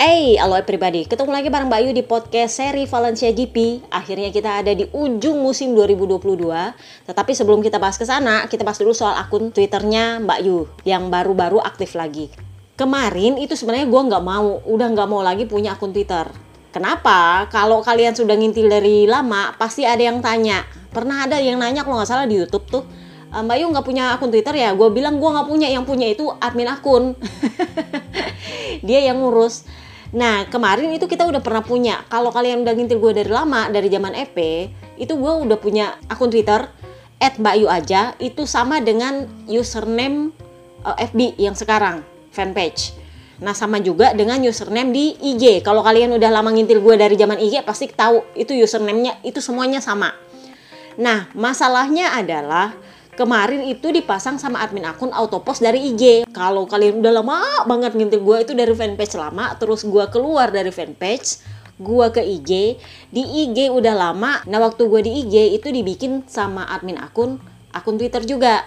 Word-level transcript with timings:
Hey, 0.00 0.40
halo 0.40 0.56
everybody. 0.56 1.04
Ketemu 1.04 1.28
lagi 1.28 1.52
bareng 1.52 1.68
Mbak 1.68 1.80
Yu 1.84 1.90
di 1.92 2.00
podcast 2.00 2.56
seri 2.56 2.88
Valencia 2.88 3.28
GP. 3.36 3.84
Akhirnya 3.92 4.32
kita 4.32 4.64
ada 4.64 4.72
di 4.72 4.88
ujung 4.96 5.44
musim 5.44 5.76
2022. 5.76 6.40
Tetapi 7.04 7.32
sebelum 7.36 7.60
kita 7.60 7.76
bahas 7.76 8.00
ke 8.00 8.08
sana, 8.08 8.48
kita 8.48 8.64
bahas 8.64 8.80
dulu 8.80 8.96
soal 8.96 9.12
akun 9.20 9.52
Twitternya 9.52 10.24
Mbak 10.24 10.40
Yu 10.40 10.64
yang 10.88 11.12
baru-baru 11.12 11.60
aktif 11.60 12.00
lagi. 12.00 12.32
Kemarin 12.80 13.44
itu 13.44 13.52
sebenarnya 13.52 13.92
gue 13.92 14.02
nggak 14.08 14.24
mau, 14.24 14.64
udah 14.64 14.88
nggak 14.88 15.04
mau 15.04 15.20
lagi 15.20 15.44
punya 15.44 15.76
akun 15.76 15.92
Twitter. 15.92 16.32
Kenapa? 16.72 17.44
Kalau 17.52 17.84
kalian 17.84 18.16
sudah 18.16 18.40
ngintil 18.40 18.72
dari 18.72 19.04
lama, 19.04 19.52
pasti 19.60 19.84
ada 19.84 20.00
yang 20.00 20.24
tanya. 20.24 20.64
Pernah 20.96 21.28
ada 21.28 21.36
yang 21.44 21.60
nanya 21.60 21.84
kalau 21.84 22.00
nggak 22.00 22.08
salah 22.08 22.24
di 22.24 22.40
YouTube 22.40 22.64
tuh, 22.72 22.88
"E, 23.28 23.36
Mbak 23.36 23.56
Yu 23.60 23.66
nggak 23.68 23.84
punya 23.84 24.16
akun 24.16 24.32
Twitter 24.32 24.64
ya? 24.64 24.72
Gue 24.72 24.88
bilang 24.96 25.20
gue 25.20 25.28
nggak 25.28 25.44
punya, 25.44 25.68
yang 25.68 25.84
punya 25.84 26.08
itu 26.08 26.24
admin 26.40 26.72
akun. 26.72 27.20
Dia 28.88 29.12
yang 29.12 29.20
ngurus. 29.20 29.68
Nah 30.10 30.46
kemarin 30.50 30.90
itu 30.90 31.06
kita 31.06 31.26
udah 31.26 31.38
pernah 31.38 31.62
punya. 31.62 32.02
Kalau 32.10 32.34
kalian 32.34 32.66
udah 32.66 32.74
ngintil 32.74 32.98
gue 32.98 33.12
dari 33.22 33.30
lama, 33.30 33.70
dari 33.70 33.86
zaman 33.86 34.14
EP, 34.18 34.36
itu 34.98 35.14
gue 35.14 35.32
udah 35.46 35.58
punya 35.58 35.94
akun 36.10 36.34
Twitter 36.34 36.66
at 37.22 37.38
Mbak 37.38 37.54
Yu 37.62 37.68
aja. 37.70 38.18
Itu 38.18 38.42
sama 38.46 38.82
dengan 38.82 39.30
username 39.46 40.34
uh, 40.82 40.98
FB 40.98 41.38
yang 41.38 41.54
sekarang 41.54 42.02
fanpage. 42.34 42.98
Nah 43.40 43.56
sama 43.56 43.78
juga 43.80 44.12
dengan 44.12 44.42
username 44.42 44.90
di 44.92 45.04
IG. 45.16 45.62
Kalau 45.62 45.80
kalian 45.86 46.12
udah 46.18 46.28
lama 46.28 46.50
ngintil 46.52 46.82
gue 46.82 46.94
dari 46.98 47.14
zaman 47.14 47.38
IG 47.38 47.62
pasti 47.62 47.88
tahu 47.88 48.26
itu 48.34 48.52
username-nya 48.52 49.22
itu 49.22 49.38
semuanya 49.38 49.78
sama. 49.78 50.12
Nah 50.98 51.30
masalahnya 51.32 52.18
adalah 52.18 52.74
kemarin 53.14 53.66
itu 53.66 53.90
dipasang 53.90 54.38
sama 54.38 54.62
admin 54.62 54.86
akun 54.86 55.10
autopost 55.10 55.62
dari 55.62 55.92
IG. 55.94 56.28
Kalau 56.30 56.66
kalian 56.66 57.02
udah 57.02 57.12
lama 57.22 57.38
banget 57.66 57.94
ngintil 57.96 58.22
gue 58.22 58.36
itu 58.46 58.52
dari 58.54 58.74
fanpage 58.74 59.14
lama, 59.18 59.54
terus 59.58 59.82
gue 59.86 60.04
keluar 60.10 60.50
dari 60.50 60.70
fanpage, 60.70 61.42
gue 61.80 62.06
ke 62.12 62.22
IG, 62.22 62.50
di 63.10 63.22
IG 63.22 63.72
udah 63.72 63.94
lama. 63.96 64.44
Nah 64.46 64.58
waktu 64.60 64.86
gue 64.86 65.00
di 65.04 65.12
IG 65.26 65.56
itu 65.56 65.68
dibikin 65.72 66.24
sama 66.28 66.68
admin 66.68 67.00
akun 67.00 67.40
akun 67.74 67.96
Twitter 67.96 68.22
juga. 68.26 68.66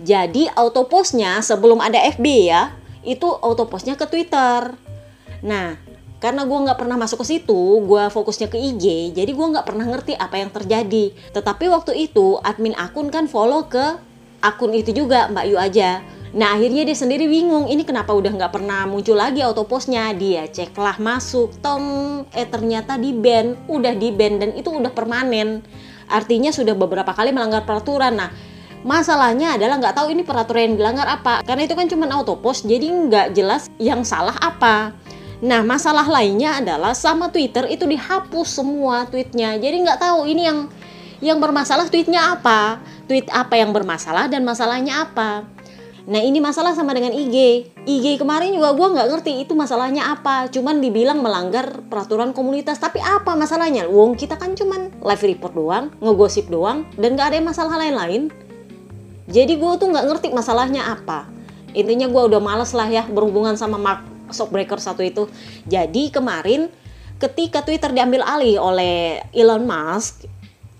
Jadi 0.00 0.48
autopostnya 0.48 1.44
sebelum 1.44 1.76
ada 1.84 2.00
FB 2.00 2.26
ya, 2.48 2.72
itu 3.04 3.28
autopostnya 3.28 4.00
ke 4.00 4.08
Twitter. 4.08 4.72
Nah 5.44 5.89
karena 6.20 6.44
gue 6.44 6.58
nggak 6.68 6.76
pernah 6.76 7.00
masuk 7.00 7.24
ke 7.24 7.36
situ, 7.36 7.80
gue 7.80 8.04
fokusnya 8.12 8.52
ke 8.52 8.60
IG, 8.60 9.16
jadi 9.16 9.32
gue 9.32 9.46
nggak 9.56 9.64
pernah 9.64 9.88
ngerti 9.88 10.12
apa 10.14 10.36
yang 10.36 10.52
terjadi. 10.52 11.16
Tetapi 11.32 11.64
waktu 11.72 11.96
itu 11.96 12.36
admin 12.44 12.76
akun 12.76 13.08
kan 13.08 13.24
follow 13.24 13.64
ke 13.66 13.96
akun 14.44 14.76
itu 14.76 14.92
juga 14.92 15.32
Mbak 15.32 15.44
Yu 15.48 15.56
aja. 15.56 16.04
Nah 16.30 16.54
akhirnya 16.54 16.86
dia 16.86 16.94
sendiri 16.94 17.26
bingung, 17.26 17.66
ini 17.66 17.82
kenapa 17.82 18.14
udah 18.14 18.30
nggak 18.30 18.52
pernah 18.52 18.86
muncul 18.86 19.18
lagi 19.18 19.42
autopostnya? 19.42 20.14
Dia 20.14 20.46
ceklah 20.46 21.00
masuk, 21.02 21.58
tong, 21.58 22.22
eh 22.30 22.46
ternyata 22.46 22.94
di 23.00 23.10
ban, 23.10 23.58
udah 23.66 23.96
di 23.98 24.14
ban 24.14 24.38
dan 24.38 24.54
itu 24.54 24.70
udah 24.70 24.94
permanen. 24.94 25.64
Artinya 26.06 26.54
sudah 26.54 26.76
beberapa 26.76 27.10
kali 27.16 27.34
melanggar 27.34 27.66
peraturan. 27.66 28.14
Nah 28.14 28.30
masalahnya 28.86 29.58
adalah 29.58 29.82
nggak 29.82 29.96
tahu 29.96 30.14
ini 30.14 30.22
peraturan 30.22 30.70
yang 30.70 30.76
dilanggar 30.78 31.08
apa, 31.10 31.42
karena 31.42 31.66
itu 31.66 31.74
kan 31.74 31.90
cuma 31.90 32.06
autopost, 32.14 32.62
jadi 32.62 32.86
nggak 32.86 33.26
jelas 33.34 33.66
yang 33.82 34.06
salah 34.06 34.36
apa. 34.38 34.94
Nah, 35.40 35.64
masalah 35.64 36.04
lainnya 36.04 36.60
adalah 36.60 36.92
sama 36.92 37.32
Twitter 37.32 37.64
itu 37.72 37.88
dihapus 37.88 38.60
semua 38.60 39.08
tweetnya. 39.08 39.56
Jadi 39.56 39.76
nggak 39.80 40.00
tahu 40.00 40.28
ini 40.28 40.44
yang 40.44 40.68
yang 41.20 41.36
bermasalah 41.36 41.88
tweetnya 41.88 42.36
apa, 42.36 42.80
tweet 43.04 43.28
apa 43.28 43.56
yang 43.56 43.72
bermasalah 43.76 44.28
dan 44.28 44.44
masalahnya 44.44 45.04
apa. 45.04 45.44
Nah 46.08 46.18
ini 46.18 46.40
masalah 46.40 46.72
sama 46.72 46.96
dengan 46.96 47.12
IG. 47.12 47.68
IG 47.84 48.16
kemarin 48.16 48.56
juga 48.56 48.72
gue 48.72 48.88
nggak 48.88 49.08
ngerti 49.14 49.32
itu 49.44 49.52
masalahnya 49.52 50.10
apa. 50.16 50.48
Cuman 50.48 50.80
dibilang 50.80 51.20
melanggar 51.20 51.84
peraturan 51.86 52.32
komunitas. 52.32 52.80
Tapi 52.80 53.04
apa 53.04 53.36
masalahnya? 53.36 53.84
Wong 53.84 54.16
kita 54.16 54.40
kan 54.40 54.56
cuman 54.56 54.96
live 54.96 55.24
report 55.28 55.52
doang, 55.52 55.84
ngegosip 56.00 56.48
doang, 56.48 56.88
dan 56.96 57.14
nggak 57.14 57.36
ada 57.36 57.44
masalah 57.44 57.76
lain-lain. 57.78 58.32
Jadi 59.30 59.60
gue 59.60 59.72
tuh 59.76 59.86
nggak 59.92 60.06
ngerti 60.08 60.28
masalahnya 60.32 60.88
apa. 60.88 61.28
Intinya 61.76 62.08
gue 62.10 62.22
udah 62.32 62.40
males 62.42 62.72
lah 62.74 62.88
ya 62.88 63.06
berhubungan 63.06 63.54
sama 63.54 63.78
Mark 63.78 64.02
shockbreaker 64.32 64.78
satu 64.80 65.04
itu. 65.04 65.26
Jadi 65.66 66.10
kemarin 66.10 66.70
ketika 67.20 67.60
Twitter 67.60 67.92
diambil 67.92 68.24
alih 68.24 68.56
oleh 68.56 69.20
Elon 69.36 69.68
Musk, 69.68 70.24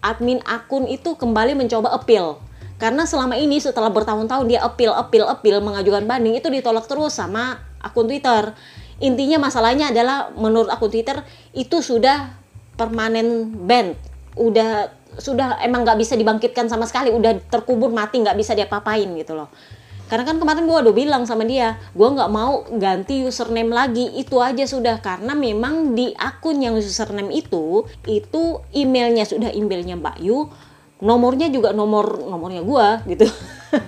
admin 0.00 0.40
akun 0.48 0.88
itu 0.88 1.14
kembali 1.14 1.52
mencoba 1.54 1.92
appeal. 1.92 2.40
Karena 2.80 3.04
selama 3.04 3.36
ini 3.36 3.60
setelah 3.60 3.92
bertahun-tahun 3.92 4.48
dia 4.48 4.64
appeal, 4.64 4.96
appeal, 4.96 5.28
appeal, 5.28 5.60
mengajukan 5.60 6.08
banding 6.08 6.40
itu 6.40 6.48
ditolak 6.48 6.88
terus 6.88 7.12
sama 7.12 7.60
akun 7.84 8.08
Twitter. 8.08 8.56
Intinya 9.04 9.36
masalahnya 9.36 9.92
adalah 9.92 10.32
menurut 10.32 10.72
akun 10.72 10.88
Twitter 10.88 11.20
itu 11.52 11.84
sudah 11.84 12.32
permanen 12.80 13.52
ban, 13.68 13.92
udah 14.32 14.96
sudah 15.20 15.60
emang 15.60 15.84
nggak 15.84 16.00
bisa 16.00 16.16
dibangkitkan 16.16 16.72
sama 16.72 16.88
sekali, 16.88 17.12
udah 17.12 17.36
terkubur 17.52 17.92
mati 17.92 18.24
nggak 18.24 18.36
bisa 18.40 18.56
dia 18.56 18.64
papain 18.64 19.08
gitu 19.12 19.36
loh. 19.36 19.52
Karena 20.10 20.26
kan 20.26 20.42
kemarin 20.42 20.66
gue 20.66 20.74
udah 20.74 20.90
bilang 20.90 21.22
sama 21.22 21.46
dia, 21.46 21.78
gue 21.94 22.08
nggak 22.10 22.30
mau 22.34 22.66
ganti 22.74 23.22
username 23.22 23.70
lagi, 23.70 24.10
itu 24.18 24.42
aja 24.42 24.66
sudah. 24.66 24.98
Karena 24.98 25.38
memang 25.38 25.94
di 25.94 26.10
akun 26.18 26.58
yang 26.58 26.74
username 26.74 27.30
itu, 27.30 27.86
itu 28.10 28.58
emailnya 28.74 29.22
sudah 29.22 29.54
emailnya 29.54 29.94
Mbak 29.94 30.18
Yu, 30.18 30.50
nomornya 30.98 31.46
juga 31.46 31.70
nomor 31.70 32.26
nomornya 32.26 32.66
gue 32.66 32.86
gitu. 33.14 33.30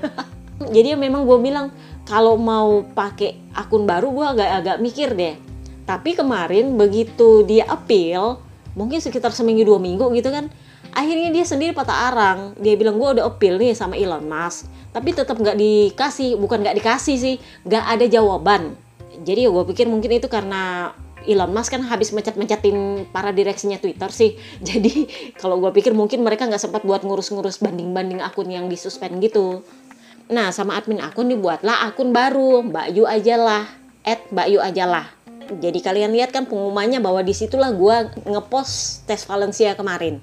Jadi 0.79 0.95
memang 0.95 1.27
gue 1.27 1.39
bilang 1.43 1.75
kalau 2.07 2.39
mau 2.39 2.87
pakai 2.87 3.51
akun 3.59 3.83
baru 3.83 4.15
gue 4.15 4.27
agak-agak 4.39 4.77
mikir 4.79 5.19
deh. 5.19 5.35
Tapi 5.83 6.15
kemarin 6.15 6.79
begitu 6.79 7.43
dia 7.43 7.67
appeal, 7.67 8.39
mungkin 8.79 9.03
sekitar 9.03 9.35
seminggu 9.35 9.67
dua 9.67 9.83
minggu 9.83 10.07
gitu 10.15 10.31
kan, 10.31 10.47
akhirnya 10.93 11.33
dia 11.33 11.45
sendiri 11.45 11.73
patah 11.73 12.13
arang. 12.13 12.39
Dia 12.61 12.77
bilang 12.77 13.01
gue 13.01 13.19
udah 13.19 13.25
appeal 13.27 13.57
nih 13.57 13.73
sama 13.73 13.97
Elon 13.97 14.25
Musk. 14.25 14.69
Tapi 14.93 15.17
tetap 15.17 15.41
nggak 15.41 15.57
dikasih 15.57 16.37
bukan 16.37 16.61
nggak 16.63 16.77
dikasih 16.79 17.17
sih 17.17 17.37
nggak 17.65 17.85
ada 17.85 18.05
jawaban. 18.07 18.77
Jadi 19.25 19.49
ya 19.49 19.51
gue 19.51 19.65
pikir 19.73 19.89
mungkin 19.89 20.13
itu 20.13 20.29
karena 20.29 20.93
Elon 21.25 21.53
Musk 21.55 21.73
kan 21.73 21.83
habis 21.87 22.11
mencet-mencetin 22.13 23.09
para 23.09 23.33
direksinya 23.33 23.81
Twitter 23.81 24.11
sih. 24.13 24.37
Jadi 24.69 25.09
kalau 25.41 25.59
gue 25.59 25.73
pikir 25.73 25.97
mungkin 25.97 26.21
mereka 26.21 26.45
nggak 26.45 26.61
sempat 26.61 26.85
buat 26.85 27.03
ngurus-ngurus 27.03 27.65
banding-banding 27.65 28.21
akun 28.21 28.53
yang 28.53 28.69
disuspend 28.69 29.19
gitu. 29.25 29.65
Nah 30.29 30.53
sama 30.55 30.79
admin 30.79 31.03
akun 31.03 31.29
dibuatlah 31.29 31.89
akun 31.89 32.15
baru 32.15 32.63
Mbak 32.69 32.87
Yu 32.95 33.05
aja 33.09 33.37
lah 33.37 33.65
at 34.05 34.23
Mbak 34.31 34.47
Yu 34.49 34.61
aja 34.61 34.85
lah. 34.87 35.07
Jadi 35.53 35.85
kalian 35.85 36.17
lihat 36.17 36.33
kan 36.33 36.49
pengumumannya 36.49 37.03
bahwa 37.03 37.21
di 37.21 37.37
situlah 37.37 37.75
gue 37.75 38.25
ngepost 38.25 39.05
tes 39.05 39.27
Valencia 39.29 39.77
kemarin 39.77 40.23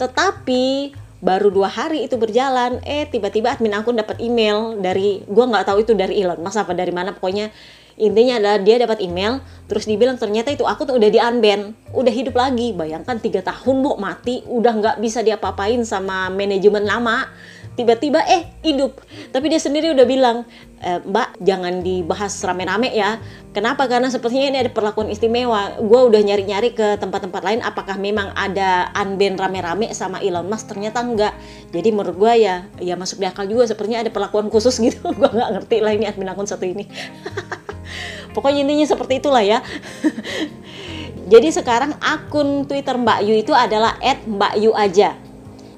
tetapi 0.00 0.94
baru 1.22 1.54
dua 1.54 1.70
hari 1.70 2.02
itu 2.04 2.18
berjalan, 2.18 2.82
eh 2.82 3.06
tiba-tiba 3.06 3.54
admin 3.54 3.78
akun 3.78 3.94
dapat 3.94 4.18
email 4.18 4.74
dari 4.82 5.22
gue 5.22 5.44
nggak 5.46 5.70
tahu 5.70 5.86
itu 5.86 5.94
dari 5.94 6.18
Elon 6.18 6.42
Mas 6.42 6.58
apa 6.58 6.74
dari 6.74 6.90
mana 6.90 7.14
pokoknya 7.14 7.54
intinya 7.94 8.40
adalah 8.40 8.58
dia 8.58 8.80
dapat 8.80 9.04
email 9.04 9.38
terus 9.70 9.86
dibilang 9.86 10.18
ternyata 10.18 10.50
itu 10.50 10.66
akun 10.66 10.90
udah 10.90 11.08
di 11.12 11.22
unban 11.22 11.78
udah 11.94 12.12
hidup 12.12 12.34
lagi. 12.34 12.74
Bayangkan 12.74 13.22
tiga 13.22 13.44
tahun 13.46 13.86
bu 13.86 14.00
mati 14.02 14.42
udah 14.50 14.72
nggak 14.74 14.96
bisa 14.98 15.22
diapa-apain 15.22 15.78
sama 15.86 16.26
manajemen 16.32 16.82
lama 16.82 17.30
tiba-tiba 17.72 18.20
eh 18.28 18.52
hidup. 18.60 19.00
Tapi 19.32 19.48
dia 19.48 19.60
sendiri 19.60 19.92
udah 19.96 20.04
bilang 20.04 20.44
e, 20.80 21.00
mbak 21.08 21.40
jangan 21.40 21.80
dibahas 21.80 22.36
rame-rame 22.44 22.92
ya. 22.92 23.16
Kenapa? 23.52 23.88
Karena 23.88 24.08
sepertinya 24.12 24.48
ini 24.48 24.58
ada 24.60 24.72
perlakuan 24.72 25.08
istimewa. 25.08 25.80
Gue 25.80 26.00
udah 26.08 26.20
nyari-nyari 26.20 26.76
ke 26.76 27.00
tempat-tempat 27.00 27.42
lain 27.44 27.60
apakah 27.64 27.96
memang 27.96 28.32
ada 28.36 28.92
unban 28.96 29.36
rame-rame 29.36 29.92
sama 29.96 30.20
Elon 30.20 30.48
Musk? 30.48 30.68
Ternyata 30.68 31.00
enggak. 31.00 31.32
Jadi 31.72 31.88
menurut 31.92 32.16
gue 32.16 32.32
ya 32.44 32.68
ya 32.80 32.94
masuk 32.96 33.20
di 33.20 33.26
akal 33.28 33.48
juga 33.48 33.64
sepertinya 33.68 34.04
ada 34.04 34.12
perlakuan 34.12 34.52
khusus 34.52 34.76
gitu. 34.76 35.00
Gue 35.18 35.28
nggak 35.28 35.50
ngerti 35.60 35.76
lah 35.80 35.92
ini 35.96 36.04
admin 36.08 36.28
akun 36.28 36.48
satu 36.48 36.64
ini. 36.68 36.84
Pokoknya 38.36 38.64
intinya 38.64 38.86
seperti 38.88 39.20
itulah 39.20 39.44
ya. 39.44 39.60
Jadi 41.32 41.48
sekarang 41.48 41.96
akun 42.00 42.68
Twitter 42.68 42.96
Mbak 43.00 43.18
Yu 43.24 43.34
itu 43.40 43.52
adalah 43.56 43.96
@mbakyu 44.28 44.76
aja 44.76 45.31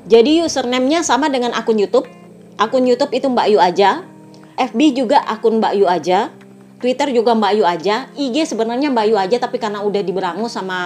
jadi 0.04 0.44
username-nya 0.44 1.00
sama 1.00 1.32
dengan 1.32 1.56
akun 1.56 1.80
YouTube. 1.80 2.04
Akun 2.60 2.84
YouTube 2.84 3.12
itu 3.16 3.24
Mbak 3.24 3.46
Yu 3.56 3.58
aja. 3.58 4.04
FB 4.60 4.80
juga 4.92 5.24
akun 5.24 5.58
Mbak 5.58 5.74
Yu 5.80 5.86
aja. 5.88 6.28
Twitter 6.84 7.08
juga 7.16 7.32
Mbak 7.32 7.52
Yu 7.56 7.64
aja. 7.64 8.12
IG 8.12 8.44
sebenarnya 8.44 8.92
Mbak 8.92 9.06
Yu 9.08 9.16
aja 9.16 9.36
tapi 9.40 9.56
karena 9.56 9.80
udah 9.80 10.04
diberangus 10.04 10.52
sama 10.52 10.78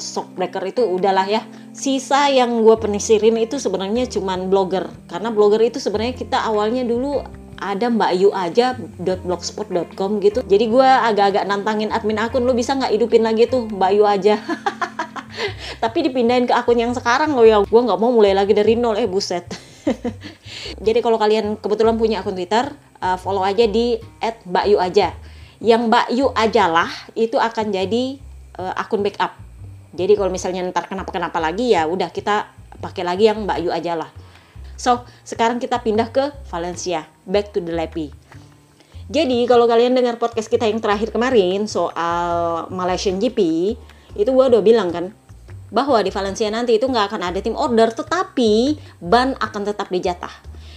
Shockbreaker 0.00 0.64
itu 0.64 0.82
udahlah 0.88 1.28
ya. 1.28 1.44
Sisa 1.76 2.32
yang 2.32 2.64
gue 2.64 2.72
penisirin 2.80 3.36
itu 3.36 3.60
sebenarnya 3.60 4.08
cuman 4.08 4.48
blogger. 4.48 4.88
Karena 5.12 5.28
blogger 5.28 5.60
itu 5.60 5.76
sebenarnya 5.76 6.16
kita 6.16 6.40
awalnya 6.40 6.88
dulu 6.88 7.20
ada 7.60 7.86
Mbak 7.92 8.12
Yu 8.16 8.32
aja 8.32 8.80
.blogspot.com 8.96 10.24
gitu. 10.24 10.40
Jadi 10.40 10.64
gue 10.72 10.88
agak-agak 10.88 11.44
nantangin 11.44 11.92
admin 11.92 12.16
akun 12.16 12.48
lu 12.48 12.56
bisa 12.56 12.72
nggak 12.72 12.96
hidupin 12.96 13.28
lagi 13.28 13.44
tuh 13.44 13.68
Mbak 13.68 13.90
Yu 13.92 14.04
aja. 14.08 14.40
tapi 15.82 16.06
dipindahin 16.06 16.48
ke 16.48 16.54
akun 16.54 16.78
yang 16.78 16.92
sekarang 16.92 17.34
loh 17.34 17.46
ya 17.46 17.60
gue 17.62 17.80
nggak 17.80 17.98
mau 18.00 18.10
mulai 18.14 18.32
lagi 18.34 18.54
dari 18.54 18.78
nol 18.78 18.98
eh 18.98 19.08
buset 19.08 19.44
jadi 20.86 20.98
kalau 21.04 21.20
kalian 21.20 21.60
kebetulan 21.60 21.98
punya 22.00 22.24
akun 22.24 22.38
Twitter 22.38 22.72
uh, 23.04 23.20
follow 23.20 23.44
aja 23.44 23.68
di 23.68 24.00
@mbakyu 24.22 24.80
aja 24.80 25.12
yang 25.64 25.88
Mbak 25.88 26.06
Yu 26.12 26.28
ajalah 26.36 26.92
itu 27.16 27.40
akan 27.40 27.72
jadi 27.72 28.20
uh, 28.60 28.74
akun 28.76 29.00
backup. 29.00 29.32
Jadi 29.96 30.12
kalau 30.12 30.28
misalnya 30.28 30.60
ntar 30.68 30.90
kenapa-kenapa 30.90 31.40
lagi 31.40 31.72
ya 31.72 31.88
udah 31.88 32.12
kita 32.12 32.52
pakai 32.84 33.00
lagi 33.00 33.32
yang 33.32 33.48
Mbak 33.48 33.58
Yu 33.64 33.70
ajalah. 33.72 34.12
So, 34.76 35.06
sekarang 35.24 35.62
kita 35.62 35.80
pindah 35.80 36.10
ke 36.10 36.34
Valencia, 36.50 37.08
back 37.24 37.54
to 37.56 37.62
the 37.64 37.72
Lepi. 37.72 38.12
Jadi 39.08 39.46
kalau 39.48 39.64
kalian 39.64 39.96
dengar 39.96 40.20
podcast 40.20 40.50
kita 40.50 40.68
yang 40.68 40.82
terakhir 40.82 41.14
kemarin 41.14 41.64
soal 41.70 42.66
Malaysian 42.68 43.16
GP, 43.16 43.38
itu 44.18 44.30
gue 44.34 44.44
udah 44.44 44.60
bilang 44.60 44.90
kan 44.90 45.16
bahwa 45.74 45.98
di 45.98 46.14
Valencia 46.14 46.46
nanti 46.54 46.78
itu 46.78 46.86
nggak 46.86 47.10
akan 47.10 47.34
ada 47.34 47.42
tim 47.42 47.58
order, 47.58 47.90
tetapi 47.90 48.78
ban 49.02 49.34
akan 49.42 49.62
tetap 49.66 49.90
dijatah. 49.90 50.30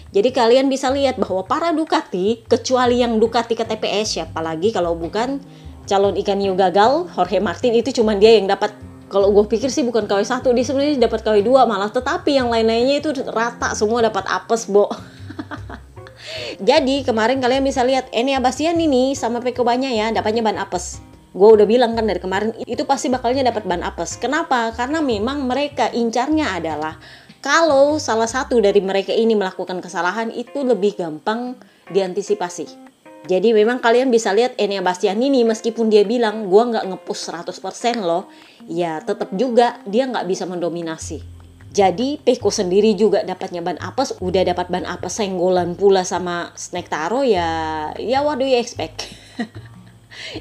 Jadi 0.09 0.33
kalian 0.33 0.65
bisa 0.65 0.89
lihat 0.89 1.21
bahwa 1.21 1.45
para 1.45 1.69
Ducati, 1.69 2.41
kecuali 2.49 3.05
yang 3.05 3.21
Ducati 3.21 3.53
ke 3.53 3.61
TPS, 3.61 4.17
siapa 4.17 4.41
lagi 4.41 4.73
kalau 4.73 4.97
bukan 4.97 5.38
calon 5.85 6.17
ikan 6.17 6.41
hiu 6.41 6.57
gagal, 6.57 7.05
Jorge 7.13 7.38
Martin 7.38 7.77
itu 7.77 7.94
cuma 7.94 8.17
dia 8.17 8.33
yang 8.33 8.49
dapat. 8.49 8.73
Kalau 9.07 9.31
gue 9.31 9.47
pikir 9.47 9.71
sih 9.71 9.88
bukan 9.88 10.03
KW 10.03 10.19
1 10.19 10.44
dia 10.51 10.65
sebenarnya 10.67 11.07
dapat 11.07 11.23
KW 11.23 11.39
2 11.39 11.63
malah. 11.63 11.88
Tetapi 11.88 12.35
yang 12.35 12.51
lain-lainnya 12.51 13.00
itu 13.00 13.15
rata 13.31 13.71
semua 13.71 14.03
dapat 14.03 14.27
apes 14.27 14.67
bo. 14.67 14.91
Jadi 16.67 17.07
kemarin 17.07 17.39
kalian 17.39 17.63
bisa 17.63 17.88
lihat 17.88 18.11
Eni 18.11 18.35
Abastian 18.35 18.75
ini 18.75 19.15
sama 19.15 19.39
Peko 19.39 19.63
Banya 19.63 19.88
ya 19.88 20.11
dapatnya 20.11 20.43
ban 20.43 20.59
apes 20.59 21.00
gue 21.38 21.50
udah 21.54 21.69
bilang 21.69 21.94
kan 21.94 22.10
dari 22.10 22.18
kemarin 22.18 22.50
itu 22.66 22.81
pasti 22.89 23.13
bakalnya 23.13 23.54
dapat 23.54 23.69
ban 23.69 23.86
apes 23.86 24.18
kenapa 24.18 24.74
karena 24.74 25.06
memang 25.06 25.45
mereka 25.45 25.94
incarnya 25.94 26.57
adalah 26.57 26.98
kalau 27.38 28.01
salah 28.01 28.25
satu 28.25 28.57
dari 28.57 28.81
mereka 28.81 29.13
ini 29.13 29.38
melakukan 29.38 29.78
kesalahan 29.78 30.34
itu 30.34 30.66
lebih 30.66 30.98
gampang 30.98 31.54
diantisipasi. 31.94 32.89
Jadi 33.28 33.51
memang 33.51 33.84
kalian 33.84 34.07
bisa 34.07 34.31
lihat 34.31 34.56
Enia 34.56 34.80
Bastian 34.80 35.19
ini 35.19 35.44
meskipun 35.44 35.92
dia 35.92 36.07
bilang 36.07 36.48
gue 36.48 36.63
nggak 36.63 36.86
ngepush 36.92 37.30
100% 37.30 38.04
loh, 38.04 38.31
ya 38.66 39.04
tetap 39.04 39.31
juga 39.36 39.84
dia 39.84 40.07
nggak 40.07 40.25
bisa 40.25 40.48
mendominasi. 40.48 41.24
Jadi 41.72 42.18
Peko 42.24 42.50
sendiri 42.50 42.98
juga 42.98 43.22
dapatnya 43.22 43.62
ban 43.62 43.78
apes, 43.78 44.18
udah 44.18 44.42
dapat 44.48 44.72
ban 44.72 44.88
apes 44.88 45.19
senggolan 45.19 45.75
pula 45.75 46.01
sama 46.01 46.56
Snake 46.57 46.89
Taro 46.89 47.22
ya, 47.22 47.92
ya 48.00 48.24
do 48.34 48.48
you 48.48 48.57
expect? 48.57 49.12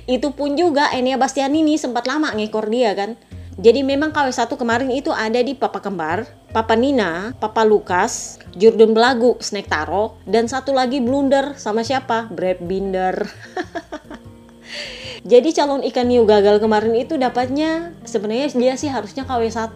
Itu 0.05 0.33
pun 0.33 0.55
juga 0.57 0.91
Enia 0.93 1.17
Bastian 1.21 1.53
ini 1.55 1.77
sempat 1.77 2.05
lama 2.05 2.33
ngekor 2.33 2.69
dia 2.69 2.93
kan. 2.97 3.15
Jadi 3.57 3.81
memang 3.81 4.13
KW1 4.13 4.53
kemarin 4.53 4.93
itu 4.93 5.09
ada 5.09 5.41
di 5.41 5.57
Papa 5.57 5.81
Kembar, 5.81 6.29
Papa 6.53 6.77
Nina, 6.77 7.33
Papa 7.41 7.65
Lukas, 7.65 8.37
Jordan 8.53 8.93
Belagu, 8.93 9.41
Snake 9.41 9.73
Taro, 9.73 10.21
dan 10.29 10.45
satu 10.45 10.77
lagi 10.77 11.01
blunder 11.01 11.57
sama 11.57 11.81
siapa? 11.81 12.29
Brad 12.29 12.61
Binder. 12.61 13.25
Jadi 15.27 15.51
calon 15.57 15.83
ikan 15.89 16.07
hiu 16.07 16.23
gagal 16.23 16.63
kemarin 16.63 16.95
itu 16.95 17.19
dapatnya 17.19 17.97
sebenarnya 18.07 18.53
dia 18.55 18.75
sih 18.79 18.93
harusnya 18.93 19.25
KW1. 19.27 19.75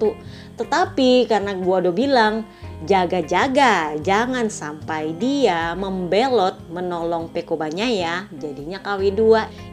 Tetapi 0.61 1.27
karena 1.27 1.57
gua 1.57 1.83
udah 1.83 1.95
bilang 1.97 2.47
jaga-jaga 2.89 4.01
jangan 4.01 4.49
sampai 4.49 5.13
dia 5.21 5.77
membelot 5.77 6.57
menolong 6.73 7.29
Pekobanya 7.29 7.85
ya. 7.85 8.25
Jadinya 8.33 8.81
KW2 8.81 9.21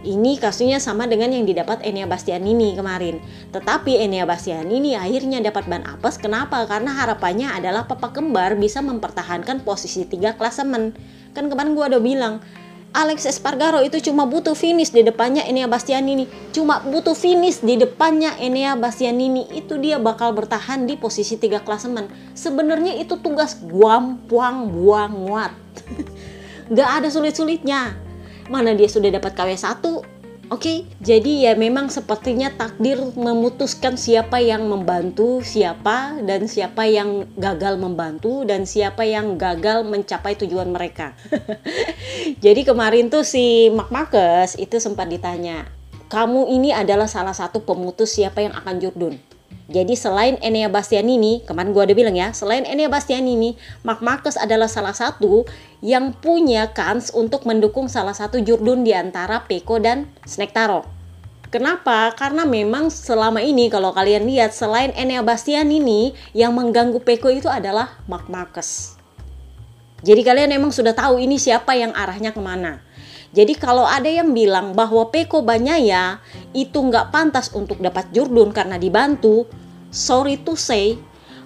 ini 0.04 0.36
kasusnya 0.36 0.84
sama 0.84 1.08
dengan 1.08 1.32
yang 1.32 1.48
didapat 1.48 1.80
Enia 1.88 2.04
Bastianini 2.04 2.76
kemarin. 2.76 3.24
Tetapi 3.56 4.04
Enia 4.04 4.28
Bastianini 4.28 5.00
akhirnya 5.00 5.40
dapat 5.40 5.72
ban 5.72 5.88
apes. 5.88 6.20
Kenapa? 6.20 6.68
Karena 6.68 6.92
harapannya 7.00 7.48
adalah 7.56 7.88
papa 7.88 8.12
kembar 8.12 8.60
bisa 8.60 8.84
mempertahankan 8.84 9.64
posisi 9.64 10.04
tiga 10.04 10.36
klasemen. 10.36 10.92
Kan 11.32 11.48
kemarin 11.48 11.78
gua 11.78 11.88
udah 11.88 12.04
bilang 12.04 12.44
Alex 12.96 13.28
Espargaro 13.28 13.84
itu 13.84 14.00
cuma 14.00 14.24
butuh 14.24 14.56
finish 14.56 14.96
di 14.96 15.04
depannya 15.04 15.44
Enea 15.44 15.68
Bastianini. 15.68 16.26
Cuma 16.56 16.80
butuh 16.82 17.14
finish 17.14 17.60
di 17.60 17.76
depannya 17.76 18.34
Enea 18.40 18.74
Bastianini. 18.80 19.48
Itu 19.52 19.76
dia 19.78 20.00
bakal 20.00 20.32
bertahan 20.32 20.88
di 20.88 20.96
posisi 20.96 21.36
tiga 21.36 21.60
klasemen. 21.62 22.08
Sebenarnya 22.34 22.96
itu 22.96 23.20
tugas 23.20 23.60
guam 23.60 24.18
puang 24.26 24.72
buang 24.72 25.14
nguat. 25.28 25.52
Gak 26.76 26.90
ada 27.04 27.08
sulit-sulitnya. 27.12 27.96
Mana 28.48 28.72
dia 28.72 28.88
sudah 28.88 29.12
dapat 29.12 29.36
KW1, 29.36 29.84
Oke, 30.48 30.64
okay, 30.64 30.78
jadi 31.04 31.52
ya 31.52 31.54
memang 31.60 31.92
sepertinya 31.92 32.48
takdir 32.48 32.96
memutuskan 33.20 34.00
siapa 34.00 34.40
yang 34.40 34.64
membantu 34.72 35.44
siapa 35.44 36.24
dan 36.24 36.48
siapa 36.48 36.88
yang 36.88 37.28
gagal 37.36 37.76
membantu 37.76 38.48
dan 38.48 38.64
siapa 38.64 39.04
yang 39.04 39.36
gagal 39.36 39.84
mencapai 39.84 40.40
tujuan 40.40 40.72
mereka. 40.72 41.20
jadi 42.46 42.64
kemarin 42.64 43.12
tuh 43.12 43.28
si 43.28 43.68
Mark 43.76 43.92
Marcus 43.92 44.56
itu 44.56 44.80
sempat 44.80 45.12
ditanya, 45.12 45.68
kamu 46.08 46.48
ini 46.56 46.72
adalah 46.72 47.12
salah 47.12 47.36
satu 47.36 47.68
pemutus 47.68 48.16
siapa 48.16 48.40
yang 48.40 48.56
akan 48.56 48.80
jurdun. 48.80 49.20
Jadi 49.68 50.00
selain 50.00 50.40
Enea 50.40 50.72
Bastianini, 50.72 51.44
kemarin 51.44 51.76
gue 51.76 51.84
ada 51.84 51.92
bilang 51.92 52.16
ya, 52.16 52.32
selain 52.32 52.64
Enea 52.64 52.88
Bastianini, 52.88 53.60
Mark 53.84 54.00
Marcus 54.00 54.40
adalah 54.40 54.72
salah 54.72 54.96
satu 54.96 55.44
yang 55.84 56.16
punya 56.16 56.72
kans 56.72 57.12
untuk 57.12 57.44
mendukung 57.44 57.92
salah 57.92 58.16
satu 58.16 58.40
jurdun 58.40 58.88
di 58.88 58.96
antara 58.96 59.44
Peko 59.44 59.76
dan 59.84 60.08
Snake 60.24 60.56
Taro. 60.56 60.88
Kenapa? 61.52 62.16
Karena 62.16 62.48
memang 62.48 62.88
selama 62.88 63.44
ini 63.44 63.68
kalau 63.68 63.92
kalian 63.92 64.24
lihat 64.24 64.56
selain 64.56 64.96
Enea 64.96 65.20
Bastianini 65.20 66.16
yang 66.32 66.56
mengganggu 66.56 67.04
Peko 67.04 67.28
itu 67.28 67.52
adalah 67.52 68.00
Mark 68.08 68.32
Marcus. 68.32 68.96
Jadi 70.00 70.24
kalian 70.24 70.56
memang 70.56 70.72
sudah 70.72 70.96
tahu 70.96 71.20
ini 71.20 71.36
siapa 71.36 71.76
yang 71.76 71.92
arahnya 71.92 72.32
ke 72.32 72.40
mana. 72.40 72.87
Jadi 73.38 73.54
kalau 73.54 73.86
ada 73.86 74.10
yang 74.10 74.34
bilang 74.34 74.74
bahwa 74.74 75.14
Peko 75.14 75.46
Banyaya 75.46 76.18
itu 76.58 76.74
nggak 76.74 77.14
pantas 77.14 77.54
untuk 77.54 77.78
dapat 77.78 78.10
jurdun 78.10 78.50
karena 78.50 78.82
dibantu, 78.82 79.46
sorry 79.94 80.42
to 80.42 80.58
say, 80.58 80.98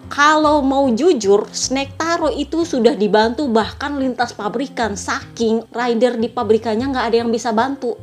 kalau 0.07 0.63
mau 0.63 0.87
jujur, 0.87 1.51
Snake 1.51 1.99
Taro 1.99 2.31
itu 2.31 2.63
sudah 2.63 2.95
dibantu 2.95 3.51
bahkan 3.51 3.99
lintas 3.99 4.31
pabrikan, 4.31 4.95
saking 4.95 5.67
rider 5.75 6.15
di 6.15 6.31
pabrikannya 6.31 6.95
nggak 6.95 7.05
ada 7.11 7.17
yang 7.27 7.31
bisa 7.31 7.51
bantu. 7.51 7.99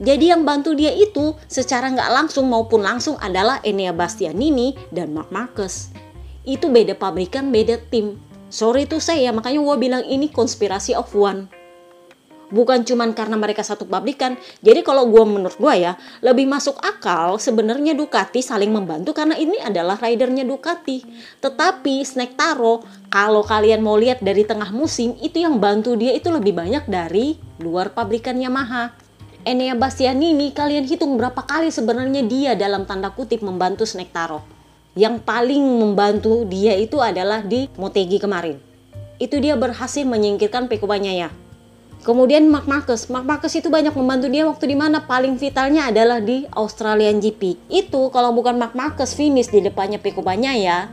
Jadi 0.00 0.32
yang 0.32 0.48
bantu 0.48 0.72
dia 0.72 0.96
itu 0.96 1.36
secara 1.52 1.92
nggak 1.92 2.10
langsung 2.16 2.48
maupun 2.48 2.80
langsung 2.80 3.20
adalah 3.20 3.60
Enea 3.60 3.92
Bastianini 3.92 4.72
dan 4.88 5.12
Mark 5.12 5.28
Marcus. 5.28 5.92
Itu 6.48 6.72
beda 6.72 6.96
pabrikan, 6.96 7.52
beda 7.52 7.76
tim. 7.92 8.16
Sorry 8.48 8.88
to 8.88 9.04
say 9.04 9.28
ya, 9.28 9.36
makanya 9.36 9.60
gue 9.60 9.76
bilang 9.76 10.02
ini 10.08 10.32
konspirasi 10.32 10.96
of 10.96 11.12
one 11.12 11.60
bukan 12.52 12.84
cuman 12.84 13.16
karena 13.16 13.40
mereka 13.40 13.64
satu 13.64 13.88
pabrikan. 13.88 14.36
Jadi 14.60 14.84
kalau 14.84 15.08
gue 15.08 15.24
menurut 15.24 15.56
gue 15.56 15.74
ya 15.80 15.96
lebih 16.20 16.46
masuk 16.46 16.76
akal 16.78 17.40
sebenarnya 17.40 17.96
Ducati 17.96 18.44
saling 18.44 18.70
membantu 18.70 19.16
karena 19.16 19.34
ini 19.40 19.58
adalah 19.58 19.96
ridernya 19.96 20.44
Ducati. 20.44 21.02
Tetapi 21.40 22.04
Snake 22.04 22.36
Taro 22.36 22.84
kalau 23.08 23.42
kalian 23.42 23.80
mau 23.80 23.96
lihat 23.96 24.20
dari 24.20 24.44
tengah 24.44 24.70
musim 24.70 25.16
itu 25.24 25.40
yang 25.40 25.56
bantu 25.58 25.96
dia 25.96 26.12
itu 26.12 26.28
lebih 26.28 26.52
banyak 26.52 26.84
dari 26.86 27.40
luar 27.58 27.90
pabrikan 27.96 28.36
Yamaha. 28.36 28.92
Enea 29.42 29.74
Bastianini 29.74 30.54
kalian 30.54 30.86
hitung 30.86 31.18
berapa 31.18 31.42
kali 31.42 31.74
sebenarnya 31.74 32.22
dia 32.22 32.52
dalam 32.54 32.86
tanda 32.86 33.10
kutip 33.10 33.42
membantu 33.42 33.82
Snake 33.82 34.14
Taro. 34.14 34.44
Yang 34.94 35.24
paling 35.24 35.64
membantu 35.82 36.44
dia 36.46 36.76
itu 36.78 37.00
adalah 37.02 37.42
di 37.42 37.66
Motegi 37.80 38.22
kemarin. 38.22 38.60
Itu 39.18 39.40
dia 39.40 39.56
berhasil 39.58 40.04
menyingkirkan 40.04 40.70
Pekubanya 40.70 41.10
ya 41.10 41.30
Kemudian 42.02 42.50
Mark 42.50 42.66
Marcus, 42.66 43.06
Mark 43.06 43.22
Marcus 43.22 43.54
itu 43.54 43.70
banyak 43.70 43.94
membantu 43.94 44.26
dia 44.26 44.42
waktu 44.42 44.74
di 44.74 44.74
mana 44.74 45.06
paling 45.06 45.38
vitalnya 45.38 45.86
adalah 45.86 46.18
di 46.18 46.42
Australian 46.50 47.22
GP. 47.22 47.70
Itu 47.70 48.10
kalau 48.10 48.34
bukan 48.34 48.58
Mark 48.58 48.74
Marcus 48.74 49.14
finish 49.14 49.54
di 49.54 49.62
depannya 49.62 50.02
Peko 50.02 50.18
ya. 50.42 50.90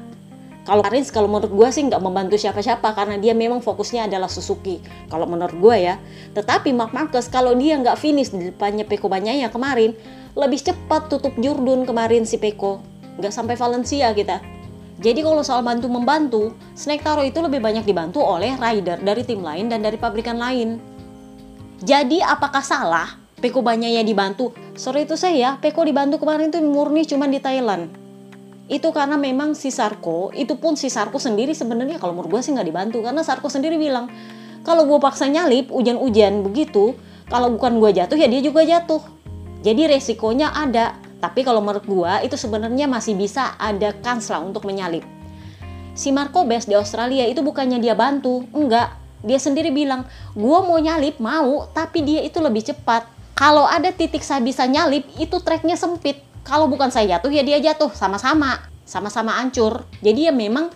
Kalau 0.70 0.86
Rins 0.86 1.10
kalau 1.10 1.26
menurut 1.26 1.50
gue 1.50 1.70
sih 1.74 1.82
nggak 1.90 1.98
membantu 1.98 2.38
siapa-siapa 2.38 2.94
karena 2.94 3.18
dia 3.18 3.34
memang 3.34 3.58
fokusnya 3.58 4.06
adalah 4.06 4.30
Suzuki. 4.30 4.78
Kalau 5.10 5.26
menurut 5.26 5.58
gue 5.58 5.78
ya. 5.82 5.98
Tetapi 6.38 6.78
Mark 6.78 6.94
Marcus 6.94 7.26
kalau 7.26 7.58
dia 7.58 7.82
nggak 7.82 7.98
finish 7.98 8.30
di 8.30 8.54
depannya 8.54 8.86
Peko 8.86 9.10
ya 9.10 9.50
kemarin, 9.50 9.98
lebih 10.38 10.62
cepat 10.62 11.10
tutup 11.10 11.34
Jurdun 11.42 11.90
kemarin 11.90 12.22
si 12.30 12.38
Peko. 12.38 12.86
Nggak 13.18 13.34
sampai 13.34 13.58
Valencia 13.58 14.14
kita. 14.14 14.46
Jadi 15.02 15.26
kalau 15.26 15.42
soal 15.42 15.66
bantu 15.66 15.90
membantu, 15.90 16.54
Snake 16.78 17.02
Taro 17.02 17.26
itu 17.26 17.42
lebih 17.42 17.66
banyak 17.66 17.88
dibantu 17.88 18.22
oleh 18.22 18.54
rider 18.62 19.02
dari 19.02 19.26
tim 19.26 19.42
lain 19.42 19.74
dan 19.74 19.82
dari 19.82 19.98
pabrikan 19.98 20.38
lain. 20.38 20.99
Jadi 21.80 22.20
apakah 22.20 22.60
salah 22.60 23.16
Peko 23.40 23.64
Banyaya 23.64 24.04
dibantu? 24.04 24.52
Sorry 24.76 25.08
itu 25.08 25.16
saya 25.16 25.36
ya, 25.36 25.52
Peko 25.56 25.88
dibantu 25.88 26.20
kemarin 26.20 26.52
itu 26.52 26.60
murni 26.60 27.08
cuma 27.08 27.24
di 27.24 27.40
Thailand. 27.40 27.88
Itu 28.68 28.92
karena 28.92 29.16
memang 29.16 29.56
si 29.56 29.72
Sarko, 29.72 30.36
itu 30.36 30.60
pun 30.60 30.76
si 30.76 30.92
Sarko 30.92 31.18
sendiri 31.18 31.56
sebenarnya 31.56 31.98
kalau 31.98 32.14
menurut 32.14 32.38
gue 32.38 32.42
sih 32.44 32.52
nggak 32.52 32.68
dibantu. 32.68 33.00
Karena 33.00 33.24
Sarko 33.24 33.48
sendiri 33.48 33.80
bilang, 33.80 34.12
kalau 34.68 34.84
gue 34.84 35.00
paksa 35.00 35.32
nyalip, 35.32 35.72
hujan-hujan 35.72 36.44
begitu, 36.44 37.00
kalau 37.32 37.48
bukan 37.56 37.80
gue 37.80 37.96
jatuh 37.96 38.20
ya 38.20 38.28
dia 38.28 38.42
juga 38.44 38.68
jatuh. 38.68 39.00
Jadi 39.64 39.88
resikonya 39.88 40.52
ada. 40.52 41.00
Tapi 41.20 41.44
kalau 41.48 41.64
menurut 41.64 41.88
gue 41.88 42.12
itu 42.28 42.36
sebenarnya 42.36 42.92
masih 42.92 43.16
bisa 43.16 43.56
ada 43.56 43.96
kans 44.04 44.28
lah 44.28 44.44
untuk 44.44 44.68
menyalip. 44.68 45.04
Si 45.96 46.12
Marco 46.16 46.44
Best 46.48 46.72
di 46.72 46.76
Australia 46.76 47.28
itu 47.28 47.44
bukannya 47.44 47.80
dia 47.80 47.92
bantu, 47.92 48.44
enggak 48.56 48.96
dia 49.20 49.40
sendiri 49.40 49.72
bilang, 49.72 50.08
gue 50.32 50.60
mau 50.64 50.80
nyalip, 50.80 51.20
mau, 51.20 51.68
tapi 51.76 52.04
dia 52.04 52.24
itu 52.24 52.40
lebih 52.40 52.64
cepat. 52.64 53.20
kalau 53.40 53.64
ada 53.64 53.88
titik 53.96 54.20
saya 54.20 54.44
bisa 54.44 54.68
nyalip 54.68 55.08
itu 55.16 55.40
treknya 55.40 55.80
sempit. 55.80 56.20
Kalau 56.44 56.68
bukan 56.68 56.92
saya 56.92 57.16
jatuh 57.16 57.32
ya 57.32 57.40
dia 57.40 57.56
jatuh. 57.64 57.88
Sama-sama 57.96 58.60
sama-sama 58.84 59.40
hancur. 59.40 59.88
Jadi 60.04 60.28
ya 60.28 60.34
memang 60.36 60.68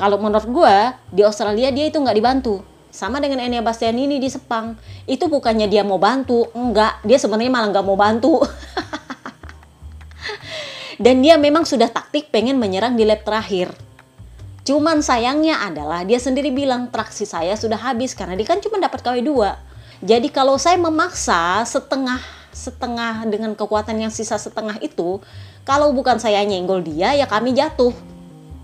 kalau 0.00 0.16
menurut 0.16 0.48
gue 0.48 0.76
di 1.12 1.20
Australia 1.20 1.68
dia 1.68 1.92
itu 1.92 2.00
nggak 2.00 2.16
dibantu. 2.16 2.64
Sama 2.88 3.20
dengan 3.20 3.44
Enia 3.44 3.60
Bastianini 3.60 4.16
di 4.16 4.32
Sepang. 4.32 4.80
Itu 5.04 5.28
bukannya 5.28 5.68
dia 5.68 5.84
mau 5.84 6.00
bantu 6.00 6.48
enggak. 6.56 7.04
Dia 7.04 7.20
sebenarnya 7.20 7.52
malah 7.52 7.68
nggak 7.68 7.84
mau 7.84 8.00
bantu. 8.00 8.40
Dan 11.04 11.20
dia 11.20 11.36
memang 11.36 11.68
sudah 11.68 11.92
taktik 11.92 12.32
pengen 12.32 12.56
menyerang 12.56 12.96
di 12.96 13.04
lap 13.04 13.20
terakhir 13.28 13.85
cuman 14.66 14.98
sayangnya 14.98 15.62
adalah 15.62 16.02
dia 16.02 16.18
sendiri 16.18 16.50
bilang 16.50 16.90
traksi 16.90 17.22
saya 17.22 17.54
sudah 17.54 17.78
habis 17.78 18.18
karena 18.18 18.34
dia 18.34 18.50
kan 18.50 18.58
cuma 18.58 18.82
dapat 18.82 19.00
KW2 19.00 19.30
jadi 20.02 20.28
kalau 20.34 20.58
saya 20.58 20.74
memaksa 20.76 21.62
setengah 21.62 22.18
setengah 22.50 23.22
dengan 23.30 23.54
kekuatan 23.54 24.02
yang 24.02 24.10
sisa 24.10 24.34
setengah 24.34 24.76
itu 24.82 25.22
kalau 25.62 25.94
bukan 25.94 26.18
saya 26.18 26.42
nyenggol 26.42 26.82
dia 26.82 27.14
ya 27.14 27.30
kami 27.30 27.54
jatuh 27.54 27.94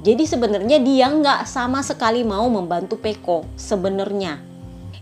jadi 0.03 0.27
sebenarnya 0.27 0.83
dia 0.83 1.07
nggak 1.07 1.47
sama 1.47 1.79
sekali 1.79 2.27
mau 2.27 2.51
membantu 2.51 2.99
Peko 2.99 3.47
sebenarnya. 3.55 4.43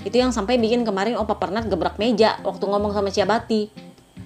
Itu 0.04 0.20
yang 0.20 0.28
sampai 0.28 0.60
bikin 0.60 0.84
kemarin 0.84 1.16
Opa 1.16 1.40
pernah 1.40 1.64
gebrak 1.64 1.96
meja 1.96 2.36
waktu 2.44 2.68
ngomong 2.68 2.92
sama 2.92 3.08
Ciabati. 3.08 3.72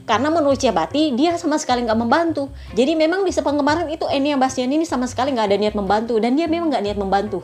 Karena 0.05 0.29
menurut 0.29 0.61
Ciabati 0.61 1.17
dia 1.17 1.33
sama 1.41 1.57
sekali 1.57 1.81
nggak 1.85 1.97
membantu. 1.97 2.53
Jadi 2.77 2.93
memang 2.93 3.25
di 3.25 3.33
sepang 3.33 3.57
kemarin 3.57 3.89
itu 3.89 4.05
Eni 4.05 4.37
Bastian 4.37 4.69
ini 4.69 4.85
sama 4.85 5.09
sekali 5.09 5.33
nggak 5.33 5.49
ada 5.49 5.57
niat 5.57 5.75
membantu 5.77 6.21
dan 6.21 6.37
dia 6.37 6.45
memang 6.45 6.69
nggak 6.69 6.85
niat 6.85 6.99
membantu. 7.01 7.41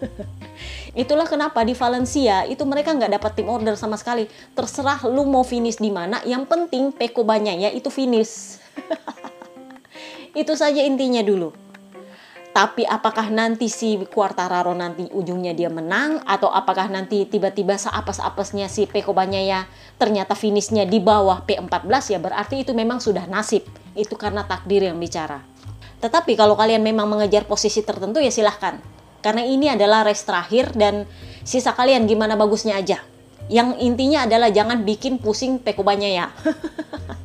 Itulah 0.96 1.28
kenapa 1.28 1.60
di 1.62 1.76
Valencia 1.76 2.48
itu 2.48 2.64
mereka 2.64 2.96
nggak 2.96 3.20
dapat 3.20 3.30
tim 3.36 3.48
order 3.52 3.76
sama 3.76 4.00
sekali. 4.00 4.26
Terserah 4.56 5.04
lu 5.06 5.28
mau 5.28 5.44
finish 5.44 5.76
di 5.76 5.92
mana, 5.92 6.24
yang 6.24 6.48
penting 6.48 6.90
Peko 6.90 7.22
banyak 7.22 7.68
ya 7.68 7.70
itu 7.70 7.92
finish. 7.92 8.56
itu 10.40 10.52
saja 10.56 10.80
intinya 10.80 11.20
dulu. 11.20 11.69
Tapi 12.50 12.82
apakah 12.82 13.30
nanti 13.30 13.70
si 13.70 13.94
Quartararo 14.10 14.74
nanti 14.74 15.06
ujungnya 15.14 15.54
dia 15.54 15.70
menang 15.70 16.18
atau 16.26 16.50
apakah 16.50 16.90
nanti 16.90 17.22
tiba-tiba 17.22 17.78
seapes-apesnya 17.78 18.66
si 18.66 18.90
Peko 18.90 19.14
Banyaya 19.14 19.70
ternyata 20.02 20.34
finishnya 20.34 20.82
di 20.82 20.98
bawah 20.98 21.46
P14 21.46 22.10
ya 22.10 22.18
berarti 22.18 22.66
itu 22.66 22.74
memang 22.74 22.98
sudah 22.98 23.30
nasib. 23.30 23.62
Itu 23.94 24.18
karena 24.18 24.42
takdir 24.50 24.82
yang 24.82 24.98
bicara. 24.98 25.46
Tetapi 26.02 26.34
kalau 26.34 26.58
kalian 26.58 26.82
memang 26.82 27.06
mengejar 27.06 27.46
posisi 27.46 27.86
tertentu 27.86 28.18
ya 28.18 28.34
silahkan. 28.34 28.82
Karena 29.22 29.46
ini 29.46 29.70
adalah 29.70 30.02
race 30.02 30.26
terakhir 30.26 30.74
dan 30.74 31.06
sisa 31.46 31.70
kalian 31.70 32.10
gimana 32.10 32.34
bagusnya 32.34 32.82
aja. 32.82 32.98
Yang 33.46 33.78
intinya 33.78 34.26
adalah 34.26 34.50
jangan 34.50 34.82
bikin 34.82 35.22
pusing 35.22 35.62
Peko 35.62 35.86
Banyaya. 35.86 36.34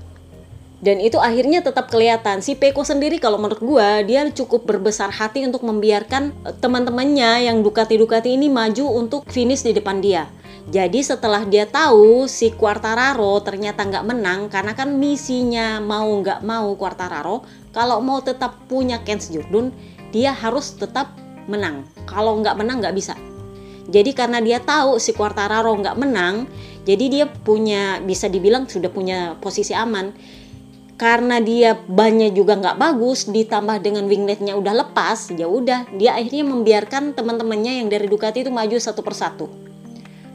dan 0.83 0.99
itu 0.99 1.15
akhirnya 1.15 1.63
tetap 1.63 1.87
kelihatan 1.87 2.43
si 2.43 2.59
Peko 2.59 2.83
sendiri 2.83 3.15
kalau 3.15 3.39
menurut 3.39 3.63
gua 3.63 4.03
dia 4.03 4.27
cukup 4.27 4.67
berbesar 4.67 5.07
hati 5.07 5.47
untuk 5.47 5.63
membiarkan 5.63 6.35
eh, 6.43 6.55
teman-temannya 6.59 7.47
yang 7.47 7.63
Ducati 7.63 7.95
Ducati 7.95 8.35
ini 8.35 8.51
maju 8.51 8.91
untuk 8.91 9.23
finish 9.31 9.63
di 9.63 9.71
depan 9.71 10.03
dia. 10.03 10.27
Jadi 10.65 11.05
setelah 11.05 11.45
dia 11.45 11.69
tahu 11.69 12.25
si 12.25 12.49
Quartararo 12.49 13.37
ternyata 13.45 13.85
nggak 13.85 14.05
menang 14.05 14.49
karena 14.49 14.73
kan 14.73 14.97
misinya 14.97 15.77
mau 15.77 16.09
nggak 16.09 16.41
mau 16.41 16.73
Quartararo 16.73 17.45
kalau 17.69 18.01
mau 18.01 18.17
tetap 18.25 18.65
punya 18.65 18.97
Kens 19.05 19.29
Jurdun 19.29 19.69
dia 20.09 20.33
harus 20.33 20.73
tetap 20.73 21.13
menang. 21.45 21.85
Kalau 22.09 22.41
nggak 22.41 22.57
menang 22.57 22.81
nggak 22.81 22.97
bisa. 22.97 23.13
Jadi 23.85 24.17
karena 24.17 24.41
dia 24.41 24.57
tahu 24.57 24.97
si 24.97 25.13
Quartararo 25.13 25.69
nggak 25.77 26.01
menang, 26.01 26.49
jadi 26.89 27.05
dia 27.05 27.25
punya 27.29 28.01
bisa 28.01 28.25
dibilang 28.25 28.65
sudah 28.65 28.89
punya 28.89 29.37
posisi 29.37 29.77
aman 29.77 30.09
karena 30.95 31.43
dia 31.43 31.75
bannya 31.75 32.31
juga 32.31 32.55
nggak 32.55 32.79
bagus 32.79 33.27
ditambah 33.27 33.83
dengan 33.83 34.07
wingletnya 34.07 34.55
udah 34.55 34.87
lepas 34.87 35.27
ya 35.35 35.43
udah 35.43 35.91
dia 35.99 36.15
akhirnya 36.15 36.47
membiarkan 36.47 37.11
teman-temannya 37.11 37.83
yang 37.83 37.87
dari 37.91 38.07
Ducati 38.07 38.47
itu 38.47 38.51
maju 38.51 38.79
satu 38.79 39.03
persatu. 39.03 39.51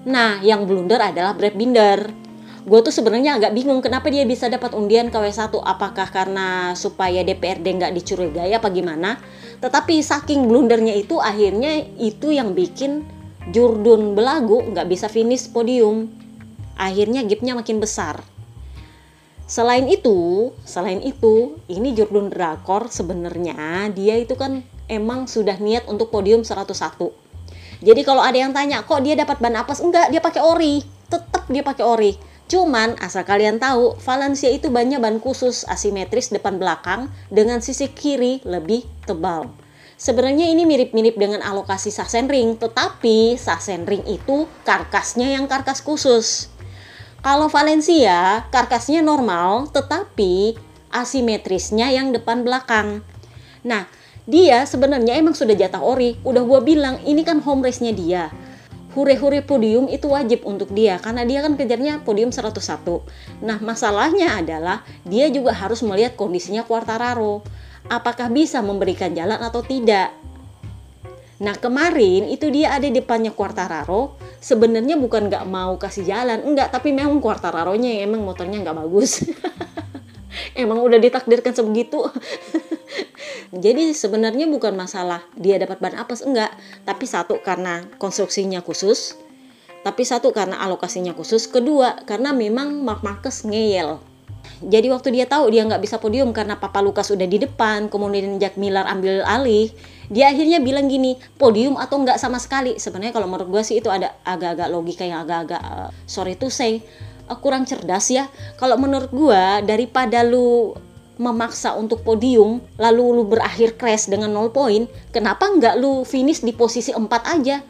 Nah 0.04 0.44
yang 0.44 0.68
blunder 0.68 1.00
adalah 1.00 1.32
Brad 1.32 1.56
Binder. 1.56 2.12
Gue 2.60 2.84
tuh 2.84 2.92
sebenarnya 2.92 3.40
agak 3.40 3.56
bingung 3.56 3.80
kenapa 3.80 4.12
dia 4.12 4.28
bisa 4.28 4.52
dapat 4.52 4.76
undian 4.76 5.08
KW1 5.08 5.48
apakah 5.64 6.12
karena 6.12 6.76
supaya 6.76 7.24
DPRD 7.24 7.64
nggak 7.80 7.92
dicurigai 7.96 8.52
apa 8.52 8.68
gimana? 8.68 9.16
Tetapi 9.64 10.04
saking 10.04 10.44
blundernya 10.44 10.92
itu 10.92 11.16
akhirnya 11.16 11.88
itu 11.96 12.36
yang 12.36 12.52
bikin 12.52 13.08
Jurdun 13.48 14.12
belagu 14.12 14.60
nggak 14.76 14.92
bisa 14.92 15.08
finish 15.08 15.48
podium. 15.48 16.12
Akhirnya 16.76 17.24
gapnya 17.24 17.56
makin 17.56 17.80
besar 17.80 18.20
Selain 19.50 19.90
itu, 19.90 20.54
selain 20.62 21.02
itu, 21.02 21.58
ini 21.66 21.90
Jordan 21.90 22.30
Drakor 22.30 22.86
sebenarnya 22.86 23.90
dia 23.90 24.14
itu 24.14 24.38
kan 24.38 24.62
emang 24.86 25.26
sudah 25.26 25.58
niat 25.58 25.90
untuk 25.90 26.14
podium 26.14 26.46
101. 26.46 26.70
Jadi 27.82 28.00
kalau 28.06 28.22
ada 28.22 28.38
yang 28.38 28.54
tanya, 28.54 28.86
kok 28.86 29.02
dia 29.02 29.18
dapat 29.18 29.42
ban 29.42 29.58
apes? 29.58 29.82
Enggak, 29.82 30.14
dia 30.14 30.22
pakai 30.22 30.38
ori. 30.38 30.86
Tetap 31.10 31.50
dia 31.50 31.66
pakai 31.66 31.82
ori. 31.82 32.14
Cuman 32.46 32.94
asal 33.02 33.26
kalian 33.26 33.58
tahu, 33.58 33.98
Valencia 33.98 34.46
itu 34.46 34.70
banyak 34.70 35.02
ban 35.02 35.18
khusus 35.18 35.66
asimetris 35.66 36.30
depan 36.30 36.62
belakang 36.62 37.10
dengan 37.26 37.58
sisi 37.58 37.90
kiri 37.90 38.46
lebih 38.46 38.86
tebal. 39.02 39.50
Sebenarnya 39.98 40.46
ini 40.46 40.62
mirip-mirip 40.62 41.18
dengan 41.18 41.42
alokasi 41.42 41.90
Sachsenring, 41.90 42.54
tetapi 42.54 43.34
Sachsenring 43.34 44.06
itu 44.06 44.46
karkasnya 44.62 45.34
yang 45.34 45.50
karkas 45.50 45.82
khusus. 45.82 46.46
Kalau 47.20 47.52
Valencia, 47.52 48.48
karkasnya 48.48 49.04
normal, 49.04 49.68
tetapi 49.68 50.56
asimetrisnya 50.88 51.92
yang 51.92 52.16
depan 52.16 52.40
belakang. 52.40 53.04
Nah, 53.60 53.84
dia 54.24 54.64
sebenarnya 54.64 55.20
emang 55.20 55.36
sudah 55.36 55.52
jatah 55.52 55.84
ori. 55.84 56.16
Udah 56.24 56.40
gue 56.40 56.60
bilang, 56.64 56.96
ini 57.04 57.20
kan 57.20 57.44
home 57.44 57.60
race-nya 57.60 57.92
dia. 57.92 58.32
Hure-hure 58.96 59.44
podium 59.44 59.92
itu 59.92 60.08
wajib 60.08 60.48
untuk 60.48 60.72
dia 60.72 60.96
karena 60.96 61.22
dia 61.28 61.44
kan 61.44 61.60
kejarnya 61.60 62.08
podium 62.08 62.32
101. 62.32 62.56
Nah, 63.44 63.60
masalahnya 63.60 64.40
adalah 64.40 64.80
dia 65.04 65.28
juga 65.28 65.52
harus 65.52 65.84
melihat 65.84 66.16
kondisinya 66.16 66.64
Quartararo. 66.64 67.44
Apakah 67.92 68.32
bisa 68.32 68.64
memberikan 68.64 69.12
jalan 69.12 69.38
atau 69.38 69.60
tidak? 69.60 70.16
Nah 71.40 71.56
kemarin 71.56 72.28
itu 72.28 72.52
dia 72.52 72.76
ada 72.76 72.84
di 72.84 72.92
depannya 72.92 73.32
Quartararo. 73.32 74.20
Sebenarnya 74.44 75.00
bukan 75.00 75.32
nggak 75.32 75.48
mau 75.48 75.80
kasih 75.80 76.04
jalan 76.04 76.44
enggak 76.44 76.68
tapi 76.68 76.92
memang 76.92 77.16
Quartararo-nya 77.18 77.96
yang 77.96 78.12
emang 78.12 78.28
motornya 78.28 78.60
nggak 78.60 78.76
bagus. 78.76 79.24
Emang 80.54 80.78
udah 80.84 81.00
ditakdirkan 81.00 81.56
sebegitu. 81.56 82.06
Jadi 83.64 83.96
sebenarnya 83.96 84.46
bukan 84.46 84.78
masalah 84.78 85.26
dia 85.34 85.58
dapat 85.58 85.82
ban 85.82 85.96
apes 85.96 86.22
enggak. 86.22 86.52
Tapi 86.84 87.04
satu 87.08 87.40
karena 87.40 87.88
konstruksinya 87.96 88.60
khusus. 88.60 89.16
Tapi 89.80 90.04
satu 90.04 90.30
karena 90.36 90.60
alokasinya 90.60 91.16
khusus. 91.16 91.48
Kedua 91.48 92.04
karena 92.04 92.36
memang 92.36 92.84
Mark 92.84 93.00
Marquez 93.00 93.42
ngeyel 93.48 94.09
jadi 94.60 94.92
waktu 94.92 95.16
dia 95.16 95.24
tahu 95.24 95.48
dia 95.48 95.64
nggak 95.64 95.80
bisa 95.80 95.96
podium 95.96 96.36
karena 96.36 96.60
Papa 96.60 96.84
Lukas 96.84 97.08
sudah 97.08 97.24
di 97.24 97.40
depan, 97.40 97.88
kemudian 97.88 98.36
Jack 98.36 98.60
Miller 98.60 98.84
ambil 98.84 99.24
alih, 99.24 99.72
dia 100.12 100.28
akhirnya 100.28 100.60
bilang 100.60 100.84
gini, 100.84 101.16
podium 101.40 101.80
atau 101.80 102.04
nggak 102.04 102.20
sama 102.20 102.36
sekali. 102.36 102.76
Sebenarnya 102.76 103.16
kalau 103.16 103.24
menurut 103.24 103.48
gue 103.48 103.62
sih 103.64 103.80
itu 103.80 103.88
ada 103.88 104.12
agak-agak 104.20 104.68
logika 104.68 105.08
yang 105.08 105.24
agak-agak 105.24 105.62
uh, 105.64 105.88
sorry 106.04 106.36
to 106.36 106.52
say 106.52 106.84
uh, 107.32 107.38
kurang 107.40 107.64
cerdas 107.64 108.12
ya. 108.12 108.28
Kalau 108.60 108.76
menurut 108.76 109.08
gue 109.08 109.42
daripada 109.64 110.20
lu 110.20 110.76
memaksa 111.16 111.76
untuk 111.76 112.04
podium 112.04 112.64
lalu 112.76 113.16
lu 113.16 113.24
berakhir 113.28 113.80
crash 113.80 114.12
dengan 114.12 114.28
0 114.28 114.52
poin, 114.52 114.84
kenapa 115.08 115.48
nggak 115.48 115.80
lu 115.80 116.04
finish 116.04 116.44
di 116.44 116.52
posisi 116.52 116.92
4 116.92 117.08
aja? 117.08 117.64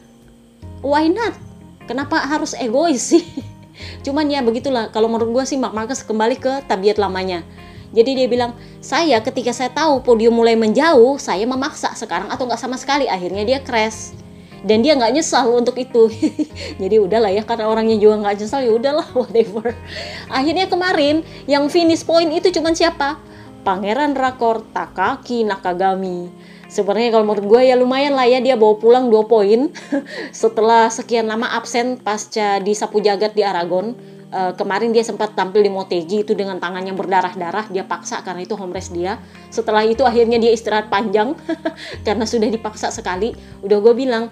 Why 0.82 1.06
not? 1.06 1.38
Kenapa 1.86 2.18
harus 2.26 2.58
egois 2.58 3.14
sih? 3.14 3.22
Cuman 4.02 4.26
ya 4.30 4.40
begitulah 4.40 4.88
kalau 4.90 5.10
menurut 5.10 5.42
gue 5.42 5.44
sih 5.44 5.58
Mark 5.60 5.76
Marquez 5.76 6.04
kembali 6.04 6.36
ke 6.36 6.52
tabiat 6.66 6.96
lamanya. 6.96 7.44
Jadi 7.90 8.22
dia 8.22 8.26
bilang, 8.30 8.54
saya 8.78 9.18
ketika 9.18 9.50
saya 9.50 9.70
tahu 9.74 10.06
podium 10.06 10.38
mulai 10.38 10.54
menjauh, 10.54 11.18
saya 11.18 11.42
memaksa 11.42 11.90
sekarang 11.98 12.30
atau 12.30 12.46
nggak 12.46 12.60
sama 12.60 12.78
sekali. 12.78 13.10
Akhirnya 13.10 13.42
dia 13.42 13.58
crash. 13.58 14.14
Dan 14.62 14.84
dia 14.84 14.94
nggak 14.94 15.10
nyesal 15.16 15.50
untuk 15.50 15.74
itu. 15.74 16.06
Jadi 16.82 16.96
udahlah 17.02 17.34
ya, 17.34 17.42
karena 17.42 17.66
orangnya 17.66 17.98
juga 17.98 18.22
nggak 18.22 18.34
nyesal 18.44 18.62
ya 18.62 18.72
udahlah 18.76 19.08
whatever. 19.26 19.74
Akhirnya 20.30 20.70
kemarin 20.70 21.26
yang 21.50 21.66
finish 21.66 22.06
point 22.06 22.30
itu 22.30 22.54
cuman 22.54 22.78
siapa? 22.78 23.18
Pangeran 23.60 24.16
Rakor 24.16 24.64
Takaki 24.72 25.44
Nakagami 25.44 26.30
sebenarnya 26.70 27.18
kalau 27.18 27.26
menurut 27.26 27.46
gue 27.50 27.60
ya 27.66 27.74
lumayan 27.74 28.14
lah 28.14 28.30
ya 28.30 28.38
dia 28.38 28.54
bawa 28.54 28.78
pulang 28.78 29.10
dua 29.10 29.26
poin. 29.26 29.74
Setelah 30.30 30.88
sekian 30.88 31.26
lama 31.26 31.50
absen 31.50 31.98
pasca 31.98 32.62
di 32.62 32.72
sapu 32.72 33.02
jagat 33.02 33.34
di 33.34 33.42
Aragon 33.42 33.92
uh, 34.30 34.52
kemarin 34.54 34.94
dia 34.94 35.02
sempat 35.02 35.34
tampil 35.34 35.66
di 35.66 35.70
Motegi 35.70 36.22
itu 36.22 36.32
dengan 36.32 36.62
tangan 36.62 36.86
yang 36.86 36.94
berdarah-darah 36.94 37.68
dia 37.68 37.84
paksa 37.84 38.22
karena 38.22 38.46
itu 38.46 38.54
home 38.54 38.72
race 38.72 38.90
dia. 38.94 39.18
Setelah 39.50 39.84
itu 39.84 40.06
akhirnya 40.06 40.38
dia 40.38 40.54
istirahat 40.54 40.88
panjang 40.88 41.34
karena 42.06 42.24
sudah 42.24 42.48
dipaksa 42.48 42.94
sekali. 42.94 43.34
Udah 43.60 43.82
gue 43.82 43.94
bilang 43.94 44.30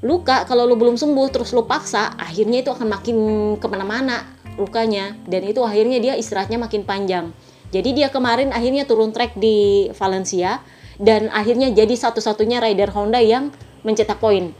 luka 0.00 0.46
kalau 0.46 0.62
lu 0.64 0.78
belum 0.78 0.94
sembuh 0.94 1.28
terus 1.34 1.50
lu 1.50 1.66
paksa 1.66 2.14
akhirnya 2.16 2.62
itu 2.62 2.70
akan 2.72 2.88
makin 2.88 3.16
ke 3.60 3.66
mana-mana 3.68 4.24
lukanya. 4.56 5.14
Dan 5.28 5.46
itu 5.46 5.60
akhirnya 5.62 6.00
dia 6.00 6.14
istirahatnya 6.16 6.58
makin 6.58 6.82
panjang. 6.82 7.30
Jadi 7.68 8.00
dia 8.00 8.08
kemarin 8.08 8.48
akhirnya 8.48 8.88
turun 8.88 9.12
track 9.12 9.36
di 9.36 9.92
Valencia 9.92 10.64
dan 10.98 11.30
akhirnya 11.30 11.70
jadi 11.70 11.94
satu-satunya 11.94 12.58
rider 12.58 12.90
Honda 12.90 13.22
yang 13.22 13.54
mencetak 13.86 14.18
poin. 14.18 14.52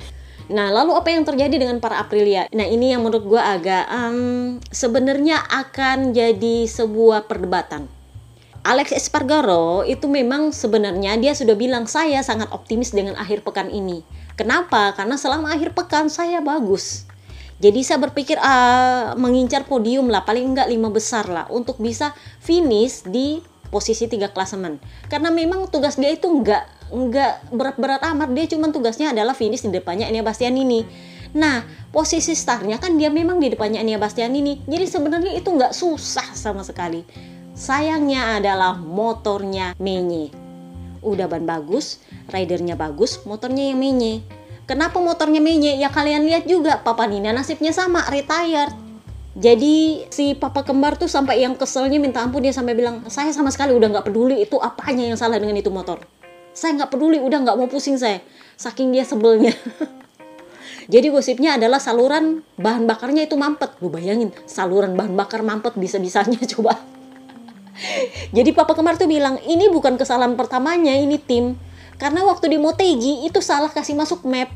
Nah, 0.49 0.73
lalu 0.73 0.97
apa 0.97 1.13
yang 1.13 1.29
terjadi 1.29 1.61
dengan 1.61 1.77
para 1.77 2.01
Aprilia? 2.01 2.49
Nah, 2.57 2.65
ini 2.65 2.97
yang 2.97 3.05
menurut 3.05 3.27
gue 3.29 3.43
agak 3.43 3.85
um, 3.93 4.57
sebenarnya 4.73 5.45
akan 5.45 6.17
jadi 6.17 6.65
sebuah 6.65 7.29
perdebatan. 7.29 7.85
Alex 8.65 8.97
Espargaro 8.97 9.85
itu 9.85 10.09
memang 10.09 10.51
sebenarnya 10.51 11.21
dia 11.21 11.37
sudah 11.37 11.53
bilang 11.53 11.85
saya 11.85 12.25
sangat 12.25 12.49
optimis 12.49 12.97
dengan 12.97 13.15
akhir 13.21 13.45
pekan 13.45 13.69
ini. 13.69 14.01
Kenapa? 14.41 14.97
Karena 14.97 15.21
selama 15.21 15.53
akhir 15.53 15.77
pekan 15.77 16.09
saya 16.09 16.41
bagus. 16.41 17.05
Jadi 17.59 17.83
saya 17.83 17.99
berpikir 17.99 18.39
uh, 18.39 19.19
mengincar 19.19 19.67
podium 19.67 20.09
lah, 20.09 20.23
paling 20.23 20.55
enggak 20.55 20.71
lima 20.71 20.89
besar 20.95 21.27
lah 21.27 21.45
untuk 21.51 21.77
bisa 21.83 22.15
finish 22.39 23.03
di 23.03 23.43
posisi 23.69 24.09
tiga 24.09 24.33
klasemen. 24.33 24.81
Karena 25.09 25.29
memang 25.33 25.69
tugas 25.69 25.97
dia 25.97 26.13
itu 26.13 26.29
enggak 26.29 26.67
nggak 26.89 27.53
berat-berat 27.53 28.03
amat. 28.17 28.29
Dia 28.33 28.45
cuma 28.57 28.73
tugasnya 28.73 29.13
adalah 29.13 29.37
finish 29.37 29.65
di 29.65 29.73
depannya 29.73 30.09
Enia 30.09 30.25
Bastian 30.25 30.57
ini 30.57 30.85
nah 31.37 31.61
posisi 31.93 32.33
startnya 32.33 32.81
kan 32.81 32.97
dia 32.97 33.13
memang 33.13 33.37
di 33.37 33.53
depannya 33.53 33.85
Enia 33.85 34.01
Bastian 34.01 34.33
ini 34.33 34.65
jadi 34.65 34.89
sebenarnya 34.89 35.37
itu 35.37 35.49
nggak 35.53 35.77
susah 35.77 36.33
sama 36.33 36.65
sekali. 36.65 37.05
Sayangnya 37.59 38.39
adalah 38.39 38.79
motornya 38.79 39.75
menye. 39.83 40.31
Udah 41.03 41.27
ban 41.27 41.43
bagus 41.43 41.99
ridernya 42.31 42.79
bagus 42.79 43.21
motornya 43.27 43.75
yang 43.75 43.81
menye. 43.83 44.23
Kenapa 44.69 45.01
motornya 45.01 45.41
menye? 45.41 45.81
Ya 45.81 45.89
kalian 45.89 46.29
lihat 46.29 46.45
juga 46.45 46.81
Papa 46.85 47.09
Nina 47.09 47.33
nasibnya 47.33 47.73
sama 47.73 48.05
retired 48.13 48.88
jadi 49.39 50.03
si 50.11 50.35
papa 50.35 50.67
kembar 50.67 50.99
tuh 50.99 51.07
sampai 51.07 51.47
yang 51.47 51.55
keselnya 51.55 52.03
minta 52.03 52.19
ampun 52.19 52.43
dia 52.43 52.51
sampai 52.51 52.75
bilang 52.75 53.07
saya 53.07 53.31
sama 53.31 53.55
sekali 53.55 53.71
udah 53.71 53.87
nggak 53.87 54.11
peduli 54.11 54.43
itu 54.43 54.59
apanya 54.59 55.07
yang 55.07 55.15
salah 55.15 55.39
dengan 55.39 55.55
itu 55.55 55.71
motor. 55.71 56.03
Saya 56.51 56.75
nggak 56.75 56.91
peduli 56.91 57.23
udah 57.23 57.47
nggak 57.47 57.55
mau 57.55 57.71
pusing 57.71 57.95
saya. 57.95 58.19
Saking 58.59 58.91
dia 58.91 59.07
sebelnya. 59.07 59.55
Jadi 60.93 61.07
gosipnya 61.15 61.55
adalah 61.55 61.79
saluran 61.79 62.43
bahan 62.59 62.91
bakarnya 62.91 63.31
itu 63.31 63.39
mampet. 63.39 63.79
Lu 63.79 63.95
bayangin 63.95 64.35
saluran 64.43 64.99
bahan 64.99 65.15
bakar 65.15 65.47
mampet 65.47 65.79
bisa-bisanya 65.79 66.43
coba. 66.59 66.75
Jadi 68.35 68.51
papa 68.51 68.75
kemar 68.75 68.99
tuh 68.99 69.07
bilang 69.07 69.39
ini 69.47 69.71
bukan 69.71 69.95
kesalahan 69.95 70.35
pertamanya 70.35 70.99
ini 70.99 71.15
tim. 71.15 71.55
Karena 71.95 72.27
waktu 72.27 72.51
di 72.51 72.59
Motegi 72.59 73.23
itu 73.23 73.39
salah 73.39 73.71
kasih 73.71 73.95
masuk 73.95 74.27
map 74.27 74.51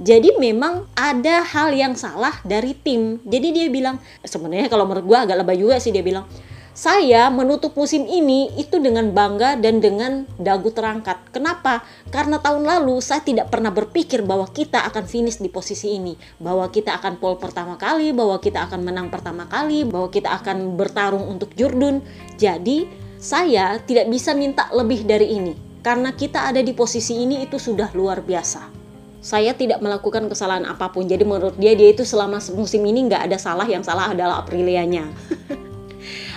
jadi 0.00 0.36
memang 0.40 0.88
ada 0.96 1.44
hal 1.44 1.72
yang 1.76 1.92
salah 1.92 2.32
dari 2.44 2.72
tim 2.72 3.20
jadi 3.24 3.48
dia 3.52 3.66
bilang 3.68 4.00
sebenarnya 4.24 4.72
kalau 4.72 4.88
menurut 4.88 5.04
gua 5.04 5.18
agak 5.28 5.40
lebay 5.44 5.60
juga 5.60 5.76
sih 5.82 5.92
dia 5.92 6.00
bilang 6.00 6.24
saya 6.72 7.28
menutup 7.28 7.76
musim 7.76 8.08
ini 8.08 8.48
itu 8.56 8.80
dengan 8.80 9.12
bangga 9.12 9.60
dan 9.60 9.84
dengan 9.84 10.24
dagu 10.40 10.72
terangkat. 10.72 11.20
Kenapa? 11.28 11.84
Karena 12.08 12.40
tahun 12.40 12.64
lalu 12.64 12.96
saya 13.04 13.20
tidak 13.20 13.52
pernah 13.52 13.68
berpikir 13.68 14.24
bahwa 14.24 14.48
kita 14.48 14.80
akan 14.88 15.04
finish 15.04 15.36
di 15.36 15.52
posisi 15.52 16.00
ini, 16.00 16.16
bahwa 16.40 16.64
kita 16.72 16.96
akan 16.96 17.20
pole 17.20 17.36
pertama 17.36 17.76
kali, 17.76 18.16
bahwa 18.16 18.40
kita 18.40 18.64
akan 18.64 18.88
menang 18.88 19.12
pertama 19.12 19.44
kali, 19.52 19.84
bahwa 19.84 20.08
kita 20.08 20.32
akan 20.32 20.72
bertarung 20.80 21.28
untuk 21.28 21.52
Jurdun. 21.52 22.00
Jadi, 22.40 22.88
saya 23.20 23.76
tidak 23.76 24.08
bisa 24.08 24.32
minta 24.32 24.72
lebih 24.72 25.04
dari 25.04 25.28
ini. 25.28 25.52
Karena 25.84 26.16
kita 26.16 26.48
ada 26.48 26.64
di 26.64 26.72
posisi 26.72 27.20
ini 27.20 27.44
itu 27.44 27.60
sudah 27.60 27.92
luar 27.92 28.24
biasa 28.24 28.81
saya 29.22 29.54
tidak 29.54 29.78
melakukan 29.78 30.26
kesalahan 30.26 30.66
apa 30.66 30.90
pun. 30.90 31.06
Jadi 31.06 31.22
menurut 31.22 31.54
dia 31.54 31.78
dia 31.78 31.94
itu 31.94 32.02
selama 32.02 32.42
musim 32.58 32.82
ini 32.82 33.06
nggak 33.06 33.30
ada 33.30 33.38
salah, 33.38 33.64
yang 33.64 33.86
salah 33.86 34.10
adalah 34.10 34.42
Aprilianya. 34.42 35.06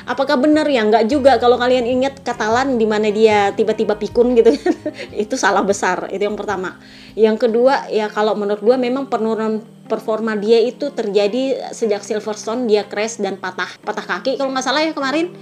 apakah 0.05 0.37
benar 0.37 0.69
ya? 0.69 0.85
Nggak 0.85 1.05
juga. 1.09 1.41
Kalau 1.41 1.57
kalian 1.57 1.83
ingat 1.89 2.21
Katalan 2.21 2.77
di 2.77 2.85
mana 2.85 3.09
dia 3.09 3.51
tiba-tiba 3.57 3.98
pikun 3.98 4.37
gitu 4.37 4.53
kan? 4.53 4.74
Itu 5.25 5.35
salah 5.35 5.65
besar. 5.65 6.07
Itu 6.13 6.29
yang 6.29 6.37
pertama. 6.37 6.77
Yang 7.17 7.50
kedua 7.50 7.89
ya 7.89 8.07
kalau 8.13 8.37
menurut 8.37 8.61
gue 8.61 8.77
memang 8.77 9.09
penurunan 9.09 9.65
performa 9.85 10.33
dia 10.33 10.57
itu 10.65 10.89
terjadi 10.89 11.69
sejak 11.69 12.01
Silverstone 12.01 12.65
dia 12.65 12.89
crash 12.89 13.21
dan 13.21 13.37
patah 13.37 13.69
patah 13.85 14.01
kaki 14.01 14.33
kalau 14.33 14.50
nggak 14.50 14.65
salah 14.65 14.81
ya 14.81 14.93
kemarin. 14.93 15.33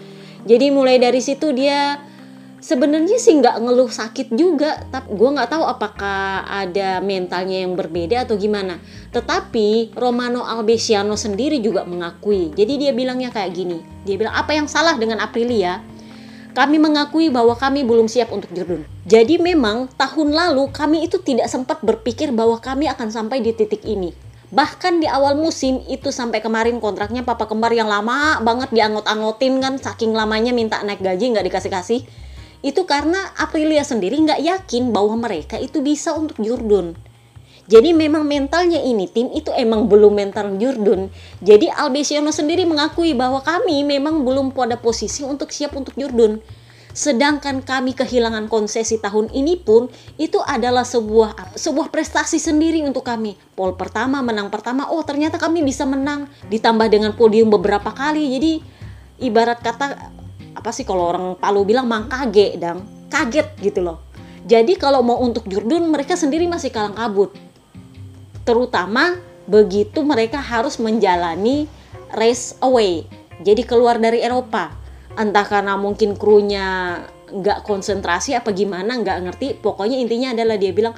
Jadi 0.44 0.68
mulai 0.76 1.00
dari 1.00 1.24
situ 1.24 1.56
dia 1.56 2.04
sebenarnya 2.64 3.20
sih 3.20 3.36
nggak 3.36 3.60
ngeluh 3.60 3.92
sakit 3.92 4.32
juga 4.32 4.88
tapi 4.88 5.12
gue 5.12 5.30
nggak 5.36 5.52
tahu 5.52 5.64
apakah 5.68 6.48
ada 6.48 7.04
mentalnya 7.04 7.68
yang 7.68 7.76
berbeda 7.76 8.24
atau 8.24 8.40
gimana. 8.40 8.80
Tetapi 9.12 9.92
Romano 10.00 10.48
Albesiano 10.48 11.20
sendiri 11.20 11.60
juga 11.60 11.84
mengakui. 11.84 12.56
Jadi 12.56 12.80
dia 12.80 12.92
bilangnya 12.96 13.36
kayak 13.36 13.52
gini 13.52 13.84
dia 14.08 14.16
bilang 14.16 14.34
apa 14.40 14.56
yang 14.56 14.72
salah 14.72 14.96
dengan 14.96 15.20
Aprilia? 15.20 15.84
Kami 16.54 16.80
mengakui 16.80 17.28
bahwa 17.28 17.58
kami 17.60 17.84
belum 17.84 18.08
siap 18.08 18.32
untuk 18.32 18.54
jurdun 18.54 18.94
jadi 19.04 19.36
memang 19.36 19.92
tahun 20.00 20.32
lalu 20.32 20.72
kami 20.72 21.04
itu 21.04 21.20
tidak 21.20 21.52
sempat 21.52 21.84
berpikir 21.84 22.32
bahwa 22.32 22.56
kami 22.56 22.88
akan 22.88 23.12
sampai 23.12 23.44
di 23.44 23.52
titik 23.52 23.84
ini. 23.84 24.16
Bahkan 24.54 25.04
di 25.04 25.12
awal 25.12 25.36
musim 25.36 25.84
itu 25.92 26.08
sampai 26.08 26.40
kemarin 26.40 26.80
kontraknya 26.80 27.26
papa 27.26 27.50
kembar 27.50 27.76
yang 27.76 27.92
lama 27.92 28.40
banget 28.40 28.72
diangot-angotin 28.72 29.60
kan 29.60 29.76
saking 29.76 30.16
lamanya 30.16 30.56
minta 30.56 30.80
naik 30.86 31.04
gaji 31.04 31.36
nggak 31.36 31.52
dikasih-kasih 31.52 32.06
itu 32.64 32.88
karena 32.88 33.20
Aprilia 33.36 33.84
sendiri 33.84 34.16
nggak 34.24 34.40
yakin 34.40 34.96
bahwa 34.96 35.20
mereka 35.20 35.60
itu 35.60 35.84
bisa 35.84 36.16
untuk 36.16 36.40
Jurdun. 36.40 36.96
Jadi 37.64 37.96
memang 37.96 38.28
mentalnya 38.28 38.80
ini 38.84 39.08
tim 39.08 39.32
itu 39.32 39.52
emang 39.56 39.88
belum 39.88 40.16
mental 40.16 40.56
Jurdun. 40.60 41.08
Jadi 41.40 41.72
Albesiano 41.72 42.32
sendiri 42.32 42.68
mengakui 42.68 43.16
bahwa 43.16 43.40
kami 43.40 43.84
memang 43.88 44.24
belum 44.24 44.52
pada 44.52 44.76
posisi 44.76 45.24
untuk 45.24 45.52
siap 45.52 45.76
untuk 45.76 45.96
Jurdun. 45.96 46.44
Sedangkan 46.94 47.66
kami 47.66 47.98
kehilangan 47.98 48.52
konsesi 48.52 49.02
tahun 49.02 49.34
ini 49.34 49.58
pun 49.58 49.90
itu 50.22 50.38
adalah 50.46 50.86
sebuah 50.86 51.58
sebuah 51.58 51.90
prestasi 51.90 52.38
sendiri 52.38 52.86
untuk 52.86 53.08
kami. 53.08 53.34
Pol 53.58 53.74
pertama 53.74 54.22
menang 54.22 54.54
pertama, 54.54 54.86
oh 54.92 55.02
ternyata 55.02 55.42
kami 55.42 55.66
bisa 55.66 55.90
menang 55.90 56.30
ditambah 56.54 56.88
dengan 56.92 57.18
podium 57.18 57.50
beberapa 57.50 57.90
kali. 57.96 58.38
Jadi 58.38 58.52
ibarat 59.26 59.64
kata 59.64 60.14
apa 60.54 60.70
sih 60.70 60.86
kalau 60.86 61.10
orang 61.10 61.26
Palu 61.38 61.66
bilang 61.66 61.90
mang 61.90 62.08
kaget 62.08 62.58
dang. 62.62 62.80
Kaget 63.10 63.48
gitu 63.62 63.82
loh. 63.82 64.02
Jadi 64.44 64.76
kalau 64.76 65.00
mau 65.02 65.20
untuk 65.24 65.48
Jurdun 65.48 65.88
mereka 65.88 66.14
sendiri 66.20 66.46
masih 66.50 66.70
kalang 66.70 66.96
kabut. 66.96 67.32
Terutama 68.44 69.18
begitu 69.48 70.04
mereka 70.04 70.40
harus 70.40 70.80
menjalani 70.80 71.68
race 72.16 72.56
away 72.64 73.08
jadi 73.42 73.64
keluar 73.66 73.98
dari 73.98 74.22
Eropa. 74.22 74.76
Entah 75.14 75.46
karena 75.46 75.78
mungkin 75.80 76.18
krunya 76.18 77.00
nggak 77.34 77.66
konsentrasi 77.66 78.38
apa 78.38 78.52
gimana 78.52 79.00
nggak 79.00 79.20
ngerti. 79.30 79.48
Pokoknya 79.58 79.98
intinya 79.98 80.36
adalah 80.36 80.60
dia 80.60 80.76
bilang 80.76 80.94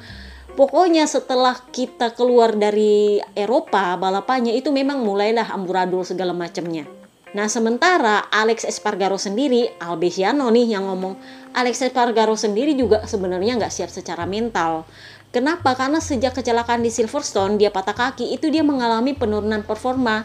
pokoknya 0.56 1.04
setelah 1.06 1.54
kita 1.70 2.16
keluar 2.16 2.56
dari 2.56 3.20
Eropa 3.36 3.94
balapannya 4.00 4.56
itu 4.56 4.72
memang 4.72 5.04
mulailah 5.04 5.52
amburadul 5.52 6.02
segala 6.02 6.32
macamnya 6.32 6.88
Nah 7.34 7.50
sementara 7.50 8.22
Alex 8.30 8.62
Espargaro 8.62 9.18
sendiri, 9.18 9.66
Albesiano 9.82 10.46
nih 10.46 10.78
yang 10.78 10.86
ngomong, 10.86 11.18
Alex 11.58 11.82
Espargaro 11.82 12.38
sendiri 12.38 12.78
juga 12.78 13.02
sebenarnya 13.02 13.58
nggak 13.58 13.72
siap 13.74 13.90
secara 13.90 14.30
mental. 14.30 14.86
Kenapa? 15.34 15.74
Karena 15.74 15.98
sejak 15.98 16.38
kecelakaan 16.38 16.86
di 16.86 16.94
Silverstone 16.94 17.58
dia 17.58 17.74
patah 17.74 17.98
kaki 17.98 18.30
itu 18.30 18.46
dia 18.46 18.62
mengalami 18.62 19.10
penurunan 19.18 19.66
performa. 19.66 20.22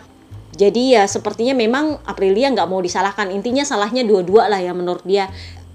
Jadi 0.54 0.94
ya 0.94 1.10
sepertinya 1.10 1.58
memang 1.58 1.98
Aprilia 2.06 2.54
nggak 2.54 2.70
mau 2.70 2.78
disalahkan. 2.78 3.34
Intinya 3.34 3.66
salahnya 3.66 4.06
dua-dua 4.06 4.46
lah 4.46 4.62
ya 4.62 4.76
menurut 4.78 5.02
dia. 5.02 5.26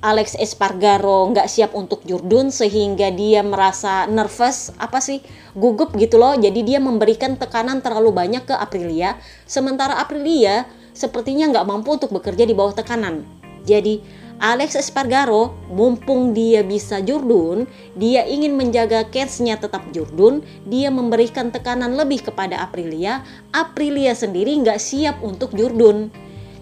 Alex 0.07 0.39
Espargaro 0.39 1.27
nggak 1.35 1.51
siap 1.51 1.75
untuk 1.75 2.07
Jurdun 2.07 2.55
sehingga 2.55 3.11
dia 3.11 3.43
merasa 3.43 4.07
nervous 4.07 4.71
apa 4.79 5.03
sih 5.03 5.25
gugup 5.57 5.97
gitu 5.99 6.21
loh 6.21 6.37
jadi 6.37 6.61
dia 6.63 6.79
memberikan 6.79 7.35
tekanan 7.35 7.81
terlalu 7.81 8.13
banyak 8.13 8.45
ke 8.45 8.55
Aprilia 8.55 9.17
sementara 9.49 9.97
Aprilia 9.97 10.69
sepertinya 10.97 11.53
nggak 11.53 11.69
mampu 11.69 12.01
untuk 12.01 12.11
bekerja 12.17 12.49
di 12.49 12.57
bawah 12.57 12.73
tekanan. 12.73 13.29
Jadi, 13.69 14.01
Alex 14.37 14.77
Espargaro, 14.77 15.57
mumpung 15.73 16.37
dia 16.37 16.61
bisa 16.61 17.01
jurdun, 17.01 17.65
dia 17.97 18.25
ingin 18.29 18.53
menjaga 18.53 19.09
case-nya 19.09 19.57
tetap 19.57 19.81
jurdun, 19.97 20.45
dia 20.69 20.93
memberikan 20.93 21.49
tekanan 21.49 21.97
lebih 21.97 22.21
kepada 22.21 22.61
Aprilia, 22.61 23.25
Aprilia 23.53 24.13
sendiri 24.13 24.53
nggak 24.61 24.77
siap 24.77 25.21
untuk 25.25 25.57
jurdun. 25.57 26.13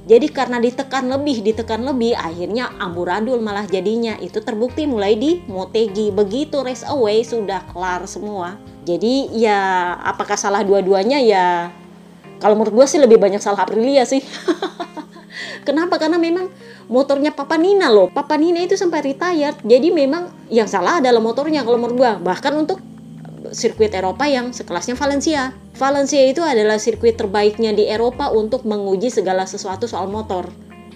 Jadi 0.05 0.29
karena 0.29 0.61
ditekan 0.61 1.09
lebih, 1.09 1.40
ditekan 1.40 1.81
lebih, 1.81 2.12
akhirnya 2.12 2.68
amburadul 2.77 3.40
malah 3.40 3.64
jadinya. 3.64 4.20
Itu 4.20 4.44
terbukti 4.44 4.85
mulai 4.85 5.16
di 5.16 5.40
Motegi. 5.49 6.12
Begitu 6.12 6.61
race 6.61 6.85
away 6.85 7.25
sudah 7.25 7.64
kelar 7.73 8.05
semua. 8.05 8.61
Jadi 8.85 9.33
ya 9.33 9.97
apakah 10.05 10.37
salah 10.37 10.61
dua-duanya 10.61 11.25
ya 11.25 11.73
kalau 12.38 12.55
menurut 12.59 12.85
gue 12.85 12.87
sih 12.90 13.01
lebih 13.01 13.18
banyak 13.20 13.42
salah 13.42 13.62
Aprilia 13.66 14.05
sih. 14.09 14.23
Kenapa? 15.66 15.97
Karena 15.97 16.20
memang 16.20 16.53
motornya 16.92 17.33
Papa 17.33 17.57
Nina 17.57 17.88
loh. 17.88 18.12
Papa 18.12 18.37
Nina 18.37 18.61
itu 18.61 18.77
sampai 18.77 19.01
retired. 19.01 19.61
Jadi 19.64 19.88
memang 19.90 20.29
yang 20.53 20.68
salah 20.68 21.01
adalah 21.01 21.25
motornya 21.25 21.64
kalau 21.64 21.81
menurut 21.81 21.97
gue. 21.97 22.12
Bahkan 22.20 22.53
untuk 22.53 22.79
sirkuit 23.53 23.92
Eropa 23.94 24.29
yang 24.29 24.53
sekelasnya 24.53 24.99
Valencia. 24.99 25.55
Valencia 25.75 26.23
itu 26.23 26.40
adalah 26.40 26.77
sirkuit 26.77 27.16
terbaiknya 27.16 27.73
di 27.73 27.88
Eropa 27.88 28.29
untuk 28.29 28.66
menguji 28.68 29.09
segala 29.09 29.49
sesuatu 29.49 29.88
soal 29.88 30.11
motor. 30.11 30.49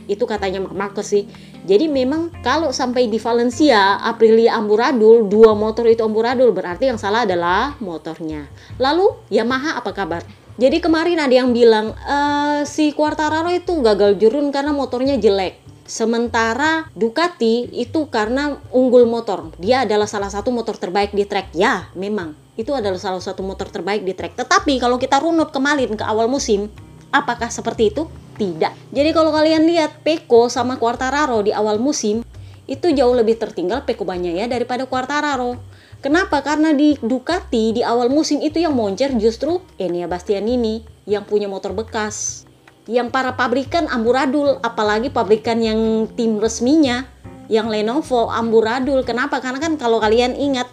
Itu 0.08 0.24
katanya 0.24 0.64
Marquez 0.64 1.12
sih. 1.12 1.24
Jadi 1.68 1.84
memang 1.84 2.32
kalau 2.40 2.72
sampai 2.72 3.12
di 3.12 3.20
Valencia, 3.20 4.00
Aprilia 4.00 4.56
amburadul, 4.56 5.28
dua 5.28 5.52
motor 5.52 5.84
itu 5.84 6.00
amburadul, 6.00 6.48
berarti 6.56 6.88
yang 6.88 6.96
salah 6.96 7.28
adalah 7.28 7.76
motornya. 7.76 8.48
Lalu 8.80 9.28
Yamaha 9.28 9.76
apa 9.76 9.92
kabar? 9.92 10.24
Jadi 10.58 10.82
kemarin 10.82 11.22
ada 11.22 11.30
yang 11.30 11.54
bilang 11.54 11.94
e, 11.94 12.18
si 12.66 12.90
Quartararo 12.90 13.46
itu 13.54 13.78
gagal 13.78 14.18
jurun 14.18 14.50
karena 14.50 14.74
motornya 14.74 15.14
jelek. 15.14 15.62
Sementara 15.86 16.90
Ducati 16.98 17.70
itu 17.70 18.10
karena 18.10 18.58
unggul 18.74 19.06
motor. 19.06 19.54
Dia 19.62 19.86
adalah 19.86 20.10
salah 20.10 20.26
satu 20.26 20.50
motor 20.50 20.74
terbaik 20.74 21.14
di 21.14 21.22
track. 21.22 21.54
Ya, 21.54 21.86
memang. 21.94 22.34
Itu 22.58 22.74
adalah 22.74 22.98
salah 22.98 23.22
satu 23.22 23.46
motor 23.46 23.70
terbaik 23.70 24.02
di 24.02 24.18
track. 24.18 24.34
Tetapi 24.34 24.82
kalau 24.82 24.98
kita 24.98 25.22
runut 25.22 25.54
kemarin 25.54 25.94
ke 25.94 26.02
awal 26.02 26.26
musim, 26.26 26.66
apakah 27.14 27.54
seperti 27.54 27.94
itu? 27.94 28.10
Tidak. 28.34 28.90
Jadi 28.90 29.10
kalau 29.14 29.30
kalian 29.30 29.62
lihat 29.62 30.02
Peko 30.02 30.50
sama 30.50 30.74
Quartararo 30.74 31.38
di 31.38 31.54
awal 31.54 31.78
musim, 31.78 32.26
itu 32.66 32.86
jauh 32.90 33.14
lebih 33.14 33.38
tertinggal 33.38 33.86
Peko 33.86 34.02
ya 34.10 34.50
daripada 34.50 34.90
Quartararo. 34.90 35.54
Kenapa? 35.98 36.46
Karena 36.46 36.70
di 36.70 36.94
Ducati 36.94 37.74
di 37.74 37.82
awal 37.82 38.06
musim 38.06 38.38
itu 38.38 38.62
yang 38.62 38.70
moncer 38.70 39.18
justru 39.18 39.58
Enea 39.82 40.06
Bastianini 40.06 40.86
yang 41.10 41.26
punya 41.26 41.50
motor 41.50 41.74
bekas. 41.74 42.46
Yang 42.86 43.10
para 43.10 43.34
pabrikan 43.34 43.90
amburadul, 43.90 44.62
apalagi 44.62 45.10
pabrikan 45.10 45.58
yang 45.58 46.06
tim 46.14 46.38
resminya, 46.38 47.02
yang 47.50 47.66
Lenovo 47.66 48.30
amburadul. 48.30 49.02
Kenapa? 49.02 49.42
Karena 49.42 49.58
kan 49.58 49.74
kalau 49.74 49.98
kalian 49.98 50.38
ingat 50.38 50.70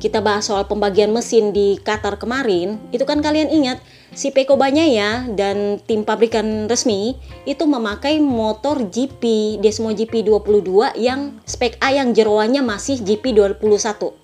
kita 0.00 0.24
bahas 0.24 0.48
soal 0.48 0.64
pembagian 0.64 1.12
mesin 1.12 1.52
di 1.52 1.76
Qatar 1.78 2.16
kemarin, 2.16 2.80
itu 2.96 3.04
kan 3.04 3.20
kalian 3.20 3.52
ingat 3.52 3.78
si 4.16 4.32
Peko 4.32 4.56
Banyaya 4.56 5.28
dan 5.36 5.78
tim 5.84 6.02
pabrikan 6.02 6.66
resmi 6.66 7.20
itu 7.44 7.68
memakai 7.68 8.18
motor 8.18 8.88
GP 8.88 9.60
Desmo 9.60 9.92
GP 9.92 10.26
22 10.26 10.96
yang 10.96 11.36
spek 11.44 11.76
A 11.78 11.92
yang 11.92 12.16
jeroannya 12.16 12.64
masih 12.64 13.04
GP 13.04 13.36
21. 13.36 14.21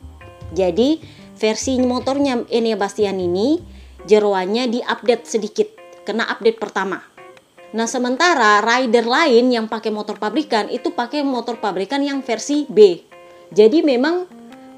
Jadi 0.52 1.02
versi 1.36 1.78
motornya 1.78 2.44
Enea 2.48 2.74
Bastian 2.74 3.20
ini 3.20 3.60
jeroannya 4.08 4.72
diupdate 4.72 5.24
sedikit, 5.28 5.68
kena 6.08 6.24
update 6.26 6.58
pertama. 6.58 7.04
Nah 7.68 7.84
sementara 7.84 8.64
rider 8.64 9.04
lain 9.04 9.52
yang 9.52 9.68
pakai 9.68 9.92
motor 9.92 10.16
pabrikan 10.16 10.72
itu 10.72 10.96
pakai 10.96 11.20
motor 11.20 11.60
pabrikan 11.60 12.00
yang 12.00 12.24
versi 12.24 12.64
B. 12.64 13.04
Jadi 13.52 13.84
memang 13.84 14.24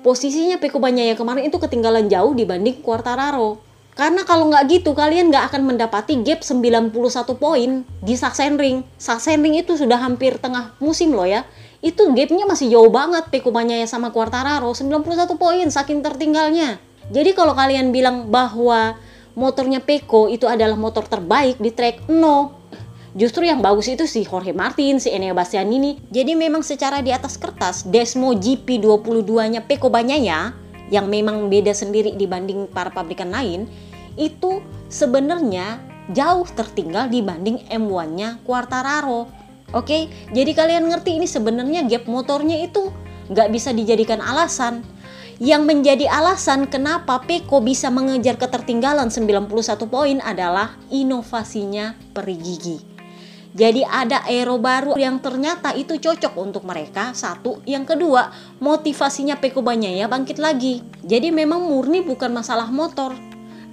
posisinya 0.02 0.58
Peko 0.58 0.82
Banyaya 0.82 1.14
kemarin 1.14 1.46
itu 1.46 1.58
ketinggalan 1.62 2.10
jauh 2.10 2.34
dibanding 2.34 2.82
Quartararo. 2.82 3.62
Karena 3.94 4.24
kalau 4.24 4.48
nggak 4.48 4.64
gitu 4.70 4.90
kalian 4.96 5.28
nggak 5.30 5.50
akan 5.52 5.74
mendapati 5.74 6.18
gap 6.24 6.42
91 6.42 6.90
poin 7.36 7.84
di 8.00 8.14
Sachsenring. 8.16 8.86
Sachsenring 8.96 9.60
itu 9.60 9.76
sudah 9.76 9.98
hampir 10.00 10.38
tengah 10.40 10.74
musim 10.82 11.14
loh 11.14 11.26
ya. 11.26 11.46
Itu 11.80 12.12
gapnya 12.12 12.44
masih 12.44 12.68
jauh 12.68 12.92
banget 12.92 13.32
Pekumanya 13.32 13.80
sama 13.88 14.12
Quartararo 14.12 14.68
91 14.76 15.40
poin 15.40 15.66
saking 15.68 16.04
tertinggalnya. 16.04 16.76
Jadi 17.08 17.32
kalau 17.32 17.56
kalian 17.56 17.90
bilang 17.90 18.28
bahwa 18.28 19.00
motornya 19.34 19.80
Peko 19.80 20.28
itu 20.28 20.44
adalah 20.44 20.76
motor 20.76 21.08
terbaik 21.08 21.56
di 21.58 21.72
track, 21.72 22.06
no. 22.12 22.60
Justru 23.10 23.42
yang 23.42 23.58
bagus 23.58 23.90
itu 23.90 24.06
si 24.06 24.22
Jorge 24.22 24.54
Martin, 24.54 25.02
si 25.02 25.10
Enea 25.10 25.34
Bastianini. 25.34 25.98
Jadi 26.14 26.38
memang 26.38 26.62
secara 26.62 27.02
di 27.02 27.10
atas 27.10 27.34
kertas, 27.34 27.82
Desmo 27.82 28.38
GP 28.38 28.78
22-nya 28.78 29.66
Peko 29.66 29.90
Banyaya 29.90 30.54
yang 30.94 31.10
memang 31.10 31.50
beda 31.50 31.74
sendiri 31.74 32.14
dibanding 32.14 32.70
para 32.70 32.94
pabrikan 32.94 33.34
lain, 33.34 33.66
itu 34.14 34.62
sebenarnya 34.86 35.82
jauh 36.14 36.46
tertinggal 36.54 37.10
dibanding 37.10 37.66
M1-nya 37.66 38.42
Quartararo. 38.46 39.26
Oke, 39.70 40.10
jadi 40.34 40.50
kalian 40.50 40.90
ngerti 40.90 41.22
ini 41.22 41.30
sebenarnya 41.30 41.86
gap 41.86 42.10
motornya 42.10 42.58
itu 42.58 42.90
nggak 43.30 43.48
bisa 43.54 43.70
dijadikan 43.70 44.18
alasan. 44.18 44.82
Yang 45.40 45.62
menjadi 45.64 46.06
alasan 46.10 46.68
kenapa 46.68 47.24
Peko 47.24 47.64
bisa 47.64 47.88
mengejar 47.88 48.36
ketertinggalan 48.36 49.08
91 49.08 49.48
poin 49.88 50.20
adalah 50.20 50.76
inovasinya 50.92 51.96
peri 52.12 52.36
gigi. 52.36 52.78
Jadi 53.50 53.82
ada 53.82 54.22
aero 54.28 54.60
baru 54.60 54.94
yang 55.00 55.18
ternyata 55.18 55.74
itu 55.74 55.96
cocok 55.96 56.36
untuk 56.38 56.62
mereka. 56.68 57.16
Satu, 57.16 57.64
yang 57.64 57.88
kedua, 57.88 58.30
motivasinya 58.60 59.40
Peko 59.40 59.64
ya 59.80 60.06
bangkit 60.06 60.38
lagi. 60.38 60.84
Jadi 61.02 61.32
memang 61.32 61.66
murni 61.66 62.04
bukan 62.04 62.30
masalah 62.30 62.68
motor, 62.68 63.16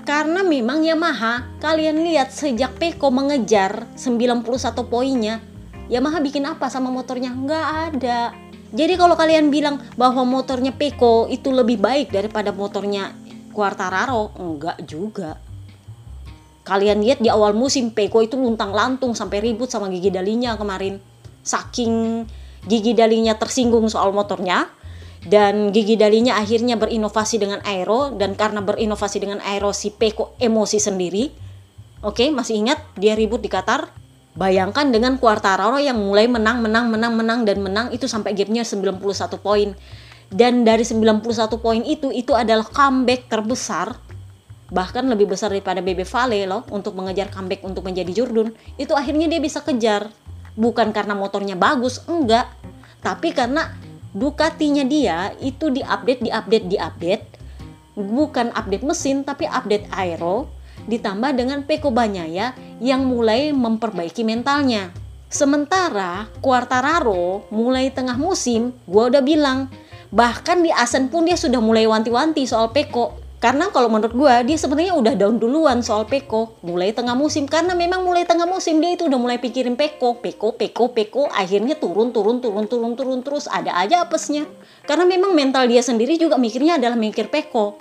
karena 0.08 0.40
memang 0.40 0.88
Yamaha, 0.88 1.60
kalian 1.60 2.00
lihat 2.08 2.32
sejak 2.32 2.80
Peko 2.80 3.12
mengejar 3.12 3.92
91 4.00 4.48
poinnya, 4.88 5.44
Yamaha 5.88 6.20
bikin 6.20 6.44
apa 6.44 6.68
sama 6.68 6.92
motornya? 6.92 7.32
Nggak 7.32 7.66
ada. 7.92 8.36
Jadi 8.76 8.94
kalau 9.00 9.16
kalian 9.16 9.48
bilang 9.48 9.80
bahwa 9.96 10.28
motornya 10.28 10.76
Peko 10.76 11.32
itu 11.32 11.50
lebih 11.56 11.80
baik 11.80 12.12
daripada 12.12 12.52
motornya 12.52 13.16
Quartararo, 13.56 14.36
enggak 14.36 14.78
juga. 14.84 15.40
Kalian 16.68 17.00
lihat 17.00 17.24
di 17.24 17.32
awal 17.32 17.56
musim 17.56 17.96
Peko 17.96 18.20
itu 18.20 18.36
luntang 18.36 18.76
lantung 18.76 19.16
sampai 19.16 19.40
ribut 19.40 19.72
sama 19.72 19.88
gigi 19.88 20.12
dalinya 20.12 20.60
kemarin. 20.60 21.00
Saking 21.48 22.28
gigi 22.68 22.92
dalinya 22.92 23.40
tersinggung 23.40 23.88
soal 23.88 24.12
motornya, 24.12 24.68
dan 25.28 25.76
gigi 25.76 26.00
dalinya 26.00 26.40
akhirnya 26.40 26.80
berinovasi 26.80 27.42
dengan 27.42 27.60
aero 27.68 28.16
dan 28.16 28.38
karena 28.38 28.64
berinovasi 28.64 29.18
dengan 29.20 29.44
aero 29.44 29.76
si 29.76 29.92
Peko 29.92 30.38
emosi 30.40 30.80
sendiri 30.80 31.28
oke 32.06 32.32
masih 32.32 32.64
ingat 32.64 32.80
dia 32.96 33.18
ribut 33.18 33.44
di 33.44 33.52
Qatar 33.52 33.92
bayangkan 34.38 34.94
dengan 34.94 35.18
Quartararo 35.18 35.82
yang 35.82 35.98
mulai 35.98 36.30
menang 36.30 36.62
menang 36.62 36.94
menang 36.94 37.14
menang 37.18 37.40
dan 37.44 37.58
menang 37.60 37.88
itu 37.90 38.06
sampai 38.06 38.38
gapnya 38.38 38.62
91 38.62 39.02
poin. 39.42 39.74
Dan 40.28 40.68
dari 40.68 40.84
91 40.86 41.26
poin 41.58 41.82
itu 41.82 42.14
itu 42.14 42.36
adalah 42.36 42.68
comeback 42.68 43.28
terbesar 43.32 43.98
bahkan 44.68 45.08
lebih 45.08 45.32
besar 45.32 45.48
daripada 45.48 45.80
Bebe 45.80 46.04
Vale 46.04 46.44
loh 46.44 46.68
untuk 46.76 46.92
mengejar 46.92 47.32
comeback 47.32 47.64
untuk 47.64 47.88
menjadi 47.88 48.12
Jurdun 48.12 48.52
itu 48.76 48.92
akhirnya 48.92 49.32
dia 49.32 49.40
bisa 49.40 49.64
kejar. 49.64 50.12
Bukan 50.60 50.92
karena 50.92 51.16
motornya 51.16 51.56
bagus 51.56 52.04
enggak. 52.10 52.52
Tapi 53.00 53.32
karena 53.32 53.72
Ducatinya 54.18 54.82
dia 54.82 55.30
itu 55.38 55.70
diupdate, 55.70 56.26
diupdate, 56.26 56.66
diupdate. 56.66 57.26
Bukan 57.98 58.50
update 58.54 58.86
mesin 58.86 59.22
tapi 59.22 59.46
update 59.46 59.86
aero 59.94 60.50
ditambah 60.88 61.36
dengan 61.36 61.68
Peko 61.68 61.94
Banyaya 61.94 62.56
yang 62.80 63.06
mulai 63.06 63.54
memperbaiki 63.54 64.24
mentalnya. 64.24 64.90
Sementara 65.28 66.32
Quartararo 66.40 67.46
mulai 67.52 67.92
tengah 67.92 68.16
musim, 68.16 68.72
gua 68.88 69.12
udah 69.12 69.20
bilang, 69.20 69.68
bahkan 70.10 70.64
di 70.64 70.72
Asen 70.72 71.12
pun 71.12 71.28
dia 71.28 71.36
sudah 71.36 71.60
mulai 71.60 71.84
wanti-wanti 71.84 72.48
soal 72.48 72.72
Peko 72.72 73.28
karena 73.38 73.70
kalau 73.70 73.86
menurut 73.86 74.18
gue 74.18 74.34
dia 74.50 74.58
sebenarnya 74.58 74.98
udah 74.98 75.14
down 75.14 75.38
duluan 75.38 75.86
soal 75.86 76.10
Peko 76.10 76.58
mulai 76.66 76.90
tengah 76.90 77.14
musim 77.14 77.46
karena 77.46 77.78
memang 77.78 78.02
mulai 78.02 78.26
tengah 78.26 78.50
musim 78.50 78.82
dia 78.82 78.98
itu 78.98 79.06
udah 79.06 79.20
mulai 79.22 79.38
pikirin 79.38 79.78
Peko, 79.78 80.18
Peko, 80.18 80.58
Peko, 80.58 80.90
Peko 80.90 81.30
akhirnya 81.30 81.78
turun 81.78 82.10
turun 82.10 82.42
turun 82.42 82.66
turun 82.66 82.98
turun 82.98 83.22
terus 83.22 83.46
ada 83.46 83.78
aja 83.78 84.02
apesnya. 84.02 84.50
Karena 84.90 85.06
memang 85.06 85.38
mental 85.38 85.70
dia 85.70 85.86
sendiri 85.86 86.18
juga 86.18 86.42
mikirnya 86.42 86.82
adalah 86.82 86.98
mikir 86.98 87.30
Peko. 87.30 87.78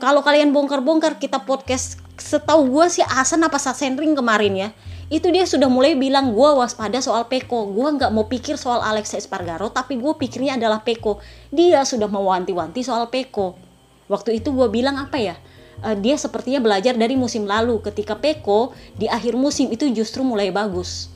Kalau 0.00 0.24
kalian 0.24 0.56
bongkar-bongkar 0.56 1.20
kita 1.20 1.44
podcast 1.44 2.00
setahu 2.16 2.70
gue 2.70 2.86
sih 2.90 3.04
Asan 3.06 3.42
apa 3.42 3.58
Sasendring 3.58 4.14
kemarin 4.14 4.54
ya 4.54 4.68
itu 5.12 5.28
dia 5.28 5.44
sudah 5.44 5.68
mulai 5.68 5.94
bilang 5.94 6.32
gue 6.32 6.50
waspada 6.56 6.98
soal 7.02 7.28
Peko 7.28 7.70
gue 7.70 7.88
nggak 8.00 8.10
mau 8.10 8.24
pikir 8.26 8.56
soal 8.56 8.80
Alex 8.80 9.12
Espargaro 9.14 9.68
tapi 9.68 10.00
gue 10.00 10.12
pikirnya 10.16 10.56
adalah 10.56 10.80
Peko 10.80 11.20
dia 11.52 11.84
sudah 11.84 12.08
mewanti-wanti 12.08 12.80
soal 12.80 13.12
Peko 13.12 13.64
Waktu 14.04 14.40
itu 14.40 14.52
gue 14.52 14.68
bilang 14.68 15.00
apa 15.00 15.16
ya? 15.16 15.36
Uh, 15.80 15.96
dia 15.96 16.14
sepertinya 16.20 16.60
belajar 16.60 16.94
dari 16.94 17.16
musim 17.16 17.48
lalu 17.48 17.80
ketika 17.80 18.14
Peko 18.16 18.76
di 19.00 19.08
akhir 19.08 19.34
musim 19.34 19.72
itu 19.72 19.88
justru 19.90 20.20
mulai 20.20 20.52
bagus. 20.52 21.08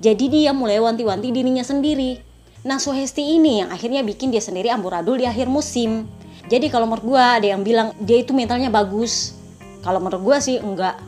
Jadi 0.00 0.28
dia 0.32 0.52
mulai 0.52 0.80
wanti-wanti 0.80 1.32
dirinya 1.32 1.64
sendiri. 1.64 2.20
Nah 2.64 2.76
Suhesti 2.76 3.24
ini 3.24 3.64
yang 3.64 3.72
akhirnya 3.72 4.04
bikin 4.04 4.28
dia 4.28 4.40
sendiri 4.40 4.68
amburadul 4.68 5.16
di 5.16 5.24
akhir 5.24 5.48
musim. 5.48 6.04
Jadi 6.48 6.68
kalau 6.68 6.88
menurut 6.88 7.04
gue 7.04 7.20
ada 7.20 7.46
yang 7.56 7.64
bilang 7.64 7.96
dia 8.00 8.20
itu 8.20 8.36
mentalnya 8.36 8.68
bagus. 8.68 9.36
Kalau 9.80 9.98
menurut 10.00 10.22
gue 10.22 10.38
sih 10.40 10.56
enggak. 10.60 11.00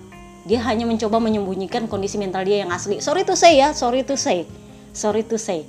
Dia 0.43 0.59
hanya 0.67 0.91
mencoba 0.91 1.23
menyembunyikan 1.23 1.87
kondisi 1.87 2.19
mental 2.19 2.43
dia 2.43 2.67
yang 2.67 2.75
asli. 2.75 2.99
Sorry 2.99 3.23
to 3.23 3.39
say 3.39 3.63
ya, 3.63 3.71
sorry 3.71 4.03
to 4.03 4.19
say. 4.19 4.43
Sorry 4.91 5.23
to 5.31 5.39
say. 5.39 5.63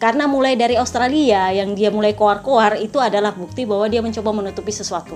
Karena 0.00 0.24
mulai 0.24 0.56
dari 0.58 0.74
Australia 0.80 1.52
yang 1.52 1.76
dia 1.76 1.92
mulai 1.92 2.16
koar-koar 2.16 2.80
itu 2.80 2.98
adalah 2.98 3.36
bukti 3.36 3.68
bahwa 3.68 3.86
dia 3.86 4.00
mencoba 4.00 4.32
menutupi 4.32 4.72
sesuatu. 4.72 5.14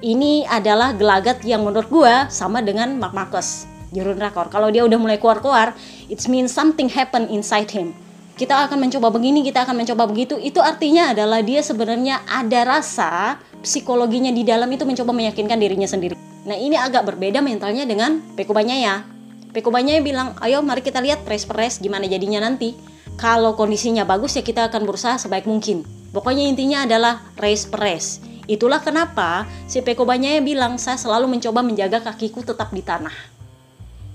Ini 0.00 0.48
adalah 0.48 0.96
gelagat 0.96 1.44
yang 1.44 1.60
menurut 1.60 1.92
gue 1.92 2.14
sama 2.32 2.64
dengan 2.64 2.96
Mark 2.96 3.12
Marcus, 3.12 3.68
jurun 3.92 4.16
rakor. 4.16 4.48
Kalau 4.48 4.72
dia 4.72 4.80
udah 4.80 4.96
mulai 4.96 5.20
koar-koar, 5.20 5.76
it 6.08 6.24
means 6.24 6.48
something 6.48 6.88
happen 6.88 7.28
inside 7.28 7.68
him. 7.68 7.92
Kita 8.40 8.64
akan 8.64 8.80
mencoba 8.88 9.12
begini, 9.12 9.44
kita 9.44 9.68
akan 9.68 9.84
mencoba 9.84 10.08
begitu. 10.08 10.40
Itu 10.40 10.64
artinya 10.64 11.12
adalah 11.12 11.44
dia 11.44 11.60
sebenarnya 11.60 12.24
ada 12.24 12.64
rasa 12.64 13.36
psikologinya 13.60 14.32
di 14.32 14.42
dalam 14.44 14.68
itu 14.72 14.84
mencoba 14.88 15.12
meyakinkan 15.12 15.60
dirinya 15.60 15.88
sendiri. 15.88 16.16
Nah 16.48 16.56
ini 16.56 16.76
agak 16.76 17.04
berbeda 17.04 17.44
mentalnya 17.44 17.84
dengan 17.84 18.20
Peko 18.36 18.56
Banyaya. 18.56 19.04
Peko 19.50 19.68
bilang, 20.00 20.38
ayo 20.40 20.62
mari 20.62 20.80
kita 20.80 21.02
lihat 21.02 21.26
press 21.26 21.44
press 21.44 21.82
gimana 21.82 22.06
jadinya 22.08 22.40
nanti. 22.40 22.72
Kalau 23.20 23.52
kondisinya 23.52 24.08
bagus 24.08 24.38
ya 24.38 24.42
kita 24.46 24.72
akan 24.72 24.88
berusaha 24.88 25.20
sebaik 25.20 25.44
mungkin. 25.44 25.84
Pokoknya 26.10 26.48
intinya 26.48 26.88
adalah 26.88 27.20
race 27.36 27.68
press. 27.68 28.24
Itulah 28.48 28.80
kenapa 28.82 29.46
si 29.68 29.84
Peko 29.84 30.08
bilang 30.08 30.80
saya 30.80 30.96
selalu 30.96 31.28
mencoba 31.28 31.60
menjaga 31.60 32.00
kakiku 32.00 32.42
tetap 32.42 32.72
di 32.72 32.80
tanah. 32.80 33.12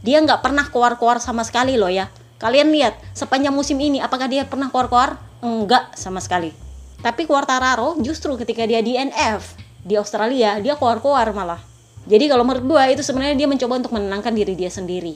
Dia 0.01 0.19
nggak 0.19 0.41
pernah 0.41 0.65
keluar-keluar 0.67 1.21
sama 1.21 1.45
sekali 1.45 1.77
loh 1.77 1.89
ya. 1.89 2.09
Kalian 2.35 2.73
lihat 2.73 2.99
sepanjang 3.15 3.55
musim 3.55 3.79
ini 3.79 4.03
apakah 4.03 4.27
dia 4.27 4.43
pernah 4.43 4.67
keluar-keluar? 4.73 5.21
Enggak 5.39 5.93
sama 5.95 6.19
sekali. 6.19 6.64
Tapi 7.05 7.29
Quartararo 7.29 8.01
justru 8.01 8.33
ketika 8.33 8.65
dia 8.65 8.81
di 8.81 8.97
NF 8.97 9.53
di 9.85 9.93
Australia 9.93 10.57
dia 10.57 10.73
keluar-keluar 10.73 11.29
malah. 11.37 11.61
Jadi 12.09 12.25
kalau 12.25 12.41
menurut 12.41 12.65
gue 12.65 12.97
itu 12.97 13.05
sebenarnya 13.05 13.37
dia 13.37 13.45
mencoba 13.45 13.77
untuk 13.77 13.93
menenangkan 13.93 14.33
diri 14.33 14.57
dia 14.57 14.73
sendiri. 14.73 15.13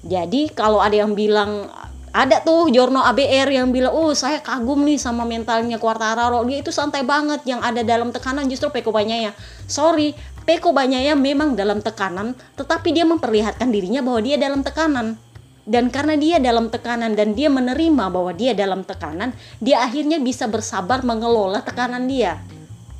Jadi 0.00 0.48
kalau 0.56 0.80
ada 0.80 0.96
yang 0.96 1.12
bilang 1.12 1.68
ada 2.16 2.40
tuh 2.40 2.72
Jorno 2.72 3.04
ABR 3.04 3.52
yang 3.52 3.68
bilang, 3.68 3.92
oh 3.92 4.16
saya 4.16 4.40
kagum 4.40 4.88
nih 4.88 4.96
sama 4.96 5.28
mentalnya 5.28 5.76
Quartararo. 5.76 6.40
Dia 6.48 6.64
itu 6.64 6.72
santai 6.72 7.04
banget. 7.04 7.44
Yang 7.44 7.60
ada 7.60 7.80
dalam 7.84 8.08
tekanan 8.08 8.48
justru 8.48 8.72
Peko 8.72 8.88
Banyaya. 8.88 9.36
Sorry, 9.68 10.16
Peko 10.48 10.72
Banyaya 10.72 11.12
memang 11.12 11.52
dalam 11.52 11.84
tekanan, 11.84 12.32
tetapi 12.56 12.96
dia 12.96 13.04
memperlihatkan 13.04 13.68
dirinya 13.68 14.00
bahwa 14.00 14.24
dia 14.24 14.40
dalam 14.40 14.64
tekanan. 14.64 15.20
Dan 15.66 15.90
karena 15.90 16.14
dia 16.14 16.38
dalam 16.38 16.70
tekanan 16.70 17.18
dan 17.18 17.34
dia 17.34 17.50
menerima 17.50 18.06
bahwa 18.06 18.30
dia 18.30 18.54
dalam 18.54 18.86
tekanan, 18.86 19.34
dia 19.58 19.82
akhirnya 19.82 20.22
bisa 20.22 20.46
bersabar 20.46 21.02
mengelola 21.02 21.58
tekanan 21.58 22.06
dia. 22.06 22.38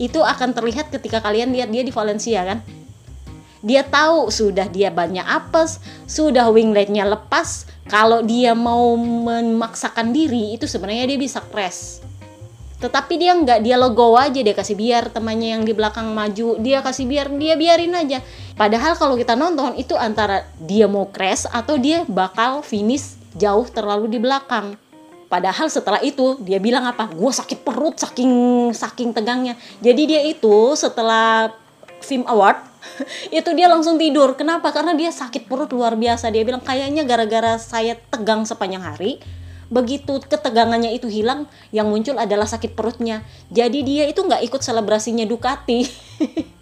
Itu 0.02 0.26
akan 0.26 0.50
terlihat 0.50 0.90
ketika 0.90 1.22
kalian 1.22 1.54
lihat 1.54 1.70
dia 1.70 1.86
di 1.86 1.94
Valencia 1.94 2.42
kan. 2.42 2.58
Dia 3.62 3.86
tahu 3.86 4.34
sudah 4.34 4.66
dia 4.66 4.90
banyak 4.90 5.22
apes, 5.22 5.78
sudah 6.10 6.50
wingletnya 6.50 7.06
lepas. 7.06 7.70
Kalau 7.86 8.26
dia 8.26 8.50
mau 8.58 8.98
memaksakan 8.98 10.10
diri, 10.10 10.58
itu 10.58 10.66
sebenarnya 10.66 11.14
dia 11.14 11.18
bisa 11.22 11.38
crash 11.38 12.02
tetapi 12.76 13.16
dia 13.16 13.32
nggak 13.32 13.64
dia 13.64 13.80
logo 13.80 14.20
aja 14.20 14.36
dia 14.36 14.52
kasih 14.52 14.76
biar 14.76 15.08
temannya 15.08 15.56
yang 15.56 15.64
di 15.64 15.72
belakang 15.72 16.12
maju 16.12 16.60
dia 16.60 16.84
kasih 16.84 17.08
biar 17.08 17.32
dia 17.32 17.56
biarin 17.56 17.96
aja 17.96 18.20
padahal 18.56 18.96
kalau 18.98 19.14
kita 19.14 19.36
nonton 19.36 19.76
itu 19.76 19.94
antara 19.94 20.48
dia 20.58 20.88
mau 20.90 21.06
crash 21.12 21.46
atau 21.52 21.76
dia 21.76 22.02
bakal 22.08 22.64
finish 22.64 23.20
jauh 23.36 23.68
terlalu 23.68 24.08
di 24.08 24.18
belakang. 24.18 24.74
Padahal 25.26 25.66
setelah 25.68 26.00
itu 26.00 26.38
dia 26.40 26.56
bilang 26.62 26.86
apa? 26.86 27.10
Gue 27.10 27.34
sakit 27.34 27.66
perut 27.66 27.98
saking 27.98 28.32
saking 28.72 29.12
tegangnya. 29.12 29.58
Jadi 29.82 30.02
dia 30.06 30.22
itu 30.22 30.72
setelah 30.78 31.50
film 32.00 32.22
award 32.30 32.62
itu 33.34 33.50
dia 33.52 33.66
langsung 33.66 33.98
tidur. 33.98 34.38
Kenapa? 34.38 34.70
Karena 34.70 34.94
dia 34.94 35.10
sakit 35.10 35.50
perut 35.50 35.70
luar 35.74 35.98
biasa. 35.98 36.30
Dia 36.30 36.46
bilang 36.46 36.62
kayaknya 36.62 37.02
gara-gara 37.02 37.58
saya 37.58 37.98
tegang 38.08 38.46
sepanjang 38.46 38.82
hari 38.82 39.18
begitu 39.66 40.22
ketegangannya 40.22 40.94
itu 40.94 41.10
hilang 41.10 41.50
yang 41.74 41.90
muncul 41.90 42.14
adalah 42.16 42.46
sakit 42.46 42.78
perutnya. 42.78 43.26
Jadi 43.50 43.82
dia 43.82 44.06
itu 44.06 44.22
nggak 44.22 44.46
ikut 44.46 44.62
selebrasinya 44.62 45.26
Ducati 45.26 45.90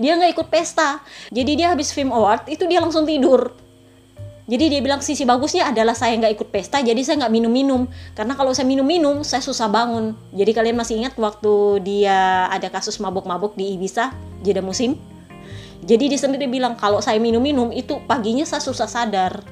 dia 0.00 0.16
nggak 0.18 0.32
ikut 0.34 0.48
pesta. 0.50 1.00
Jadi 1.30 1.58
dia 1.58 1.72
habis 1.72 1.90
film 1.94 2.10
award 2.10 2.48
itu 2.50 2.64
dia 2.66 2.82
langsung 2.82 3.04
tidur. 3.04 3.54
Jadi 4.48 4.72
dia 4.72 4.80
bilang 4.80 5.04
sisi 5.04 5.28
bagusnya 5.28 5.68
adalah 5.68 5.92
saya 5.92 6.16
nggak 6.16 6.40
ikut 6.40 6.48
pesta 6.48 6.80
jadi 6.80 6.96
saya 7.04 7.20
nggak 7.20 7.32
minum-minum. 7.36 7.84
Karena 8.16 8.32
kalau 8.32 8.56
saya 8.56 8.64
minum-minum 8.64 9.20
saya 9.20 9.44
susah 9.44 9.68
bangun. 9.68 10.16
Jadi 10.32 10.50
kalian 10.56 10.76
masih 10.80 10.96
ingat 11.04 11.12
waktu 11.20 11.84
dia 11.84 12.48
ada 12.48 12.72
kasus 12.72 12.96
mabuk-mabuk 12.96 13.52
di 13.60 13.76
Ibiza 13.76 14.16
jeda 14.40 14.64
musim? 14.64 14.96
Jadi 15.84 16.10
dia 16.10 16.18
sendiri 16.18 16.48
bilang 16.48 16.80
kalau 16.80 16.98
saya 17.04 17.20
minum-minum 17.20 17.70
itu 17.76 18.00
paginya 18.08 18.48
saya 18.48 18.64
susah 18.64 18.88
sadar. 18.88 19.44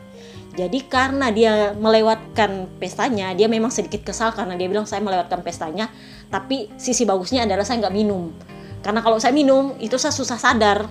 Jadi 0.57 0.88
karena 0.88 1.29
dia 1.29 1.77
melewatkan 1.77 2.64
pestanya, 2.81 3.37
dia 3.37 3.45
memang 3.45 3.69
sedikit 3.69 4.01
kesal 4.01 4.33
karena 4.33 4.57
dia 4.57 4.64
bilang 4.73 4.88
saya 4.88 5.05
melewatkan 5.05 5.45
pestanya. 5.45 5.92
Tapi 6.33 6.73
sisi 6.81 7.05
bagusnya 7.05 7.45
adalah 7.45 7.69
saya 7.69 7.85
nggak 7.85 7.92
minum. 7.95 8.33
Karena 8.87 9.03
kalau 9.03 9.18
saya 9.18 9.35
minum 9.35 9.75
itu 9.83 9.99
saya 9.99 10.14
susah 10.14 10.38
sadar. 10.38 10.87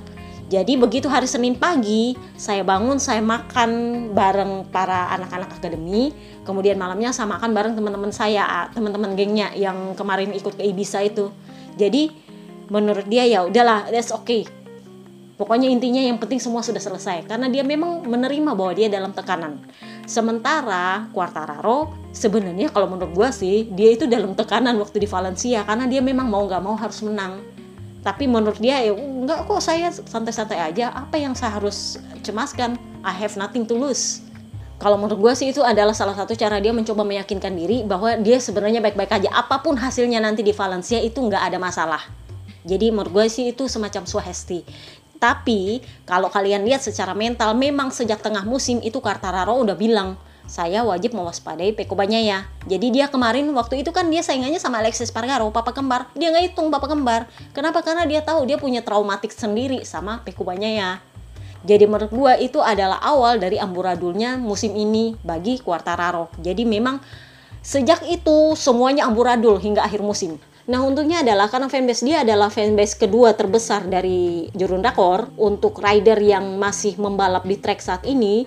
Jadi 0.52 0.76
begitu 0.76 1.08
hari 1.08 1.26
Senin 1.32 1.56
pagi 1.56 2.12
saya 2.36 2.62
bangun, 2.68 3.00
saya 3.00 3.24
makan 3.24 3.72
bareng 4.12 4.68
para 4.68 5.16
anak-anak 5.16 5.56
akademi. 5.56 6.12
Kemudian 6.44 6.76
malamnya 6.76 7.16
saya 7.16 7.32
makan 7.32 7.56
bareng 7.56 7.74
teman-teman 7.80 8.12
saya, 8.12 8.68
teman-teman 8.76 9.16
gengnya 9.16 9.56
yang 9.56 9.96
kemarin 9.96 10.36
ikut 10.36 10.60
ke 10.60 10.64
Ibiza 10.68 11.08
itu. 11.08 11.32
Jadi 11.80 12.12
menurut 12.68 13.08
dia 13.08 13.24
ya 13.24 13.48
udahlah, 13.48 13.88
that's 13.88 14.12
okay 14.12 14.44
Pokoknya 15.36 15.68
intinya 15.68 16.00
yang 16.00 16.16
penting 16.16 16.40
semua 16.40 16.64
sudah 16.64 16.80
selesai 16.80 17.28
karena 17.28 17.52
dia 17.52 17.60
memang 17.60 18.08
menerima 18.08 18.56
bahwa 18.56 18.72
dia 18.72 18.88
dalam 18.88 19.12
tekanan. 19.12 19.60
Sementara 20.08 21.12
Quartararo 21.12 21.92
sebenarnya 22.16 22.72
kalau 22.72 22.88
menurut 22.88 23.12
gue 23.12 23.30
sih 23.36 23.68
dia 23.68 23.92
itu 23.92 24.08
dalam 24.08 24.32
tekanan 24.32 24.80
waktu 24.80 25.04
di 25.04 25.08
Valencia 25.12 25.68
karena 25.68 25.92
dia 25.92 26.00
memang 26.00 26.32
mau 26.32 26.48
nggak 26.48 26.64
mau 26.64 26.80
harus 26.80 27.04
menang. 27.04 27.44
Tapi 28.06 28.30
menurut 28.30 28.62
dia 28.62 28.86
ya 28.86 28.94
enggak 28.94 29.50
kok 29.50 29.58
saya 29.66 29.90
santai-santai 29.90 30.62
aja. 30.62 30.94
Apa 30.94 31.18
yang 31.18 31.34
saya 31.34 31.58
harus 31.58 31.98
cemaskan? 32.22 32.78
I 33.02 33.10
have 33.10 33.34
nothing 33.34 33.66
to 33.66 33.74
lose. 33.74 34.22
Kalau 34.78 35.02
menurut 35.02 35.18
gue 35.18 35.34
sih 35.34 35.50
itu 35.50 35.66
adalah 35.66 35.98
salah 35.98 36.14
satu 36.14 36.38
cara 36.38 36.62
dia 36.62 36.70
mencoba 36.70 37.02
meyakinkan 37.02 37.58
diri 37.58 37.82
bahwa 37.82 38.14
dia 38.22 38.38
sebenarnya 38.38 38.78
baik-baik 38.78 39.10
aja. 39.10 39.30
Apa 39.34 39.66
pun 39.66 39.74
hasilnya 39.74 40.22
nanti 40.22 40.46
di 40.46 40.54
Valencia 40.54 41.02
itu 41.02 41.18
nggak 41.18 41.50
ada 41.50 41.58
masalah. 41.58 42.04
Jadi 42.62 42.94
menurut 42.94 43.10
gue 43.10 43.26
sih 43.26 43.50
itu 43.50 43.66
semacam 43.66 44.06
suhesti. 44.06 44.62
Tapi 45.16 45.82
kalau 46.06 46.30
kalian 46.30 46.68
lihat 46.68 46.86
secara 46.86 47.18
mental 47.18 47.58
memang 47.58 47.90
sejak 47.90 48.22
tengah 48.22 48.46
musim 48.46 48.84
itu 48.86 49.02
Kartararo 49.02 49.58
udah 49.64 49.74
bilang 49.74 50.20
saya 50.46 50.86
wajib 50.86 51.18
mewaspadai 51.18 51.74
Peko 51.74 51.98
ya. 52.06 52.46
Jadi 52.70 52.88
dia 52.94 53.10
kemarin 53.10 53.50
waktu 53.54 53.82
itu 53.82 53.90
kan 53.90 54.10
dia 54.10 54.22
saingannya 54.22 54.62
sama 54.62 54.82
Alexis 54.82 55.10
Pargaro, 55.10 55.50
papa 55.50 55.74
kembar. 55.74 56.10
Dia 56.14 56.30
nggak 56.30 56.54
hitung 56.54 56.70
papa 56.70 56.86
kembar. 56.90 57.26
Kenapa? 57.52 57.82
Karena 57.82 58.06
dia 58.06 58.22
tahu 58.22 58.46
dia 58.46 58.62
punya 58.62 58.86
traumatik 58.86 59.34
sendiri 59.34 59.82
sama 59.84 60.22
Peko 60.22 60.46
ya. 60.54 61.02
Jadi 61.66 61.90
menurut 61.90 62.14
gua 62.14 62.38
itu 62.38 62.62
adalah 62.62 63.02
awal 63.02 63.42
dari 63.42 63.58
amburadulnya 63.58 64.38
musim 64.38 64.78
ini 64.78 65.18
bagi 65.26 65.58
Quartararo. 65.58 66.30
Jadi 66.38 66.62
memang 66.62 67.02
sejak 67.66 68.06
itu 68.06 68.54
semuanya 68.54 69.10
amburadul 69.10 69.58
hingga 69.58 69.82
akhir 69.82 70.06
musim. 70.06 70.38
Nah 70.66 70.82
untungnya 70.82 71.22
adalah 71.22 71.46
karena 71.50 71.70
fanbase 71.70 72.06
dia 72.06 72.26
adalah 72.26 72.50
fanbase 72.50 72.98
kedua 72.98 73.38
terbesar 73.38 73.86
dari 73.86 74.50
Jurun 74.54 74.82
Dakor 74.82 75.30
untuk 75.38 75.78
rider 75.78 76.18
yang 76.22 76.58
masih 76.58 76.98
membalap 76.98 77.46
di 77.46 77.58
track 77.58 77.82
saat 77.82 78.02
ini, 78.06 78.46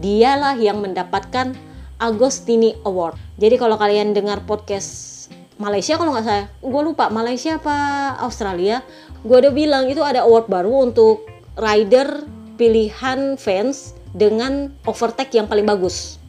dialah 0.00 0.56
yang 0.58 0.80
mendapatkan 0.82 1.56
Agostini 1.96 2.76
Award. 2.84 3.16
Jadi 3.40 3.56
kalau 3.56 3.80
kalian 3.80 4.12
dengar 4.12 4.44
podcast 4.44 5.14
Malaysia 5.56 5.96
kalau 5.96 6.12
nggak 6.12 6.26
saya, 6.28 6.44
gue 6.60 6.82
lupa 6.84 7.08
Malaysia 7.08 7.56
apa 7.56 7.76
Australia, 8.20 8.84
gue 9.24 9.36
udah 9.40 9.52
bilang 9.52 9.88
itu 9.88 10.04
ada 10.04 10.28
award 10.28 10.52
baru 10.52 10.92
untuk 10.92 11.24
rider 11.56 12.28
pilihan 12.60 13.40
fans 13.40 13.96
dengan 14.12 14.72
overtake 14.84 15.32
yang 15.32 15.48
paling 15.48 15.64
bagus. 15.64 16.20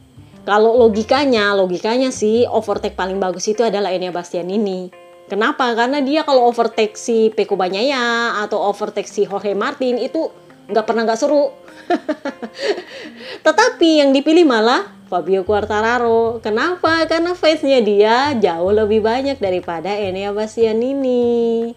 Kalau 0.48 0.80
logikanya, 0.80 1.52
logikanya 1.52 2.08
sih 2.08 2.48
overtake 2.48 2.96
paling 2.96 3.20
bagus 3.20 3.44
itu 3.52 3.60
adalah 3.60 3.92
Enya 3.92 4.08
Bastian 4.08 4.48
ini 4.48 4.88
Kenapa? 5.28 5.76
Karena 5.76 6.00
dia 6.00 6.24
kalau 6.24 6.48
overtake 6.48 6.96
si 6.96 7.28
Peko 7.28 7.52
Banyaya 7.52 8.32
atau 8.40 8.64
overtake 8.64 9.04
si 9.04 9.28
Jorge 9.28 9.52
Martin 9.52 10.00
itu 10.00 10.32
nggak 10.72 10.84
pernah 10.88 11.04
nggak 11.04 11.20
seru. 11.20 11.52
Tetapi 13.46 14.04
yang 14.04 14.10
dipilih 14.12 14.44
malah 14.44 14.98
Fabio 15.08 15.42
Quartararo. 15.42 16.38
Kenapa? 16.44 17.08
Karena 17.08 17.32
fansnya 17.32 17.80
dia 17.80 18.36
jauh 18.36 18.70
lebih 18.70 19.00
banyak 19.00 19.40
daripada 19.40 19.88
Enea 19.88 20.30
Bastian 20.36 20.78
ini. 20.84 21.72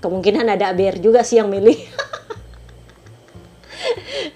Kemungkinan 0.00 0.48
ada 0.48 0.72
ABR 0.72 1.00
juga 1.00 1.20
sih 1.24 1.40
yang 1.40 1.52
milih. 1.52 1.76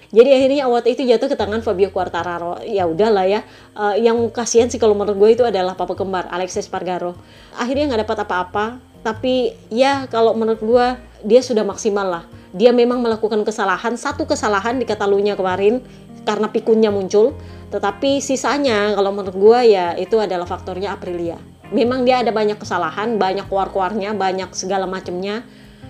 Jadi 0.09 0.29
akhirnya 0.33 0.65
awat 0.65 0.89
itu 0.89 1.05
jatuh 1.05 1.29
ke 1.29 1.37
tangan 1.37 1.61
Fabio 1.61 1.93
Quartararo. 1.93 2.61
Ya 2.65 2.85
udahlah 2.89 3.25
ya. 3.29 3.41
Uh, 3.77 3.93
yang 3.97 4.17
kasihan 4.33 4.69
sih 4.69 4.81
kalau 4.81 4.97
menurut 4.97 5.17
gue 5.17 5.29
itu 5.37 5.43
adalah 5.45 5.77
papa 5.77 5.93
kembar 5.93 6.29
Alexis 6.33 6.65
Pargaro. 6.65 7.13
Akhirnya 7.57 7.93
nggak 7.93 8.09
dapat 8.09 8.17
apa-apa. 8.25 8.65
Tapi 9.05 9.53
ya 9.69 10.09
kalau 10.09 10.33
menurut 10.33 10.61
gue 10.61 10.85
dia 11.25 11.41
sudah 11.45 11.61
maksimal 11.61 12.05
lah. 12.05 12.23
Dia 12.55 12.73
memang 12.73 13.01
melakukan 13.01 13.45
kesalahan, 13.45 13.93
satu 13.93 14.25
kesalahan 14.25 14.81
di 14.81 14.85
Katalunya 14.89 15.37
kemarin 15.37 15.85
karena 16.25 16.49
pikunnya 16.49 16.89
muncul. 16.89 17.37
Tetapi 17.69 18.17
sisanya 18.21 18.97
kalau 18.97 19.13
menurut 19.13 19.37
gue 19.37 19.59
ya 19.73 19.93
itu 19.97 20.17
adalah 20.17 20.49
faktornya 20.49 20.97
Aprilia. 20.97 21.37
Memang 21.69 22.01
dia 22.01 22.25
ada 22.25 22.33
banyak 22.33 22.57
kesalahan, 22.57 23.21
banyak 23.21 23.45
kuar-kuarnya, 23.45 24.17
banyak 24.17 24.49
segala 24.57 24.89
macamnya 24.89 25.45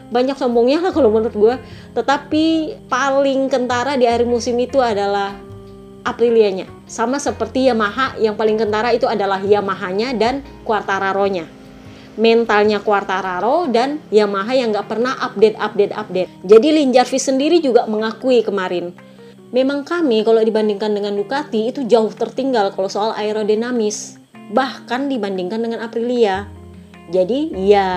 banyak 0.09 0.35
sombongnya 0.35 0.81
lah 0.81 0.91
kalau 0.91 1.13
menurut 1.13 1.35
gue 1.37 1.55
tetapi 1.93 2.75
paling 2.89 3.45
kentara 3.45 3.93
di 3.93 4.09
akhir 4.09 4.25
musim 4.25 4.57
itu 4.57 4.81
adalah 4.81 5.37
Aprilianya 6.01 6.65
sama 6.89 7.21
seperti 7.21 7.69
Yamaha 7.69 8.17
yang 8.17 8.33
paling 8.33 8.57
kentara 8.57 8.89
itu 8.89 9.05
adalah 9.05 9.37
Yamahanya 9.37 10.17
dan 10.17 10.41
Quartararo-nya 10.65 11.45
mentalnya 12.19 12.83
Quartararo 12.83 13.71
dan 13.71 14.03
Yamaha 14.11 14.51
yang 14.51 14.75
nggak 14.75 14.91
pernah 14.91 15.15
update 15.23 15.55
update 15.55 15.93
update. 15.95 16.29
Jadi 16.43 16.67
Lin 16.75 16.91
Jarvis 16.91 17.31
sendiri 17.31 17.63
juga 17.63 17.87
mengakui 17.87 18.43
kemarin. 18.43 18.91
Memang 19.49 19.87
kami 19.87 20.21
kalau 20.21 20.43
dibandingkan 20.43 20.93
dengan 20.93 21.15
Ducati 21.17 21.73
itu 21.73 21.81
jauh 21.87 22.11
tertinggal 22.13 22.75
kalau 22.75 22.91
soal 22.91 23.17
aerodinamis 23.17 24.19
bahkan 24.53 25.09
dibandingkan 25.09 25.63
dengan 25.63 25.79
Aprilia. 25.81 26.45
Jadi 27.09 27.55
ya 27.65 27.87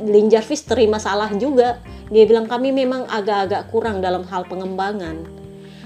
Lin 0.00 0.32
Jarvis 0.32 0.64
terima 0.64 0.96
salah 1.02 1.28
juga. 1.36 1.82
Dia 2.08 2.24
bilang 2.24 2.48
kami 2.48 2.72
memang 2.72 3.04
agak-agak 3.10 3.68
kurang 3.68 4.00
dalam 4.00 4.24
hal 4.30 4.48
pengembangan 4.48 5.43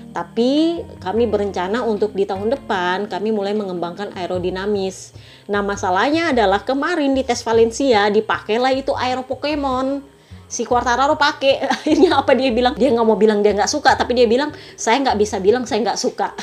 tapi 0.09 0.81
kami 1.05 1.29
berencana 1.29 1.85
untuk 1.85 2.16
di 2.16 2.25
tahun 2.25 2.49
depan 2.49 3.12
kami 3.12 3.29
mulai 3.29 3.53
mengembangkan 3.53 4.16
aerodinamis. 4.16 5.12
Nah 5.53 5.61
masalahnya 5.61 6.33
adalah 6.33 6.64
kemarin 6.64 7.12
di 7.12 7.21
tes 7.21 7.44
Valencia 7.44 8.09
dipakailah 8.09 8.73
itu 8.73 8.97
aero 8.97 9.25
Pokemon. 9.29 10.01
Si 10.49 10.64
Quartararo 10.64 11.21
pakai. 11.21 11.61
Akhirnya 11.77 12.16
apa 12.16 12.33
dia 12.33 12.49
bilang? 12.49 12.73
Dia 12.73 12.88
nggak 12.88 13.05
mau 13.07 13.21
bilang 13.21 13.44
dia 13.44 13.53
nggak 13.53 13.68
suka 13.68 13.92
tapi 14.01 14.16
dia 14.16 14.25
bilang 14.25 14.49
saya 14.81 14.97
nggak 15.05 15.18
bisa 15.21 15.37
bilang 15.44 15.68
saya 15.68 15.85
nggak 15.85 16.01
suka. 16.01 16.33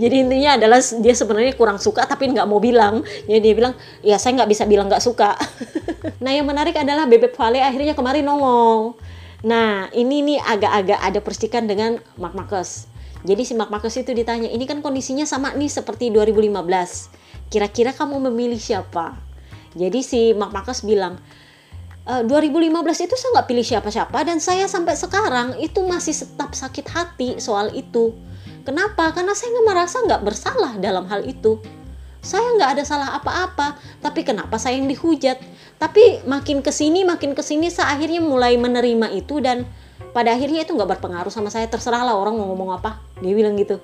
Jadi 0.00 0.16
intinya 0.22 0.54
adalah 0.56 0.80
dia 0.80 1.14
sebenarnya 1.16 1.52
kurang 1.60 1.76
suka 1.76 2.08
tapi 2.08 2.32
nggak 2.32 2.48
mau 2.48 2.56
bilang. 2.56 3.04
Jadi 3.28 3.40
dia 3.44 3.52
bilang 3.52 3.76
ya 4.00 4.16
saya 4.16 4.32
nggak 4.40 4.48
bisa 4.48 4.64
bilang 4.64 4.88
nggak 4.88 5.04
suka. 5.04 5.36
Nah 6.18 6.30
yang 6.30 6.46
menarik 6.46 6.74
adalah 6.78 7.10
Bebek 7.10 7.34
Vale 7.34 7.58
akhirnya 7.58 7.94
kemarin 7.94 8.26
nongol 8.26 8.94
nah 9.42 9.86
ini 9.94 10.24
nih 10.24 10.38
agak-agak 10.42 10.98
ada 10.98 11.20
percikan 11.22 11.64
dengan 11.70 12.02
Mark 12.18 12.34
Marcus 12.34 12.90
jadi 13.22 13.42
si 13.42 13.54
Mark 13.54 13.70
Marcus 13.70 13.94
itu 13.98 14.10
ditanya 14.10 14.50
ini 14.50 14.66
kan 14.66 14.82
kondisinya 14.82 15.26
sama 15.26 15.54
nih 15.54 15.70
seperti 15.70 16.10
2015 16.10 17.50
kira-kira 17.50 17.94
kamu 17.94 18.30
memilih 18.30 18.58
siapa 18.58 19.18
jadi 19.78 20.00
si 20.02 20.34
Mark 20.34 20.50
Marcus 20.50 20.82
bilang 20.82 21.22
2015 22.08 22.72
eh, 22.72 23.04
itu 23.04 23.14
saya 23.20 23.30
nggak 23.36 23.48
pilih 23.52 23.66
siapa-siapa 23.68 24.18
dan 24.24 24.40
saya 24.40 24.64
sampai 24.64 24.96
sekarang 24.96 25.60
itu 25.60 25.84
masih 25.84 26.16
tetap 26.16 26.56
sakit 26.56 26.86
hati 26.88 27.28
soal 27.36 27.68
itu. 27.76 28.16
Kenapa? 28.64 29.12
Karena 29.12 29.36
saya 29.36 29.52
nggak 29.52 29.66
merasa 29.68 29.96
nggak 30.00 30.22
bersalah 30.24 30.72
dalam 30.80 31.04
hal 31.12 31.20
itu. 31.28 31.60
Saya 32.24 32.48
nggak 32.56 32.80
ada 32.80 32.84
salah 32.88 33.12
apa-apa, 33.12 33.76
tapi 34.00 34.24
kenapa 34.24 34.56
saya 34.56 34.80
yang 34.80 34.88
dihujat? 34.88 35.36
Tapi 35.78 36.26
makin 36.26 36.58
ke 36.60 36.74
sini, 36.74 37.06
makin 37.06 37.38
ke 37.38 37.42
sini, 37.42 37.70
saya 37.70 37.94
akhirnya 37.94 38.18
mulai 38.18 38.58
menerima 38.58 39.14
itu 39.14 39.38
dan 39.38 39.62
pada 40.10 40.34
akhirnya 40.34 40.66
itu 40.66 40.74
nggak 40.74 40.98
berpengaruh 40.98 41.30
sama 41.30 41.54
saya. 41.54 41.70
Terserahlah 41.70 42.18
orang 42.18 42.34
mau 42.34 42.50
ngomong 42.50 42.74
apa, 42.74 42.98
dia 43.22 43.30
bilang 43.34 43.54
gitu. 43.54 43.78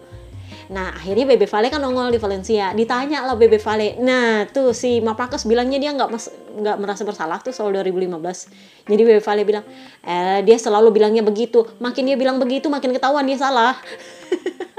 Nah 0.72 0.96
akhirnya 0.96 1.28
Bebe 1.28 1.44
Vale 1.44 1.68
kan 1.68 1.80
nongol 1.83 2.09
di 2.11 2.20
Valencia. 2.20 2.72
Ditanya 2.72 3.22
lah 3.22 3.37
Bebe 3.37 3.61
Vale. 3.61 4.00
Nah 4.00 4.48
tuh 4.48 4.72
si 4.72 4.98
Maprakas 5.04 5.44
bilangnya 5.44 5.76
dia 5.76 5.92
nggak 5.92 6.09
nggak 6.54 6.76
merasa 6.80 7.02
bersalah 7.04 7.38
tuh 7.44 7.52
soal 7.52 7.74
2015. 7.74 8.88
Jadi 8.88 9.02
Bebe 9.04 9.20
Vale 9.20 9.42
bilang, 9.44 9.64
eh 10.02 10.40
dia 10.42 10.57
selalu 10.57 10.88
bilangnya 10.94 11.20
begitu. 11.20 11.68
Makin 11.80 12.02
dia 12.09 12.16
bilang 12.16 12.40
begitu 12.40 12.72
makin 12.72 12.96
ketahuan 12.96 13.28
dia 13.28 13.37
salah. 13.37 13.76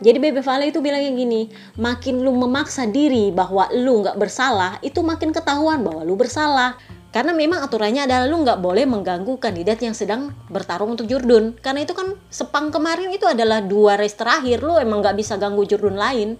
Jadi 0.00 0.16
Bebe 0.16 0.40
Vale 0.40 0.72
itu 0.72 0.80
bilangnya 0.80 1.12
gini, 1.12 1.52
makin 1.76 2.24
lu 2.24 2.32
memaksa 2.32 2.88
diri 2.88 3.28
bahwa 3.28 3.68
lu 3.72 4.00
nggak 4.00 4.16
bersalah, 4.16 4.80
itu 4.80 5.04
makin 5.04 5.30
ketahuan 5.30 5.84
bahwa 5.84 6.02
lu 6.04 6.16
bersalah. 6.16 6.80
Karena 7.08 7.32
memang 7.32 7.64
aturannya 7.64 8.04
adalah 8.04 8.28
lu 8.28 8.44
nggak 8.44 8.60
boleh 8.60 8.84
mengganggu 8.84 9.40
kandidat 9.40 9.80
yang 9.80 9.96
sedang 9.96 10.32
bertarung 10.52 10.92
untuk 10.92 11.08
Jurdun. 11.08 11.56
Karena 11.56 11.84
itu 11.84 11.96
kan 11.96 12.12
Sepang 12.28 12.68
kemarin 12.68 13.08
itu 13.08 13.24
adalah 13.24 13.64
dua 13.64 13.96
race 13.96 14.16
terakhir, 14.16 14.60
lu 14.60 14.76
emang 14.76 15.00
nggak 15.00 15.16
bisa 15.16 15.40
ganggu 15.40 15.64
Jurdun 15.64 15.96
lain. 15.96 16.36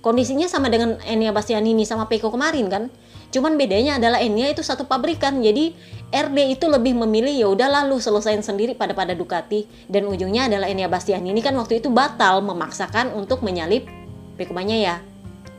Kondisinya 0.00 0.48
sama 0.48 0.72
dengan 0.72 0.96
Enia 1.04 1.28
Bastianini 1.28 1.84
sama 1.84 2.08
Peko 2.08 2.32
kemarin 2.32 2.72
kan. 2.72 2.88
Cuman 3.30 3.54
bedanya 3.54 4.02
adalah 4.02 4.18
Enia 4.18 4.50
itu 4.50 4.62
satu 4.62 4.86
pabrikan, 4.90 5.38
jadi 5.38 5.70
RD 6.10 6.58
itu 6.58 6.66
lebih 6.66 6.98
memilih 6.98 7.30
ya 7.30 7.46
udah 7.46 7.68
lalu 7.82 8.02
selesaiin 8.02 8.42
sendiri 8.42 8.74
pada 8.74 8.90
pada 8.90 9.14
Ducati 9.14 9.70
dan 9.86 10.10
ujungnya 10.10 10.50
adalah 10.50 10.66
Enia 10.66 10.90
Bastianini 10.90 11.38
kan 11.38 11.54
waktu 11.54 11.78
itu 11.78 11.86
batal 11.94 12.42
memaksakan 12.42 13.14
untuk 13.14 13.46
menyalip 13.46 13.86
Peko 14.34 14.56
ya. 14.58 14.98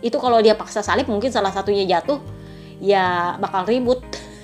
Itu 0.04 0.20
kalau 0.20 0.44
dia 0.44 0.58
paksa 0.58 0.84
salip 0.84 1.08
mungkin 1.08 1.32
salah 1.32 1.54
satunya 1.56 1.88
jatuh 1.88 2.20
ya 2.82 3.38
bakal 3.40 3.70
ribut 3.70 4.02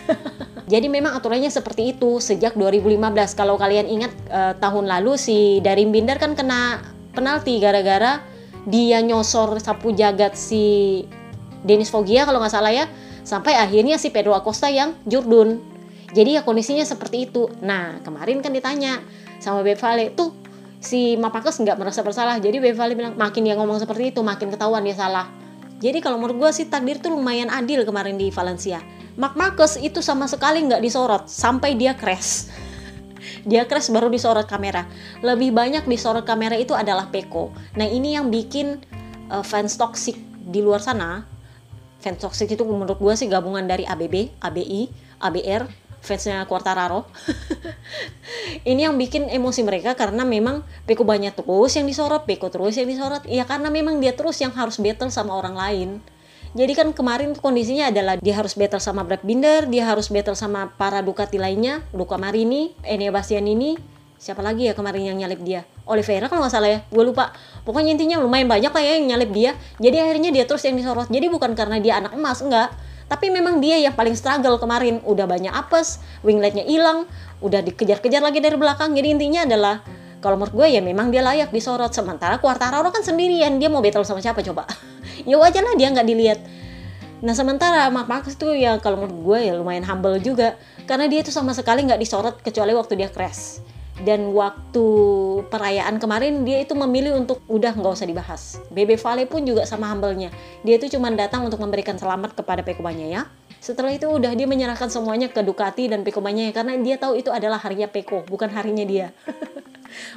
Jadi 0.71 0.87
memang 0.91 1.15
aturannya 1.15 1.47
seperti 1.47 1.95
itu 1.95 2.19
sejak 2.19 2.55
2015. 2.59 2.99
Kalau 3.39 3.55
kalian 3.55 3.87
ingat 3.87 4.11
eh, 4.27 4.53
tahun 4.59 4.87
lalu 4.87 5.15
si 5.15 5.63
Darim 5.63 5.95
Binder 5.95 6.19
kan 6.19 6.35
kena 6.35 6.83
penalti 7.15 7.57
gara-gara 7.63 8.19
dia 8.67 8.99
nyosor 8.99 9.63
sapu 9.63 9.95
jagat 9.95 10.35
si 10.35 11.07
Dennis 11.63 11.87
Foggia 11.87 12.27
kalau 12.27 12.43
nggak 12.43 12.51
salah 12.51 12.75
ya. 12.75 12.85
Sampai 13.27 13.59
akhirnya 13.59 13.99
si 13.99 14.07
Pedro 14.07 14.31
Acosta 14.31 14.71
yang 14.71 14.95
jurdun. 15.03 15.59
Jadi 16.15 16.39
ya 16.39 16.47
kondisinya 16.47 16.87
seperti 16.87 17.27
itu. 17.27 17.51
Nah 17.59 17.99
kemarin 17.99 18.39
kan 18.39 18.55
ditanya 18.55 19.03
sama 19.43 19.67
Bevale 19.67 20.15
tuh 20.15 20.31
si 20.79 21.19
Mapakes 21.19 21.59
nggak 21.59 21.75
merasa 21.75 22.07
bersalah. 22.07 22.39
Jadi 22.39 22.63
Bevale 22.63 22.95
bilang 22.95 23.19
makin 23.19 23.43
dia 23.43 23.59
ngomong 23.59 23.83
seperti 23.83 24.15
itu 24.15 24.23
makin 24.23 24.47
ketahuan 24.47 24.79
dia 24.87 24.95
salah. 24.95 25.27
Jadi 25.83 25.99
kalau 25.99 26.15
menurut 26.15 26.39
gue 26.39 26.51
sih 26.55 26.71
takdir 26.71 27.03
tuh 27.03 27.19
lumayan 27.19 27.51
adil 27.51 27.83
kemarin 27.83 28.17
di 28.17 28.33
Valencia 28.33 28.81
Mark 29.19 29.35
Marcus 29.35 29.75
itu 29.75 29.99
sama 29.99 30.25
sekali 30.29 30.63
nggak 30.63 30.79
disorot 30.79 31.27
sampai 31.27 31.75
dia 31.75 31.99
crash. 31.99 32.47
dia 33.49 33.67
crash 33.67 33.91
baru 33.91 34.07
disorot 34.07 34.47
kamera. 34.47 34.87
Lebih 35.19 35.51
banyak 35.51 35.83
disorot 35.83 36.23
kamera 36.23 36.55
itu 36.55 36.71
adalah 36.71 37.11
Peko. 37.11 37.51
Nah 37.75 37.89
ini 37.91 38.15
yang 38.15 38.31
bikin 38.31 38.79
uh, 39.33 39.43
fans 39.43 39.75
toxic 39.75 40.15
di 40.47 40.63
luar 40.63 40.79
sana. 40.79 41.27
Fans 41.97 42.21
toxic 42.21 42.53
itu 42.53 42.63
menurut 42.63 42.97
gue 43.01 43.13
sih 43.17 43.25
gabungan 43.25 43.65
dari 43.65 43.83
ABB, 43.83 44.37
ABI, 44.41 44.81
ABR, 45.21 45.65
fansnya 45.99 46.45
Quartararo. 46.45 47.09
ini 48.69 48.85
yang 48.85 48.95
bikin 48.95 49.27
emosi 49.27 49.65
mereka 49.65 49.97
karena 49.97 50.23
memang 50.23 50.61
Peko 50.85 51.03
banyak 51.03 51.33
terus 51.33 51.73
yang 51.73 51.89
disorot, 51.89 52.23
Peko 52.29 52.53
terus 52.53 52.77
yang 52.77 52.87
disorot. 52.87 53.25
Ya 53.25 53.43
karena 53.49 53.73
memang 53.73 53.97
dia 53.97 54.13
terus 54.13 54.37
yang 54.39 54.53
harus 54.53 54.77
battle 54.77 55.09
sama 55.09 55.33
orang 55.33 55.57
lain 55.57 55.89
jadi 56.57 56.73
kan 56.73 56.89
kemarin 56.89 57.37
kondisinya 57.37 57.93
adalah 57.93 58.17
dia 58.17 58.33
harus 58.33 58.57
battle 58.57 58.81
sama 58.81 59.05
Brad 59.05 59.21
Binder, 59.21 59.69
dia 59.69 59.85
harus 59.85 60.09
battle 60.09 60.33
sama 60.33 60.73
para 60.73 61.05
Ducati 61.05 61.37
lainnya, 61.37 61.85
Luca 61.93 62.17
Marini, 62.17 62.73
Enea 62.81 63.13
Bastianini, 63.13 63.77
siapa 64.17 64.41
lagi 64.41 64.69
ya 64.69 64.73
kemarin 64.73 65.13
yang 65.13 65.17
nyalip 65.17 65.39
dia? 65.41 65.61
Oliveira 65.85 66.27
kalau 66.27 66.45
nggak 66.45 66.53
salah 66.53 66.69
ya, 66.69 66.79
gue 66.89 67.03
lupa. 67.05 67.31
Pokoknya 67.63 67.95
intinya 67.95 68.19
lumayan 68.19 68.49
banyak 68.49 68.69
lah 68.73 68.83
ya 68.83 68.93
yang 68.99 69.07
nyalip 69.15 69.31
dia. 69.31 69.51
Jadi 69.77 69.97
akhirnya 70.01 70.29
dia 70.33 70.43
terus 70.43 70.65
yang 70.67 70.75
disorot. 70.75 71.07
Jadi 71.07 71.25
bukan 71.31 71.55
karena 71.55 71.77
dia 71.79 72.01
anak 72.01 72.17
emas, 72.17 72.43
enggak. 72.43 72.73
Tapi 73.07 73.31
memang 73.31 73.63
dia 73.63 73.79
yang 73.79 73.95
paling 73.95 74.17
struggle 74.17 74.59
kemarin. 74.59 74.99
Udah 75.07 75.23
banyak 75.23 75.53
apes, 75.53 76.03
wingletnya 76.27 76.67
hilang, 76.67 77.07
udah 77.39 77.63
dikejar-kejar 77.63 78.19
lagi 78.19 78.43
dari 78.43 78.59
belakang. 78.59 78.91
Jadi 78.97 79.07
intinya 79.15 79.47
adalah 79.47 79.79
kalau 80.19 80.35
menurut 80.35 80.53
gue 80.53 80.67
ya 80.75 80.81
memang 80.83 81.13
dia 81.13 81.23
layak 81.23 81.55
disorot. 81.55 81.95
Sementara 81.95 82.41
Quartararo 82.41 82.91
kan 82.91 83.05
sendirian, 83.05 83.61
dia 83.61 83.71
mau 83.71 83.79
battle 83.79 84.03
sama 84.03 84.19
siapa 84.19 84.43
coba? 84.43 84.67
ya 85.25 85.35
wajar 85.39 85.63
lah 85.65 85.75
dia 85.79 85.89
nggak 85.89 86.07
dilihat 86.07 86.39
nah 87.17 87.33
sementara 87.33 87.89
Mark 87.89 88.05
Marcus 88.05 88.37
itu 88.37 88.53
ya 88.53 88.77
kalau 88.77 89.01
menurut 89.01 89.17
gue 89.25 89.39
ya 89.49 89.53
lumayan 89.57 89.81
humble 89.89 90.21
juga 90.21 90.53
karena 90.85 91.09
dia 91.09 91.25
itu 91.25 91.33
sama 91.33 91.57
sekali 91.57 91.81
nggak 91.81 91.97
disorot 91.97 92.35
kecuali 92.45 92.77
waktu 92.77 92.93
dia 92.93 93.09
crash 93.09 93.57
dan 94.05 94.29
waktu 94.35 94.85
perayaan 95.49 95.97
kemarin 95.97 96.45
dia 96.45 96.61
itu 96.61 96.77
memilih 96.77 97.17
untuk 97.17 97.41
udah 97.49 97.73
nggak 97.73 97.93
usah 97.97 98.05
dibahas. 98.09 98.61
Bebe 98.69 98.99
Vale 98.99 99.25
pun 99.25 99.41
juga 99.41 99.65
sama 99.65 99.89
humble-nya. 99.89 100.29
Dia 100.61 100.77
itu 100.77 100.91
cuma 100.93 101.09
datang 101.13 101.47
untuk 101.47 101.57
memberikan 101.57 101.97
selamat 101.97 102.37
kepada 102.37 102.61
Pekobanya 102.61 103.07
ya. 103.09 103.21
Setelah 103.59 103.93
itu 103.93 104.07
udah 104.07 104.31
dia 104.37 104.47
menyerahkan 104.49 104.87
semuanya 104.87 105.27
ke 105.27 105.41
Ducati 105.41 105.89
dan 105.89 106.05
Pekobanya 106.05 106.49
ya 106.49 106.53
karena 106.53 106.77
dia 106.79 106.95
tahu 106.95 107.17
itu 107.17 107.33
adalah 107.33 107.57
harinya 107.61 107.89
Peko, 107.89 108.23
bukan 108.29 108.49
harinya 108.53 108.85
dia. 108.85 109.11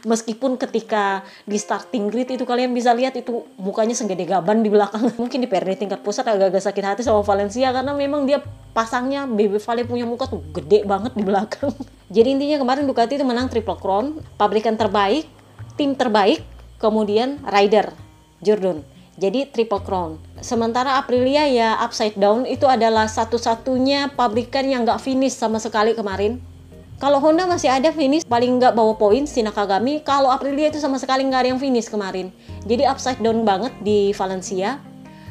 meskipun 0.05 0.59
ketika 0.59 1.25
di 1.47 1.57
starting 1.57 2.11
grid 2.11 2.31
itu 2.35 2.45
kalian 2.45 2.75
bisa 2.75 2.93
lihat 2.95 3.17
itu 3.17 3.47
mukanya 3.57 3.97
segede 3.97 4.27
gaban 4.27 4.63
di 4.63 4.71
belakang. 4.71 5.11
Mungkin 5.21 5.39
di 5.43 5.49
PRD 5.49 5.87
tingkat 5.87 6.01
pusat 6.03 6.27
agak-agak 6.27 6.63
sakit 6.63 6.85
hati 6.85 7.01
sama 7.05 7.23
Valencia 7.25 7.71
karena 7.73 7.93
memang 7.95 8.27
dia 8.27 8.43
pasangnya 8.71 9.27
BB 9.27 9.59
Vale 9.61 9.83
punya 9.87 10.07
muka 10.07 10.31
tuh 10.31 10.43
gede 10.55 10.87
banget 10.87 11.13
di 11.17 11.25
belakang. 11.25 11.73
Jadi 12.15 12.29
intinya 12.39 12.59
kemarin 12.63 12.85
Ducati 12.87 13.19
itu 13.19 13.27
menang 13.27 13.47
Triple 13.51 13.79
Crown 13.79 14.19
pabrikan 14.35 14.75
terbaik 14.75 15.27
tim 15.79 15.95
terbaik 15.97 16.43
kemudian 16.83 17.41
rider 17.47 17.95
Jordan 18.43 18.83
jadi 19.21 19.53
triple 19.53 19.85
crown. 19.85 20.17
Sementara 20.41 20.97
Aprilia 20.97 21.45
ya 21.45 21.77
upside 21.85 22.17
down 22.17 22.49
itu 22.49 22.65
adalah 22.65 23.05
satu-satunya 23.05 24.17
pabrikan 24.17 24.65
yang 24.65 24.89
nggak 24.89 24.97
finish 24.97 25.37
sama 25.37 25.61
sekali 25.61 25.93
kemarin. 25.93 26.41
Kalau 26.97 27.21
Honda 27.21 27.45
masih 27.45 27.69
ada 27.69 27.93
finish 27.93 28.25
paling 28.25 28.57
nggak 28.57 28.73
bawa 28.73 28.97
poin 28.97 29.29
si 29.29 29.45
Nakagami. 29.45 30.01
Kalau 30.01 30.33
Aprilia 30.33 30.73
itu 30.73 30.81
sama 30.81 30.97
sekali 30.97 31.29
nggak 31.29 31.41
ada 31.45 31.49
yang 31.53 31.61
finish 31.61 31.93
kemarin. 31.93 32.33
Jadi 32.65 32.89
upside 32.89 33.21
down 33.21 33.45
banget 33.45 33.77
di 33.85 34.17
Valencia. 34.17 34.81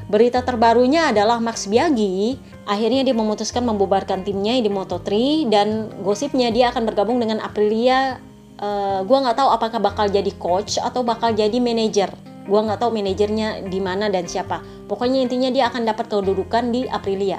Berita 0.09 0.41
terbarunya 0.45 1.09
adalah 1.09 1.41
Max 1.41 1.65
Biaggi 1.65 2.37
akhirnya 2.69 3.01
dia 3.01 3.17
memutuskan 3.17 3.65
membubarkan 3.65 4.21
timnya 4.21 4.57
di 4.61 4.69
Moto3 4.69 5.09
dan 5.49 5.89
gosipnya 6.05 6.53
dia 6.53 6.69
akan 6.69 6.85
bergabung 6.85 7.17
dengan 7.17 7.41
Aprilia. 7.41 8.21
Uh, 8.59 9.01
gua 9.07 9.23
nggak 9.25 9.37
tahu 9.39 9.49
apakah 9.49 9.79
bakal 9.81 10.05
jadi 10.09 10.29
coach 10.37 10.77
atau 10.77 11.01
bakal 11.01 11.31
jadi 11.31 11.57
manajer 11.57 12.28
Gua 12.49 12.65
nggak 12.65 12.81
tahu 12.81 12.91
manajernya 12.97 13.69
di 13.69 13.77
mana 13.77 14.09
dan 14.09 14.25
siapa. 14.25 14.65
Pokoknya 14.89 15.21
intinya 15.21 15.53
dia 15.53 15.69
akan 15.69 15.85
dapat 15.85 16.09
kedudukan 16.09 16.73
di 16.73 16.89
Aprilia. 16.89 17.37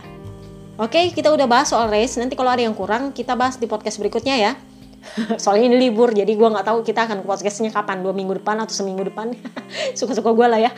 Oke, 0.80 1.12
kita 1.12 1.28
udah 1.34 1.44
bahas 1.44 1.68
soal 1.68 1.90
race. 1.90 2.16
Nanti 2.16 2.38
kalau 2.38 2.54
ada 2.54 2.62
yang 2.62 2.72
kurang, 2.72 3.12
kita 3.12 3.36
bahas 3.36 3.60
di 3.60 3.68
podcast 3.68 4.00
berikutnya 4.00 4.38
ya. 4.38 4.52
Soalnya 5.42 5.72
ini 5.72 5.76
libur, 5.88 6.12
jadi 6.12 6.28
gue 6.28 6.48
nggak 6.48 6.66
tahu 6.72 6.84
kita 6.84 7.08
akan 7.08 7.24
podcastnya 7.24 7.72
kapan, 7.72 8.04
dua 8.04 8.12
minggu 8.12 8.40
depan 8.40 8.60
atau 8.60 8.72
seminggu 8.72 9.04
depan. 9.08 9.32
Suka-suka 9.98 10.32
gue 10.32 10.46
lah 10.46 10.60
ya. 10.60 10.70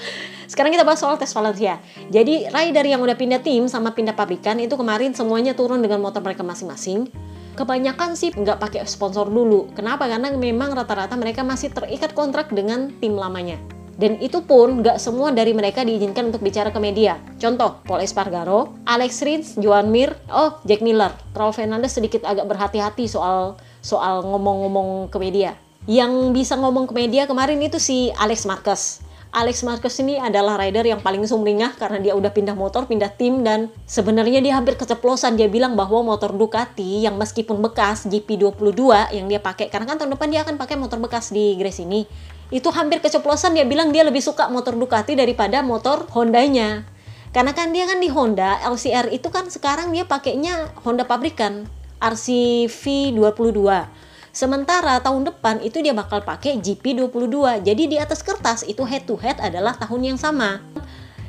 Sekarang 0.47 0.71
kita 0.71 0.87
bahas 0.87 1.03
soal 1.03 1.19
tes 1.19 1.31
Valencia. 1.35 1.79
Jadi 2.11 2.51
rider 2.51 2.87
yang 2.87 3.03
udah 3.03 3.15
pindah 3.19 3.43
tim 3.43 3.67
sama 3.67 3.95
pindah 3.95 4.15
pabrikan 4.15 4.59
itu 4.63 4.75
kemarin 4.79 5.15
semuanya 5.15 5.55
turun 5.55 5.83
dengan 5.83 5.99
motor 6.03 6.23
mereka 6.23 6.47
masing-masing. 6.47 7.11
Kebanyakan 7.53 8.17
sih 8.17 8.33
nggak 8.33 8.59
pakai 8.59 8.87
sponsor 8.89 9.29
dulu. 9.29 9.69
Kenapa? 9.77 10.09
Karena 10.09 10.33
memang 10.33 10.73
rata-rata 10.73 11.13
mereka 11.21 11.45
masih 11.45 11.69
terikat 11.69 12.17
kontrak 12.17 12.49
dengan 12.49 12.89
tim 12.97 13.13
lamanya. 13.13 13.61
Dan 13.97 14.17
itu 14.25 14.41
pun 14.45 14.81
nggak 14.81 14.97
semua 14.97 15.31
dari 15.31 15.53
mereka 15.53 15.85
diizinkan 15.85 16.33
untuk 16.33 16.41
bicara 16.41 16.73
ke 16.73 16.81
media. 16.81 17.21
Contoh, 17.37 17.85
Paul 17.85 18.01
Espargaro, 18.01 18.73
Alex 18.89 19.21
Rins, 19.21 19.49
Joan 19.61 19.93
Mir, 19.93 20.17
oh 20.33 20.57
Jack 20.65 20.81
Miller. 20.81 21.13
Raul 21.37 21.53
Fernandez 21.53 21.93
sedikit 21.93 22.25
agak 22.25 22.49
berhati-hati 22.49 23.05
soal 23.05 23.61
soal 23.85 24.25
ngomong-ngomong 24.25 25.13
ke 25.13 25.19
media. 25.21 25.59
Yang 25.85 26.33
bisa 26.33 26.55
ngomong 26.57 26.87
ke 26.89 26.95
media 26.95 27.27
kemarin 27.27 27.59
itu 27.59 27.77
si 27.83 28.15
Alex 28.17 28.47
Marquez. 28.47 29.03
Alex 29.33 29.65
Marquez 29.65 29.97
ini 30.05 30.21
adalah 30.21 30.61
rider 30.61 30.85
yang 30.85 31.01
paling 31.01 31.25
sumringah 31.25 31.81
karena 31.81 32.05
dia 32.05 32.13
udah 32.13 32.29
pindah 32.37 32.53
motor, 32.53 32.85
pindah 32.85 33.09
tim 33.17 33.41
dan 33.41 33.73
sebenarnya 33.89 34.45
dia 34.45 34.61
hampir 34.61 34.77
keceplosan. 34.77 35.41
Dia 35.41 35.49
bilang 35.49 35.73
bahwa 35.73 36.05
motor 36.05 36.37
Ducati 36.37 37.01
yang 37.01 37.17
meskipun 37.17 37.65
bekas 37.65 38.05
GP22 38.13 38.93
yang 39.17 39.33
dia 39.33 39.41
pakai 39.41 39.73
karena 39.73 39.89
kan 39.89 39.97
tahun 39.97 40.21
depan 40.21 40.29
dia 40.29 40.45
akan 40.45 40.61
pakai 40.61 40.77
motor 40.77 41.01
bekas 41.01 41.33
di 41.33 41.57
Grace 41.57 41.81
ini. 41.81 42.05
Itu 42.53 42.69
hampir 42.69 43.01
keceplosan 43.01 43.57
dia 43.57 43.65
bilang 43.65 43.97
dia 43.97 44.05
lebih 44.05 44.21
suka 44.21 44.53
motor 44.53 44.77
Ducati 44.77 45.17
daripada 45.17 45.65
motor 45.65 46.05
Hondanya. 46.13 46.85
Karena 47.33 47.57
kan 47.57 47.73
dia 47.73 47.89
kan 47.89 47.97
di 47.97 48.13
Honda 48.13 48.61
LCR 48.69 49.09
itu 49.09 49.33
kan 49.33 49.49
sekarang 49.49 49.89
dia 49.89 50.05
pakainya 50.05 50.69
Honda 50.85 51.09
pabrikan 51.09 51.65
RCV 51.97 53.17
22 53.17 54.13
Sementara 54.33 54.97
tahun 55.05 55.29
depan 55.29 55.61
itu 55.61 55.85
dia 55.85 55.93
bakal 55.93 56.25
pakai 56.25 56.57
GP22. 56.57 57.61
Jadi 57.69 57.83
di 57.85 57.97
atas 58.01 58.25
kertas 58.25 58.65
itu 58.65 58.81
head 58.89 59.05
to 59.05 59.13
head 59.21 59.37
adalah 59.37 59.77
tahun 59.77 60.13
yang 60.13 60.19
sama. 60.21 60.65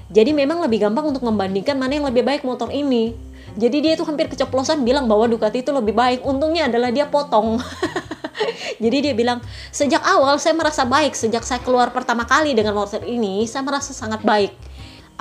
Jadi 0.07 0.31
memang 0.31 0.63
lebih 0.63 0.87
gampang 0.87 1.11
untuk 1.11 1.27
membandingkan 1.27 1.75
mana 1.75 1.99
yang 1.99 2.07
lebih 2.07 2.23
baik 2.23 2.47
motor 2.47 2.71
ini. 2.71 3.11
Jadi 3.59 3.83
dia 3.83 3.91
itu 3.99 4.07
hampir 4.07 4.31
keceplosan 4.31 4.87
bilang 4.87 5.11
bahwa 5.11 5.27
Ducati 5.27 5.67
itu 5.67 5.75
lebih 5.75 5.91
baik. 5.91 6.23
Untungnya 6.23 6.71
adalah 6.71 6.95
dia 6.95 7.03
potong. 7.11 7.59
Jadi 8.83 8.97
dia 9.09 9.13
bilang, 9.13 9.39
sejak 9.69 10.01
awal 10.03 10.37
saya 10.41 10.57
merasa 10.57 10.83
baik. 10.83 11.13
Sejak 11.13 11.45
saya 11.45 11.61
keluar 11.61 11.93
pertama 11.93 12.25
kali 12.25 12.57
dengan 12.57 12.73
motor 12.73 13.01
ini, 13.05 13.45
saya 13.45 13.61
merasa 13.65 13.93
sangat 13.93 14.25
baik. 14.25 14.53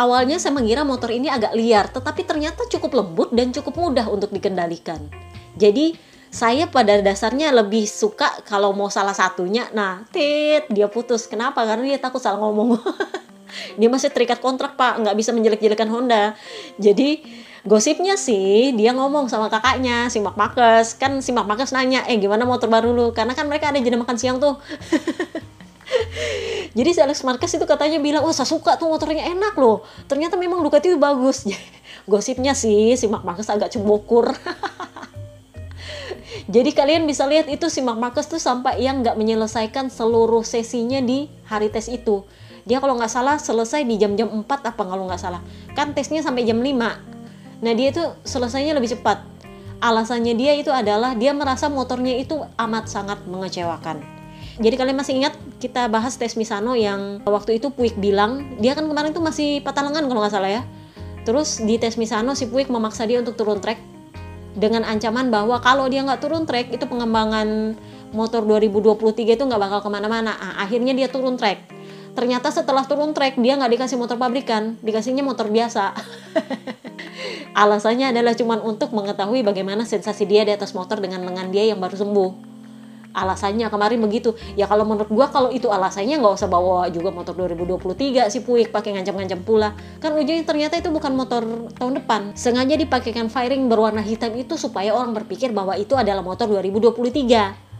Awalnya 0.00 0.40
saya 0.40 0.56
mengira 0.56 0.82
motor 0.82 1.12
ini 1.12 1.28
agak 1.28 1.52
liar, 1.52 1.86
tetapi 1.92 2.24
ternyata 2.24 2.64
cukup 2.66 2.96
lembut 2.96 3.28
dan 3.30 3.52
cukup 3.52 3.76
mudah 3.76 4.08
untuk 4.08 4.32
dikendalikan. 4.32 5.04
Jadi 5.60 6.12
saya 6.32 6.64
pada 6.64 6.96
dasarnya 7.04 7.52
lebih 7.52 7.84
suka 7.84 8.40
kalau 8.48 8.72
mau 8.72 8.88
salah 8.88 9.12
satunya 9.12 9.68
nah 9.76 10.00
tit 10.08 10.64
dia 10.72 10.88
putus 10.88 11.28
kenapa 11.28 11.60
karena 11.68 11.92
dia 11.92 12.00
takut 12.00 12.24
salah 12.24 12.40
ngomong 12.40 12.80
dia 13.78 13.88
masih 13.92 14.08
terikat 14.08 14.40
kontrak 14.40 14.80
pak 14.80 14.96
nggak 14.96 15.12
bisa 15.12 15.36
menjelek-jelekan 15.36 15.92
Honda 15.92 16.32
jadi 16.80 17.20
gosipnya 17.62 18.18
sih 18.18 18.74
dia 18.74 18.90
ngomong 18.90 19.30
sama 19.30 19.46
kakaknya 19.46 20.10
si 20.10 20.18
Mark 20.18 20.34
Marcus 20.34 20.98
kan 20.98 21.22
si 21.22 21.30
Mark 21.30 21.46
Marcus 21.46 21.70
nanya 21.70 22.02
eh 22.10 22.18
gimana 22.18 22.42
motor 22.42 22.66
baru 22.66 22.90
lu 22.90 23.14
karena 23.14 23.38
kan 23.38 23.46
mereka 23.46 23.70
ada 23.70 23.78
jeda 23.78 23.94
makan 23.94 24.18
siang 24.18 24.42
tuh 24.42 24.58
jadi 26.76 26.90
si 26.90 27.00
Alex 27.04 27.20
Marquez 27.22 27.52
itu 27.52 27.66
katanya 27.68 28.00
bilang, 28.00 28.24
wah 28.24 28.32
saya 28.32 28.48
suka 28.48 28.80
tuh 28.80 28.88
motornya 28.88 29.28
enak 29.28 29.54
loh. 29.60 29.84
Ternyata 30.08 30.40
memang 30.40 30.64
Ducati 30.64 30.88
itu 30.88 30.96
bagus. 30.96 31.44
Gosipnya 32.10 32.56
sih 32.56 32.96
si 32.96 33.06
Mark 33.12 33.28
Marquez 33.28 33.48
agak 33.52 33.72
cembokur. 33.72 34.32
Jadi 36.54 36.70
kalian 36.74 37.06
bisa 37.06 37.28
lihat 37.28 37.46
itu 37.46 37.68
si 37.68 37.84
Mark 37.84 38.00
Marcus 38.00 38.26
tuh 38.26 38.40
sampai 38.40 38.82
yang 38.82 39.04
nggak 39.04 39.14
menyelesaikan 39.14 39.92
seluruh 39.92 40.42
sesinya 40.42 40.98
di 40.98 41.28
hari 41.46 41.68
tes 41.68 41.92
itu. 41.92 42.24
Dia 42.64 42.80
kalau 42.80 42.98
nggak 42.98 43.10
salah 43.10 43.36
selesai 43.38 43.86
di 43.86 43.98
jam-jam 43.98 44.30
4 44.30 44.48
apa 44.48 44.82
kalau 44.82 45.06
nggak 45.06 45.20
salah. 45.20 45.42
Kan 45.76 45.94
tesnya 45.94 46.24
sampai 46.24 46.48
jam 46.48 46.58
5. 46.58 47.21
Nah 47.62 47.72
dia 47.78 47.94
itu 47.94 48.02
selesainya 48.26 48.74
lebih 48.74 48.98
cepat. 48.98 49.22
Alasannya 49.82 50.34
dia 50.34 50.54
itu 50.58 50.70
adalah 50.70 51.14
dia 51.14 51.30
merasa 51.34 51.70
motornya 51.70 52.18
itu 52.18 52.42
amat 52.58 52.90
sangat 52.90 53.22
mengecewakan. 53.26 54.02
Jadi 54.60 54.74
kalian 54.76 54.98
masih 54.98 55.16
ingat 55.16 55.34
kita 55.62 55.88
bahas 55.88 56.18
tes 56.20 56.36
Misano 56.36 56.76
yang 56.76 57.24
waktu 57.24 57.56
itu 57.56 57.72
Puig 57.72 57.96
bilang 57.96 58.58
dia 58.60 58.76
kan 58.76 58.84
kemarin 58.84 59.16
tuh 59.16 59.24
masih 59.24 59.64
patah 59.64 59.86
lengan 59.86 60.06
kalau 60.10 60.20
nggak 60.20 60.34
salah 60.34 60.50
ya. 60.50 60.62
Terus 61.22 61.62
di 61.62 61.78
tes 61.78 61.94
Misano 61.96 62.34
si 62.34 62.50
Puig 62.50 62.68
memaksa 62.68 63.06
dia 63.06 63.22
untuk 63.22 63.38
turun 63.38 63.62
trek 63.62 63.78
dengan 64.52 64.84
ancaman 64.84 65.32
bahwa 65.32 65.56
kalau 65.64 65.88
dia 65.88 66.04
nggak 66.04 66.20
turun 66.20 66.44
trek 66.44 66.68
itu 66.68 66.84
pengembangan 66.84 67.78
motor 68.12 68.44
2023 68.44 69.40
itu 69.40 69.42
nggak 69.42 69.62
bakal 69.62 69.80
ke 69.80 69.88
mana-mana. 69.88 70.36
Nah, 70.36 70.60
akhirnya 70.60 70.92
dia 70.92 71.08
turun 71.08 71.40
trek. 71.40 71.64
Ternyata 72.12 72.52
setelah 72.52 72.84
turun 72.84 73.16
trek 73.16 73.40
dia 73.40 73.56
nggak 73.56 73.72
dikasih 73.72 73.96
motor 73.96 74.20
pabrikan, 74.20 74.76
dikasihnya 74.84 75.24
motor 75.24 75.48
biasa. 75.48 75.96
Alasannya 77.52 78.16
adalah 78.16 78.32
cuma 78.32 78.56
untuk 78.64 78.96
mengetahui 78.96 79.44
bagaimana 79.44 79.84
sensasi 79.84 80.24
dia 80.24 80.40
di 80.48 80.56
atas 80.56 80.72
motor 80.72 80.96
dengan 81.04 81.20
lengan 81.20 81.52
dia 81.52 81.68
yang 81.68 81.76
baru 81.76 82.00
sembuh. 82.00 82.30
Alasannya 83.12 83.68
kemarin 83.68 84.00
begitu. 84.00 84.32
Ya 84.56 84.64
kalau 84.64 84.88
menurut 84.88 85.12
gua 85.12 85.28
kalau 85.28 85.52
itu 85.52 85.68
alasannya 85.68 86.16
nggak 86.16 86.32
usah 86.32 86.48
bawa 86.48 86.88
juga 86.88 87.12
motor 87.12 87.36
2023 87.36 88.32
si 88.32 88.40
Puig 88.40 88.72
pakai 88.72 88.96
ngancam-ngancam 88.96 89.44
pula. 89.44 89.76
Kan 90.00 90.16
ujungnya 90.16 90.48
ternyata 90.48 90.80
itu 90.80 90.88
bukan 90.88 91.12
motor 91.12 91.44
tahun 91.76 92.00
depan. 92.00 92.32
Sengaja 92.32 92.72
dipakaikan 92.72 93.28
fairing 93.28 93.68
berwarna 93.68 94.00
hitam 94.00 94.32
itu 94.32 94.56
supaya 94.56 94.96
orang 94.96 95.12
berpikir 95.12 95.52
bahwa 95.52 95.76
itu 95.76 95.92
adalah 95.92 96.24
motor 96.24 96.48
2023 96.48 97.72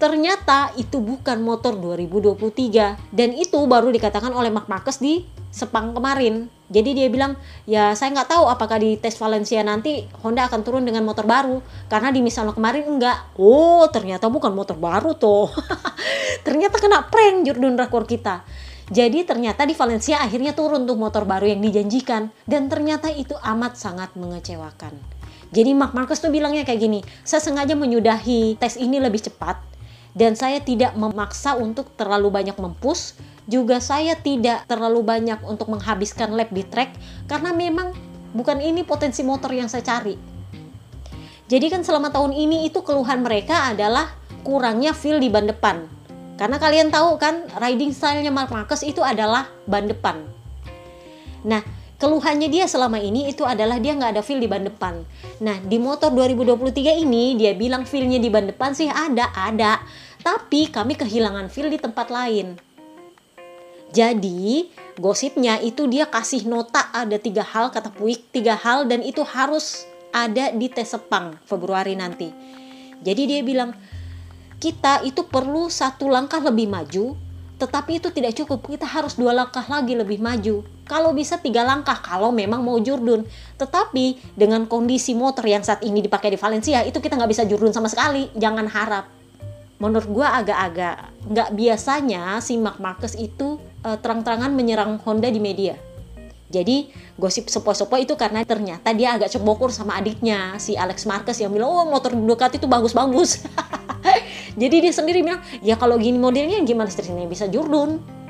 ternyata 0.00 0.72
itu 0.80 0.96
bukan 0.96 1.44
motor 1.44 1.76
2023 1.76 3.12
dan 3.12 3.36
itu 3.36 3.60
baru 3.68 3.92
dikatakan 3.92 4.32
oleh 4.32 4.48
Mark 4.48 4.64
Marquez 4.64 4.96
di 4.96 5.28
Sepang 5.52 5.92
kemarin 5.92 6.48
jadi 6.70 6.94
dia 6.94 7.08
bilang 7.10 7.34
ya 7.66 7.98
saya 7.98 8.14
nggak 8.14 8.30
tahu 8.30 8.46
apakah 8.46 8.78
di 8.78 8.94
tes 8.94 9.18
Valencia 9.18 9.58
nanti 9.66 10.06
Honda 10.22 10.46
akan 10.46 10.62
turun 10.62 10.86
dengan 10.86 11.02
motor 11.02 11.26
baru. 11.26 11.58
Karena 11.90 12.14
di 12.14 12.22
misalnya 12.22 12.54
kemarin 12.54 12.86
enggak. 12.86 13.34
Oh 13.34 13.90
ternyata 13.90 14.30
bukan 14.30 14.54
motor 14.54 14.78
baru 14.78 15.18
tuh 15.18 15.50
ternyata 16.46 16.78
kena 16.78 17.10
prank 17.10 17.42
Jordan 17.42 17.74
Rakor 17.74 18.06
kita. 18.06 18.46
Jadi 18.90 19.26
ternyata 19.26 19.66
di 19.66 19.74
Valencia 19.74 20.22
akhirnya 20.22 20.54
turun 20.54 20.86
tuh 20.86 20.94
motor 20.94 21.26
baru 21.26 21.50
yang 21.50 21.58
dijanjikan. 21.58 22.30
Dan 22.46 22.70
ternyata 22.70 23.10
itu 23.10 23.34
amat 23.34 23.74
sangat 23.74 24.14
mengecewakan. 24.14 24.94
Jadi 25.50 25.74
Mark 25.74 25.98
Marquez 25.98 26.22
tuh 26.22 26.30
bilangnya 26.30 26.62
kayak 26.62 26.78
gini, 26.78 27.02
saya 27.26 27.42
sengaja 27.42 27.74
menyudahi 27.74 28.54
tes 28.54 28.78
ini 28.78 29.02
lebih 29.02 29.18
cepat 29.18 29.69
dan 30.14 30.34
saya 30.34 30.58
tidak 30.58 30.98
memaksa 30.98 31.54
untuk 31.54 31.94
terlalu 31.94 32.30
banyak 32.30 32.56
mempush 32.58 33.14
juga 33.50 33.82
saya 33.82 34.14
tidak 34.14 34.66
terlalu 34.70 35.02
banyak 35.02 35.42
untuk 35.42 35.70
menghabiskan 35.70 36.34
lap 36.38 36.54
di 36.54 36.62
track 36.62 36.94
karena 37.26 37.50
memang 37.50 37.90
bukan 38.30 38.62
ini 38.62 38.86
potensi 38.86 39.26
motor 39.26 39.50
yang 39.50 39.66
saya 39.66 39.82
cari. 39.82 40.14
Jadi 41.50 41.66
kan 41.66 41.82
selama 41.82 42.14
tahun 42.14 42.30
ini 42.30 42.70
itu 42.70 42.78
keluhan 42.86 43.26
mereka 43.26 43.74
adalah 43.74 44.14
kurangnya 44.46 44.94
feel 44.94 45.18
di 45.18 45.26
ban 45.26 45.50
depan. 45.50 45.82
Karena 46.38 46.62
kalian 46.62 46.94
tahu 46.94 47.18
kan 47.18 47.50
riding 47.58 47.90
stylenya 47.90 48.30
Mark 48.30 48.54
Marquez 48.54 48.86
itu 48.86 49.02
adalah 49.02 49.50
ban 49.66 49.90
depan. 49.90 50.22
Nah 51.42 51.79
keluhannya 52.00 52.48
dia 52.48 52.64
selama 52.64 52.96
ini 52.96 53.28
itu 53.28 53.44
adalah 53.44 53.76
dia 53.76 53.92
nggak 53.92 54.16
ada 54.16 54.22
feel 54.24 54.40
di 54.40 54.48
ban 54.48 54.64
depan. 54.64 55.04
Nah 55.44 55.60
di 55.60 55.76
motor 55.76 56.08
2023 56.16 57.04
ini 57.04 57.36
dia 57.36 57.52
bilang 57.52 57.84
feelnya 57.84 58.16
di 58.16 58.32
ban 58.32 58.48
depan 58.48 58.72
sih 58.72 58.88
ada, 58.88 59.28
ada. 59.36 59.84
Tapi 60.24 60.72
kami 60.72 60.96
kehilangan 60.96 61.52
feel 61.52 61.68
di 61.68 61.76
tempat 61.76 62.08
lain. 62.08 62.56
Jadi 63.92 64.72
gosipnya 64.96 65.60
itu 65.60 65.84
dia 65.84 66.08
kasih 66.08 66.48
nota 66.48 66.88
ada 66.94 67.20
tiga 67.20 67.44
hal 67.44 67.68
kata 67.68 67.92
Puik 67.92 68.32
tiga 68.32 68.56
hal 68.56 68.88
dan 68.88 69.04
itu 69.04 69.20
harus 69.20 69.84
ada 70.10 70.50
di 70.56 70.72
tes 70.72 70.88
Sepang 70.88 71.36
Februari 71.44 71.94
nanti. 71.94 72.32
Jadi 73.04 73.22
dia 73.28 73.40
bilang 73.44 73.76
kita 74.60 75.04
itu 75.04 75.24
perlu 75.24 75.68
satu 75.72 76.08
langkah 76.08 76.40
lebih 76.40 76.68
maju 76.68 77.16
tetapi 77.60 78.00
itu 78.00 78.08
tidak 78.08 78.32
cukup. 78.40 78.64
Kita 78.64 78.88
harus 78.88 79.20
dua 79.20 79.36
langkah 79.36 79.62
lagi 79.68 79.92
lebih 79.92 80.16
maju. 80.16 80.64
Kalau 80.88 81.12
bisa 81.12 81.36
tiga 81.36 81.60
langkah 81.60 82.00
kalau 82.00 82.32
memang 82.32 82.64
mau 82.64 82.80
jurdun. 82.80 83.28
Tetapi 83.60 84.32
dengan 84.32 84.64
kondisi 84.64 85.12
motor 85.12 85.44
yang 85.44 85.60
saat 85.60 85.84
ini 85.84 86.00
dipakai 86.00 86.32
di 86.32 86.38
Valencia 86.40 86.80
itu 86.80 86.96
kita 86.96 87.20
nggak 87.20 87.30
bisa 87.30 87.44
jurdun 87.44 87.76
sama 87.76 87.92
sekali. 87.92 88.32
Jangan 88.32 88.64
harap. 88.72 89.04
Menurut 89.76 90.08
gue 90.08 90.24
agak-agak 90.24 90.96
nggak 91.28 91.48
biasanya 91.52 92.40
si 92.40 92.56
Mark 92.56 92.80
Marcus 92.80 93.12
itu 93.16 93.60
uh, 93.84 93.96
terang-terangan 94.00 94.52
menyerang 94.52 94.96
Honda 95.04 95.28
di 95.28 95.40
media 95.40 95.89
jadi 96.50 96.90
gosip 97.14 97.46
sepo-sepo 97.46 97.94
itu 97.96 98.18
karena 98.18 98.42
ternyata 98.42 98.90
dia 98.90 99.14
agak 99.14 99.30
cebokur 99.30 99.70
sama 99.70 99.96
adiknya 99.96 100.58
si 100.58 100.74
Alex 100.74 101.06
Marquez 101.06 101.38
yang 101.38 101.54
bilang 101.54 101.70
oh 101.70 101.86
motor 101.86 102.10
Ducati 102.12 102.58
itu 102.58 102.66
bagus-bagus 102.66 103.46
jadi 104.60 104.76
dia 104.82 104.92
sendiri 104.92 105.22
bilang 105.22 105.40
ya 105.62 105.78
kalau 105.78 105.94
gini 105.96 106.18
modelnya 106.18 106.58
gimana 106.66 106.90
istrinya 106.90 107.24
bisa 107.30 107.46
jurdun 107.46 108.20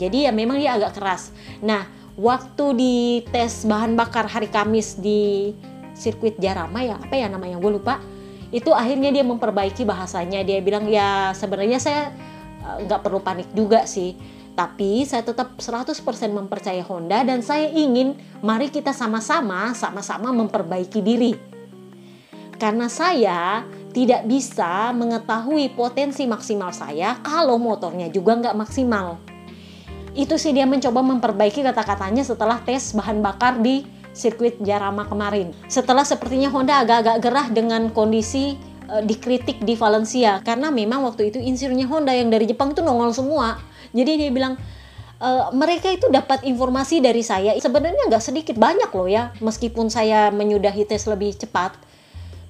Jadi 0.00 0.24
ya 0.24 0.32
memang 0.32 0.56
dia 0.56 0.80
agak 0.80 0.96
keras. 0.96 1.28
Nah, 1.60 1.84
waktu 2.16 2.64
di 2.72 2.96
tes 3.28 3.68
bahan 3.68 3.92
bakar 3.92 4.24
hari 4.32 4.48
Kamis 4.48 4.96
di 4.96 5.52
sirkuit 5.92 6.40
Jarama 6.40 6.80
ya, 6.80 6.96
apa 6.96 7.20
ya 7.20 7.28
namanya? 7.28 7.60
Gue 7.60 7.76
lupa. 7.76 8.00
Itu 8.48 8.72
akhirnya 8.72 9.12
dia 9.12 9.20
memperbaiki 9.20 9.84
bahasanya. 9.84 10.40
Dia 10.40 10.64
bilang 10.64 10.88
ya 10.88 11.36
sebenarnya 11.36 11.76
saya 11.76 12.16
eh, 12.64 12.76
nggak 12.88 13.04
perlu 13.04 13.20
panik 13.20 13.52
juga 13.52 13.84
sih. 13.84 14.16
Tapi 14.60 15.08
saya 15.08 15.24
tetap 15.24 15.56
100% 15.56 16.04
mempercayai 16.36 16.84
Honda 16.84 17.24
dan 17.24 17.40
saya 17.40 17.72
ingin 17.72 18.12
mari 18.44 18.68
kita 18.68 18.92
sama-sama 18.92 19.72
sama-sama 19.72 20.36
memperbaiki 20.36 21.00
diri. 21.00 21.32
Karena 22.60 22.92
saya 22.92 23.64
tidak 23.96 24.28
bisa 24.28 24.92
mengetahui 24.92 25.72
potensi 25.72 26.28
maksimal 26.28 26.76
saya 26.76 27.16
kalau 27.24 27.56
motornya 27.56 28.12
juga 28.12 28.36
nggak 28.36 28.52
maksimal. 28.52 29.16
Itu 30.12 30.36
sih 30.36 30.52
dia 30.52 30.68
mencoba 30.68 31.00
memperbaiki 31.08 31.64
kata-katanya 31.64 32.20
setelah 32.20 32.60
tes 32.60 32.92
bahan 32.92 33.24
bakar 33.24 33.64
di 33.64 33.88
sirkuit 34.12 34.60
Jarama 34.60 35.08
kemarin. 35.08 35.56
Setelah 35.72 36.04
sepertinya 36.04 36.52
Honda 36.52 36.84
agak-agak 36.84 37.16
gerah 37.24 37.48
dengan 37.48 37.88
kondisi 37.96 38.60
uh, 38.92 39.00
dikritik 39.00 39.64
di 39.64 39.72
Valencia 39.72 40.44
karena 40.44 40.68
memang 40.68 41.08
waktu 41.08 41.32
itu 41.32 41.40
insirnya 41.40 41.88
Honda 41.88 42.12
yang 42.12 42.28
dari 42.28 42.44
Jepang 42.44 42.76
itu 42.76 42.84
nongol 42.84 43.16
semua. 43.16 43.69
Jadi 43.90 44.12
dia 44.20 44.30
bilang 44.30 44.54
uh, 45.18 45.50
mereka 45.54 45.90
itu 45.90 46.06
dapat 46.08 46.46
informasi 46.46 47.02
dari 47.02 47.26
saya 47.26 47.54
sebenarnya 47.58 48.06
nggak 48.06 48.22
sedikit 48.22 48.56
banyak 48.56 48.90
loh 48.94 49.10
ya 49.10 49.34
meskipun 49.42 49.90
saya 49.90 50.30
menyudahi 50.30 50.86
tes 50.86 51.04
lebih 51.10 51.34
cepat 51.34 51.90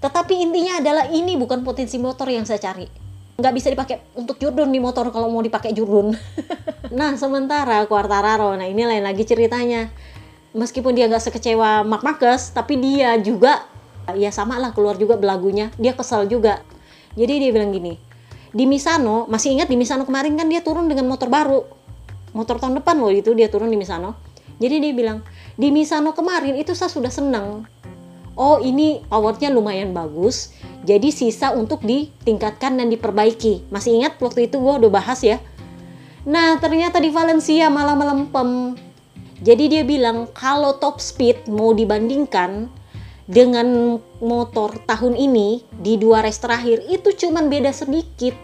tetapi 0.01 0.33
intinya 0.33 0.81
adalah 0.81 1.05
ini 1.13 1.37
bukan 1.37 1.61
potensi 1.61 2.01
motor 2.01 2.25
yang 2.33 2.49
saya 2.49 2.57
cari. 2.57 2.89
Nggak 3.37 3.53
bisa 3.53 3.69
dipakai 3.69 4.01
untuk 4.17 4.41
jurdun 4.41 4.73
di 4.73 4.81
motor 4.81 5.13
kalau 5.13 5.29
mau 5.29 5.45
dipakai 5.45 5.77
jurdun. 5.77 6.17
nah, 6.99 7.13
sementara 7.21 7.85
Quartararo, 7.85 8.57
nah 8.57 8.65
ini 8.65 8.89
lain 8.89 9.05
lagi 9.05 9.29
ceritanya. 9.29 9.93
Meskipun 10.57 10.97
dia 10.97 11.07
nggak 11.07 11.31
sekecewa 11.31 11.85
Mark 11.85 12.03
Marquez, 12.03 12.51
tapi 12.57 12.81
dia 12.81 13.15
juga 13.21 13.69
ya 14.17 14.33
sama 14.33 14.57
lah 14.57 14.73
keluar 14.73 14.97
juga 14.97 15.21
belagunya. 15.21 15.69
Dia 15.77 15.93
kesal 15.93 16.27
juga. 16.33 16.65
Jadi 17.13 17.45
dia 17.45 17.51
bilang 17.53 17.69
gini, 17.69 18.01
di 18.51 18.65
Misano, 18.67 19.31
masih 19.31 19.55
ingat 19.55 19.71
di 19.71 19.79
Misano 19.79 20.03
kemarin 20.07 20.35
kan 20.35 20.47
dia 20.51 20.63
turun 20.63 20.91
dengan 20.91 21.07
motor 21.07 21.31
baru. 21.31 21.63
Motor 22.35 22.63
tahun 22.63 22.79
depan 22.83 22.99
loh 22.99 23.11
itu 23.11 23.35
dia 23.35 23.51
turun 23.51 23.71
di 23.71 23.79
Misano. 23.79 24.19
Jadi 24.61 24.77
dia 24.83 24.93
bilang, 24.93 25.25
di 25.57 25.73
Misano 25.73 26.13
kemarin 26.13 26.59
itu 26.59 26.75
saya 26.77 26.93
sudah 26.93 27.11
senang 27.11 27.67
oh 28.41 28.57
ini 28.63 29.05
powernya 29.05 29.53
lumayan 29.53 29.93
bagus 29.93 30.57
jadi 30.89 31.13
sisa 31.13 31.53
untuk 31.53 31.85
ditingkatkan 31.85 32.81
dan 32.81 32.89
diperbaiki 32.89 33.69
masih 33.69 34.01
ingat 34.01 34.17
waktu 34.17 34.49
itu 34.49 34.57
gue 34.57 34.75
udah 34.81 34.91
bahas 34.91 35.21
ya 35.21 35.37
nah 36.25 36.57
ternyata 36.57 36.97
di 36.97 37.13
Valencia 37.13 37.69
malah 37.69 37.93
melempem 37.93 38.81
jadi 39.45 39.65
dia 39.69 39.83
bilang 39.85 40.29
kalau 40.33 40.81
top 40.81 41.01
speed 41.05 41.49
mau 41.53 41.77
dibandingkan 41.77 42.73
dengan 43.31 44.03
motor 44.19 44.75
tahun 44.91 45.15
ini 45.15 45.63
di 45.71 45.95
dua 45.95 46.27
race 46.27 46.43
terakhir 46.43 46.83
itu 46.91 47.15
cuman 47.15 47.47
beda 47.47 47.71
sedikit. 47.71 48.35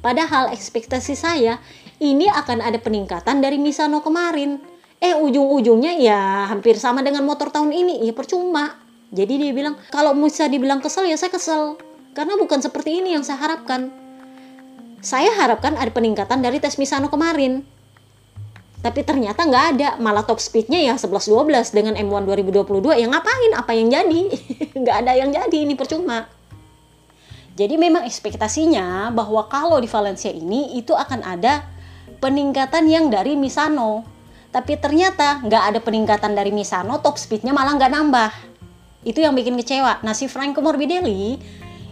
Padahal 0.00 0.48
ekspektasi 0.56 1.12
saya 1.12 1.60
ini 2.00 2.32
akan 2.32 2.64
ada 2.64 2.80
peningkatan 2.80 3.44
dari 3.44 3.60
Misano 3.60 4.00
kemarin. 4.00 4.56
Eh 4.98 5.12
ujung-ujungnya 5.12 6.00
ya 6.00 6.48
hampir 6.48 6.80
sama 6.80 7.04
dengan 7.04 7.28
motor 7.28 7.52
tahun 7.52 7.70
ini. 7.76 8.08
Ya 8.08 8.16
percuma. 8.16 8.80
Jadi 9.12 9.36
dia 9.36 9.52
bilang 9.52 9.76
kalau 9.92 10.16
bisa 10.16 10.48
dibilang 10.48 10.80
kesel 10.80 11.04
ya 11.04 11.20
saya 11.20 11.28
kesel. 11.28 11.76
Karena 12.16 12.40
bukan 12.40 12.64
seperti 12.64 13.04
ini 13.04 13.14
yang 13.14 13.22
saya 13.22 13.36
harapkan. 13.36 13.92
Saya 15.04 15.28
harapkan 15.36 15.76
ada 15.76 15.92
peningkatan 15.92 16.40
dari 16.40 16.56
tes 16.58 16.80
Misano 16.80 17.12
kemarin 17.12 17.62
tapi 18.78 19.02
ternyata 19.02 19.42
nggak 19.42 19.64
ada. 19.74 19.88
Malah 19.98 20.22
top 20.22 20.38
speednya 20.38 20.78
ya 20.78 20.94
11-12 20.94 21.74
dengan 21.74 21.94
M1 21.98 22.22
2022 22.46 22.94
yang 22.94 23.10
ngapain? 23.10 23.52
Apa 23.58 23.74
yang 23.74 23.90
jadi? 23.90 24.22
Nggak 24.80 24.96
ada 25.02 25.12
yang 25.18 25.30
jadi 25.34 25.58
ini 25.66 25.74
percuma. 25.74 26.30
Jadi 27.58 27.74
memang 27.74 28.06
ekspektasinya 28.06 29.10
bahwa 29.10 29.50
kalau 29.50 29.82
di 29.82 29.90
Valencia 29.90 30.30
ini 30.30 30.78
itu 30.78 30.94
akan 30.94 31.26
ada 31.26 31.66
peningkatan 32.22 32.86
yang 32.86 33.10
dari 33.10 33.34
Misano. 33.34 34.06
Tapi 34.54 34.78
ternyata 34.78 35.42
nggak 35.42 35.62
ada 35.74 35.78
peningkatan 35.82 36.38
dari 36.38 36.54
Misano, 36.54 37.02
top 37.02 37.18
speednya 37.18 37.50
malah 37.50 37.74
nggak 37.74 37.90
nambah. 37.90 38.30
Itu 39.02 39.26
yang 39.26 39.34
bikin 39.34 39.58
kecewa. 39.58 40.06
Nah 40.06 40.14
si 40.14 40.30
Franco 40.30 40.62
Morbidelli 40.62 41.36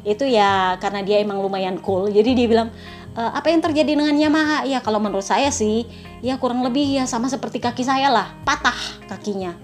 itu 0.06 0.22
ya 0.22 0.78
karena 0.78 1.02
dia 1.02 1.18
emang 1.18 1.42
lumayan 1.42 1.82
cool, 1.82 2.14
jadi 2.14 2.30
dia 2.30 2.46
bilang 2.46 2.70
e, 3.16 3.22
apa 3.24 3.48
yang 3.48 3.64
terjadi 3.64 3.96
dengan 3.96 4.12
Yamaha? 4.12 4.68
Ya 4.68 4.84
kalau 4.84 5.00
menurut 5.00 5.24
saya 5.24 5.48
sih 5.48 5.88
ya 6.20 6.36
kurang 6.36 6.60
lebih 6.60 6.84
ya 6.84 7.08
sama 7.08 7.32
seperti 7.32 7.58
kaki 7.58 7.82
saya 7.82 8.12
lah, 8.12 8.36
patah 8.44 8.76
kakinya. 9.08 9.56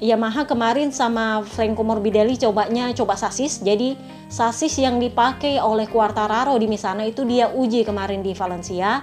Yamaha 0.00 0.48
kemarin 0.48 0.94
sama 0.94 1.42
Franco 1.42 1.82
Morbidelli 1.84 2.38
cobanya 2.38 2.88
coba 2.94 3.18
sasis, 3.18 3.60
jadi 3.60 3.98
sasis 4.30 4.78
yang 4.78 5.02
dipakai 5.02 5.58
oleh 5.58 5.90
Quartararo 5.90 6.54
di 6.54 6.70
Misano 6.70 7.02
itu 7.02 7.26
dia 7.26 7.50
uji 7.50 7.82
kemarin 7.82 8.22
di 8.22 8.30
Valencia 8.30 9.02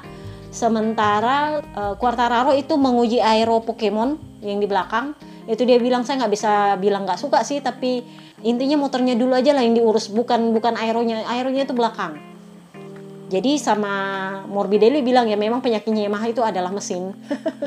Sementara 0.56 1.60
uh, 1.60 2.00
Quartararo 2.00 2.56
itu 2.56 2.80
menguji 2.80 3.20
aero 3.20 3.60
Pokemon 3.60 4.40
yang 4.40 4.64
di 4.64 4.68
belakang. 4.72 5.12
Itu 5.52 5.68
dia 5.68 5.76
bilang 5.84 6.08
saya 6.08 6.24
nggak 6.24 6.32
bisa 6.32 6.80
bilang 6.80 7.04
nggak 7.04 7.20
suka 7.20 7.44
sih, 7.44 7.60
tapi 7.60 8.08
intinya 8.40 8.80
motornya 8.80 9.20
dulu 9.20 9.36
aja 9.36 9.52
lah 9.52 9.68
yang 9.68 9.76
diurus, 9.76 10.08
bukan 10.08 10.56
bukan 10.56 10.80
aeronya. 10.80 11.28
Aeronya 11.28 11.68
itu 11.68 11.76
belakang. 11.76 12.16
Jadi 13.26 13.58
sama 13.58 13.94
Morbidelli 14.46 15.02
bilang 15.02 15.26
ya 15.26 15.34
memang 15.34 15.58
penyakitnya 15.58 16.06
Yamaha 16.06 16.30
itu 16.30 16.46
adalah 16.46 16.70
mesin. 16.70 17.10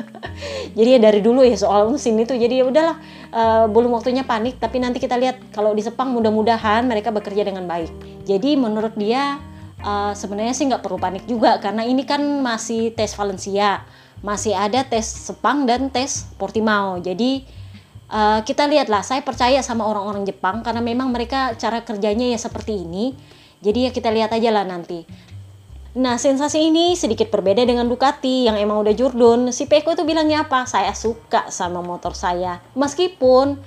jadi 0.77 0.95
ya 0.95 0.99
dari 1.11 1.19
dulu 1.19 1.43
ya 1.43 1.59
soal 1.59 1.91
mesin 1.91 2.15
itu. 2.15 2.31
Jadi 2.31 2.63
ya 2.63 2.65
udahlah 2.65 2.95
uh, 3.35 3.65
belum 3.67 3.91
waktunya 3.91 4.23
panik 4.23 4.55
tapi 4.55 4.79
nanti 4.79 5.03
kita 5.03 5.19
lihat 5.19 5.51
kalau 5.51 5.75
di 5.75 5.83
Sepang 5.83 6.15
mudah-mudahan 6.15 6.87
mereka 6.87 7.11
bekerja 7.11 7.43
dengan 7.43 7.67
baik. 7.67 7.91
Jadi 8.23 8.55
menurut 8.55 8.95
dia 8.95 9.35
uh, 9.83 10.15
sebenarnya 10.15 10.55
sih 10.55 10.63
nggak 10.71 10.79
perlu 10.79 10.95
panik 10.95 11.27
juga 11.27 11.59
karena 11.59 11.83
ini 11.83 12.07
kan 12.07 12.23
masih 12.39 12.95
tes 12.95 13.11
Valencia, 13.19 13.83
masih 14.23 14.55
ada 14.55 14.87
tes 14.87 15.03
Sepang 15.03 15.67
dan 15.67 15.91
tes 15.91 16.23
Portimao. 16.39 17.03
Jadi 17.03 17.43
uh, 18.07 18.39
kita 18.47 18.63
lihatlah, 18.63 19.03
saya 19.03 19.19
percaya 19.27 19.59
sama 19.59 19.83
orang-orang 19.83 20.23
Jepang 20.23 20.63
karena 20.63 20.79
memang 20.79 21.11
mereka 21.11 21.51
cara 21.59 21.83
kerjanya 21.83 22.31
ya 22.31 22.39
seperti 22.39 22.79
ini. 22.79 23.11
Jadi 23.59 23.79
ya 23.87 23.91
kita 23.91 24.07
lihat 24.07 24.31
aja 24.31 24.55
lah 24.55 24.63
nanti. 24.63 25.03
Nah, 25.97 26.21
sensasi 26.21 26.69
ini 26.69 26.93
sedikit 26.93 27.33
berbeda 27.33 27.65
dengan 27.65 27.89
Ducati 27.89 28.45
yang 28.45 28.61
emang 28.61 28.85
udah 28.85 28.93
jurdun. 28.93 29.49
Si 29.49 29.65
Peko 29.65 29.97
itu 29.97 30.05
bilangnya 30.05 30.45
apa? 30.45 30.69
Saya 30.69 30.93
suka 30.93 31.49
sama 31.49 31.81
motor 31.81 32.13
saya. 32.13 32.61
Meskipun 32.77 33.57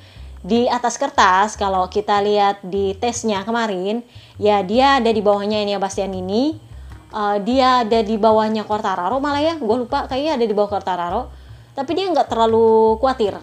di 0.42 0.70
atas 0.70 0.98
kertas 0.98 1.54
kalau 1.54 1.86
kita 1.90 2.18
lihat 2.22 2.62
di 2.66 2.98
tesnya 2.98 3.46
kemarin 3.46 4.02
ya 4.42 4.58
dia 4.66 4.98
ada 4.98 5.06
di 5.06 5.22
bawahnya 5.22 5.62
ini 5.62 5.78
Bastian 5.78 6.10
ini 6.10 6.58
uh, 7.14 7.38
dia 7.38 7.86
ada 7.86 8.02
di 8.02 8.18
bawahnya 8.18 8.66
Quartararo 8.66 9.22
malah 9.22 9.38
ya 9.38 9.54
gue 9.54 9.76
lupa 9.86 10.10
kayaknya 10.10 10.42
ada 10.42 10.46
di 10.50 10.50
bawah 10.50 10.66
Quartararo 10.66 11.30
tapi 11.78 11.94
dia 11.94 12.10
nggak 12.10 12.26
terlalu 12.26 12.98
khawatir 12.98 13.38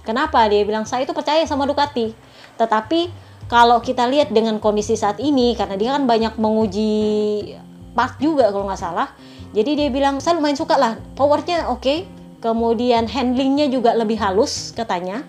kenapa 0.00 0.48
dia 0.48 0.64
bilang 0.64 0.88
saya 0.88 1.04
itu 1.04 1.12
percaya 1.12 1.44
sama 1.44 1.68
Ducati 1.68 2.16
tetapi 2.56 3.12
kalau 3.52 3.84
kita 3.84 4.08
lihat 4.08 4.32
dengan 4.32 4.56
kondisi 4.64 4.96
saat 4.96 5.20
ini 5.20 5.52
karena 5.52 5.76
dia 5.76 5.92
kan 5.92 6.08
banyak 6.08 6.40
menguji 6.40 7.52
part 7.94 8.16
juga 8.22 8.48
kalau 8.50 8.66
nggak 8.70 8.80
salah 8.80 9.08
jadi 9.50 9.86
dia 9.86 9.88
bilang 9.90 10.22
saya 10.22 10.38
lumayan 10.38 10.58
suka 10.58 10.78
lah 10.78 10.98
powernya 11.18 11.70
oke 11.70 11.82
okay. 11.82 11.98
kemudian 12.38 13.10
handlingnya 13.10 13.70
juga 13.70 13.94
lebih 13.94 14.18
halus 14.18 14.70
katanya 14.72 15.26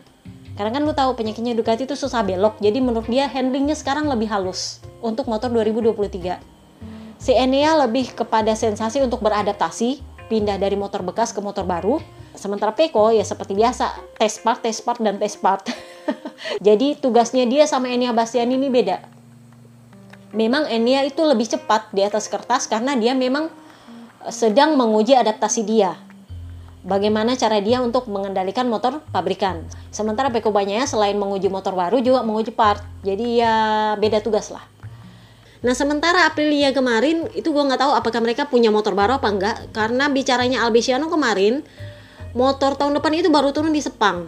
karena 0.62 0.78
kan 0.78 0.84
lu 0.84 0.93
tahu 0.93 1.16
penyakitnya 1.16 1.55
Ducati 1.55 1.88
itu 1.88 1.95
susah 1.95 2.22
belok, 2.22 2.59
jadi 2.59 2.84
menurut 2.84 3.07
dia 3.07 3.26
handlingnya 3.26 3.74
sekarang 3.74 4.05
lebih 4.05 4.28
halus 4.30 4.84
untuk 5.01 5.26
motor 5.26 5.47
2023. 5.49 6.38
Si 7.22 7.34
Enea 7.34 7.74
lebih 7.82 8.14
kepada 8.14 8.51
sensasi 8.57 9.01
untuk 9.01 9.26
beradaptasi, 9.26 10.01
pindah 10.30 10.62
dari 10.62 10.78
motor 10.78 11.05
bekas 11.05 11.34
ke 11.34 11.41
motor 11.41 11.64
baru. 11.64 11.97
Sementara 12.38 12.72
Peko 12.72 13.12
ya 13.12 13.26
seperti 13.26 13.57
biasa, 13.57 13.89
test 14.22 14.45
part, 14.45 14.64
test 14.64 14.86
part, 14.88 15.01
dan 15.01 15.20
test 15.20 15.41
part. 15.43 15.66
jadi 16.66 16.93
tugasnya 16.97 17.43
dia 17.49 17.68
sama 17.68 17.91
Enea 17.91 18.16
Bastian 18.16 18.49
ini 18.53 18.72
beda. 18.72 19.11
Memang 20.32 20.67
Enea 20.71 21.03
itu 21.03 21.19
lebih 21.23 21.47
cepat 21.47 21.91
di 21.91 22.07
atas 22.07 22.32
kertas 22.32 22.67
karena 22.67 22.95
dia 22.95 23.11
memang 23.11 23.51
sedang 24.32 24.79
menguji 24.79 25.17
adaptasi 25.17 25.65
dia 25.65 25.97
bagaimana 26.82 27.38
cara 27.38 27.61
dia 27.61 27.82
untuk 27.82 28.09
mengendalikan 28.09 28.65
motor 28.65 29.01
pabrikan. 29.13 29.65
Sementara 29.93 30.34
Peko 30.34 30.49
Banyaya 30.49 30.86
selain 30.89 31.17
menguji 31.17 31.49
motor 31.49 31.77
baru 31.77 32.01
juga 32.01 32.25
menguji 32.25 32.53
part. 32.53 32.82
Jadi 33.05 33.41
ya 33.41 33.55
beda 33.97 34.21
tugas 34.21 34.49
lah. 34.49 34.65
Nah 35.61 35.77
sementara 35.77 36.25
Aprilia 36.25 36.73
kemarin 36.73 37.29
itu 37.38 37.53
gue 37.53 37.61
nggak 37.61 37.82
tahu 37.86 37.93
apakah 37.93 38.17
mereka 38.17 38.49
punya 38.49 38.73
motor 38.73 38.97
baru 38.97 39.21
apa 39.21 39.29
enggak 39.29 39.55
karena 39.69 40.09
bicaranya 40.09 40.65
Albesiano 40.65 41.05
kemarin 41.05 41.61
motor 42.34 42.73
tahun 42.73 42.97
depan 42.97 43.13
itu 43.13 43.29
baru 43.29 43.53
turun 43.53 43.69
di 43.69 43.82
Sepang. 43.82 44.25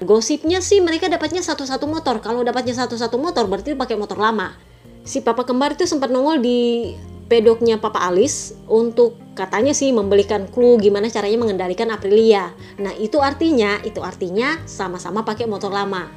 Gosipnya 0.00 0.64
sih 0.64 0.80
mereka 0.80 1.12
dapatnya 1.12 1.44
satu-satu 1.44 1.84
motor. 1.86 2.24
Kalau 2.24 2.40
dapatnya 2.40 2.72
satu-satu 2.74 3.20
motor 3.20 3.46
berarti 3.46 3.76
pakai 3.76 4.00
motor 4.00 4.16
lama. 4.16 4.71
Si 5.02 5.18
papa 5.18 5.42
kembar 5.42 5.74
itu 5.74 5.82
sempat 5.86 6.14
nongol 6.14 6.38
di 6.38 6.94
pedoknya 7.26 7.80
Papa 7.80 8.06
Alis 8.06 8.52
untuk 8.68 9.16
katanya 9.32 9.72
sih 9.72 9.88
membelikan 9.88 10.44
clue 10.52 10.76
gimana 10.76 11.08
caranya 11.08 11.40
mengendalikan 11.40 11.88
Aprilia. 11.88 12.52
Nah 12.76 12.92
itu 13.00 13.18
artinya, 13.24 13.80
itu 13.82 14.04
artinya 14.04 14.60
sama-sama 14.68 15.24
pakai 15.24 15.48
motor 15.48 15.72
lama. 15.72 16.12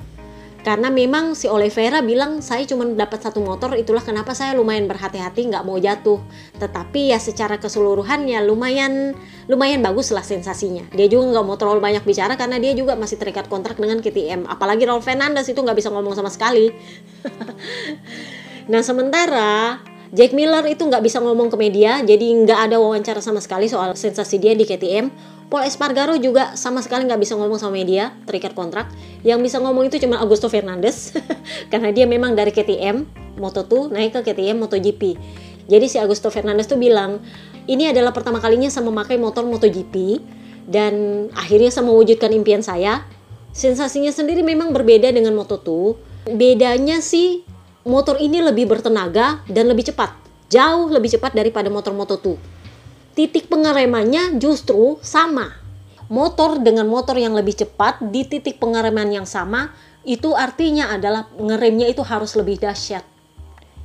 Karena 0.65 0.89
memang 0.89 1.37
si 1.37 1.45
Oliveira 1.45 2.01
bilang 2.01 2.41
saya 2.41 2.65
cuma 2.65 2.89
dapat 2.89 3.21
satu 3.21 3.37
motor, 3.37 3.77
itulah 3.77 4.01
kenapa 4.01 4.33
saya 4.33 4.57
lumayan 4.57 4.89
berhati-hati 4.89 5.53
nggak 5.53 5.61
mau 5.61 5.77
jatuh. 5.77 6.17
Tetapi 6.57 7.13
ya 7.13 7.21
secara 7.21 7.61
keseluruhan 7.61 8.25
ya 8.25 8.41
lumayan 8.41 9.13
lumayan 9.45 9.85
bagus 9.85 10.09
lah 10.09 10.25
sensasinya. 10.25 10.89
Dia 10.89 11.05
juga 11.05 11.37
nggak 11.37 11.45
mau 11.45 11.53
terlalu 11.53 11.79
banyak 11.85 12.03
bicara 12.03 12.33
karena 12.33 12.57
dia 12.57 12.73
juga 12.73 12.97
masih 12.97 13.21
terikat 13.21 13.45
kontrak 13.45 13.77
dengan 13.77 14.01
KTM. 14.01 14.49
Apalagi 14.49 14.89
Raul 14.89 15.05
Fernandez 15.05 15.45
itu 15.45 15.61
nggak 15.61 15.77
bisa 15.77 15.93
ngomong 15.93 16.17
sama 16.17 16.33
sekali. 16.33 16.73
nah 18.65 18.81
sementara 18.81 19.81
Jack 20.15 20.31
Miller 20.31 20.63
itu 20.69 20.85
nggak 20.85 21.03
bisa 21.03 21.19
ngomong 21.19 21.51
ke 21.51 21.57
media, 21.59 21.99
jadi 21.99 22.23
nggak 22.23 22.71
ada 22.71 22.79
wawancara 22.79 23.19
sama 23.19 23.43
sekali 23.43 23.67
soal 23.67 23.99
sensasi 23.99 24.39
dia 24.39 24.55
di 24.55 24.63
KTM. 24.63 25.11
Paul 25.51 25.67
Espargaro 25.67 26.15
juga 26.15 26.55
sama 26.55 26.79
sekali 26.79 27.03
nggak 27.03 27.19
bisa 27.19 27.35
ngomong 27.35 27.59
sama 27.59 27.75
media, 27.75 28.15
terikat 28.23 28.55
kontrak. 28.55 28.87
Yang 29.27 29.51
bisa 29.51 29.57
ngomong 29.59 29.91
itu 29.91 29.99
cuma 29.99 30.21
Augusto 30.23 30.47
Fernandez, 30.47 31.11
karena 31.71 31.91
dia 31.91 32.07
memang 32.07 32.31
dari 32.31 32.55
KTM, 32.55 33.03
Moto2 33.37 33.91
naik 33.91 34.15
ke 34.15 34.31
KTM 34.31 34.55
MotoGP. 34.63 35.01
Jadi 35.67 35.85
si 35.91 35.97
Augusto 35.99 36.31
Fernandez 36.31 36.69
tuh 36.69 36.79
bilang, 36.79 37.19
ini 37.67 37.89
adalah 37.89 38.13
pertama 38.15 38.39
kalinya 38.39 38.71
saya 38.71 38.87
memakai 38.87 39.19
motor 39.19 39.43
MotoGP, 39.43 40.21
dan 40.65 41.27
akhirnya 41.37 41.69
saya 41.75 41.85
mewujudkan 41.85 42.33
impian 42.33 42.63
saya. 42.65 43.05
Sensasinya 43.55 44.11
sendiri 44.11 44.41
memang 44.47 44.73
berbeda 44.73 45.13
dengan 45.13 45.37
Moto2. 45.37 45.69
Bedanya 46.33 46.99
sih 47.05 47.44
motor 47.85 48.17
ini 48.19 48.41
lebih 48.41 48.67
bertenaga 48.67 49.45
dan 49.47 49.69
lebih 49.69 49.87
cepat. 49.93 50.11
Jauh 50.49 50.89
lebih 50.89 51.13
cepat 51.15 51.33
daripada 51.33 51.69
motor 51.69 51.93
Moto2 51.93 52.55
titik 53.15 53.47
pengeremannya 53.47 54.37
justru 54.37 54.99
sama. 54.99 55.55
Motor 56.11 56.61
dengan 56.61 56.85
motor 56.85 57.17
yang 57.17 57.33
lebih 57.33 57.57
cepat 57.65 57.97
di 58.13 58.27
titik 58.27 58.61
pengereman 58.61 59.09
yang 59.09 59.25
sama 59.25 59.73
itu 60.05 60.37
artinya 60.37 60.93
adalah 60.93 61.25
ngeremnya 61.33 61.89
itu 61.89 62.05
harus 62.05 62.37
lebih 62.37 62.61
dahsyat. 62.61 63.01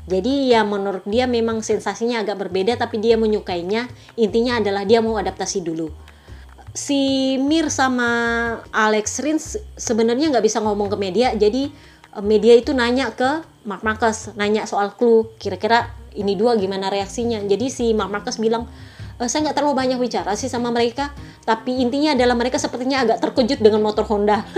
Jadi 0.05 0.53
ya 0.53 0.67
menurut 0.67 1.07
dia 1.07 1.25
memang 1.25 1.65
sensasinya 1.65 2.21
agak 2.21 2.37
berbeda 2.45 2.77
tapi 2.77 3.01
dia 3.01 3.17
menyukainya. 3.17 3.89
Intinya 4.21 4.61
adalah 4.61 4.85
dia 4.85 5.01
mau 5.01 5.17
adaptasi 5.17 5.65
dulu. 5.65 5.89
Si 6.77 7.35
Mir 7.41 7.73
sama 7.73 8.11
Alex 8.75 9.23
Rins 9.23 9.57
sebenarnya 9.79 10.29
nggak 10.29 10.45
bisa 10.45 10.61
ngomong 10.61 10.93
ke 10.93 10.97
media 10.99 11.33
jadi 11.33 11.73
media 12.19 12.59
itu 12.59 12.75
nanya 12.75 13.15
ke 13.15 13.47
Mark 13.63 13.87
Marcus, 13.87 14.35
nanya 14.35 14.67
soal 14.67 14.99
clue, 14.99 15.31
kira-kira 15.39 15.95
ini 16.19 16.35
dua 16.35 16.59
gimana 16.59 16.91
reaksinya. 16.91 17.39
Jadi 17.47 17.71
si 17.71 17.95
Mark 17.95 18.11
Marcus 18.11 18.43
bilang, 18.43 18.67
uh, 19.21 19.29
saya 19.31 19.47
nggak 19.47 19.57
terlalu 19.63 19.75
banyak 19.79 19.99
bicara 20.03 20.35
sih 20.35 20.51
sama 20.51 20.75
mereka 20.75 21.15
tapi 21.45 21.83
intinya 21.83 22.15
adalah 22.15 22.39
mereka 22.39 22.63
sepertinya 22.63 23.03
agak 23.03 23.19
terkejut 23.19 23.59
dengan 23.61 23.83
motor 23.85 24.05
Honda. 24.09 24.43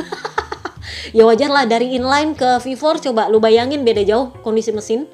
Ya 1.13 1.29
wajar 1.29 1.51
lah 1.51 1.67
dari 1.69 1.93
inline 1.99 2.33
ke 2.33 2.63
V4 2.63 3.11
coba 3.11 3.29
lu 3.29 3.37
bayangin 3.43 3.85
beda 3.85 4.01
jauh 4.07 4.33
kondisi 4.41 4.73
mesin. 4.73 5.05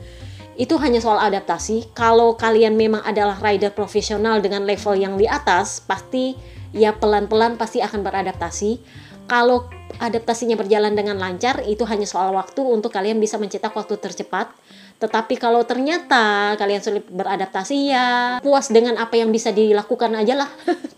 Itu 0.54 0.76
hanya 0.78 1.02
soal 1.02 1.18
adaptasi. 1.18 1.90
Kalau 1.96 2.38
kalian 2.38 2.78
memang 2.78 3.02
adalah 3.02 3.40
rider 3.40 3.72
profesional 3.72 4.38
dengan 4.38 4.62
level 4.68 4.94
yang 4.94 5.18
di 5.18 5.26
atas 5.26 5.82
pasti 5.82 6.38
ya 6.76 6.94
pelan-pelan 6.94 7.58
pasti 7.58 7.82
akan 7.82 8.04
beradaptasi. 8.04 8.78
Kalau 9.26 9.66
adaptasinya 9.98 10.54
berjalan 10.54 10.94
dengan 10.94 11.18
lancar 11.18 11.62
itu 11.66 11.82
hanya 11.86 12.06
soal 12.06 12.34
waktu 12.34 12.62
untuk 12.62 12.94
kalian 12.94 13.18
bisa 13.18 13.36
mencetak 13.36 13.74
waktu 13.74 13.98
tercepat 13.98 14.54
tetapi 14.98 15.38
kalau 15.38 15.62
ternyata 15.62 16.58
kalian 16.58 16.82
sulit 16.82 17.06
beradaptasi 17.06 17.94
ya 17.94 18.06
puas 18.42 18.66
dengan 18.66 18.98
apa 18.98 19.14
yang 19.14 19.30
bisa 19.30 19.54
dilakukan 19.54 20.10
aja 20.18 20.42
lah. 20.42 20.50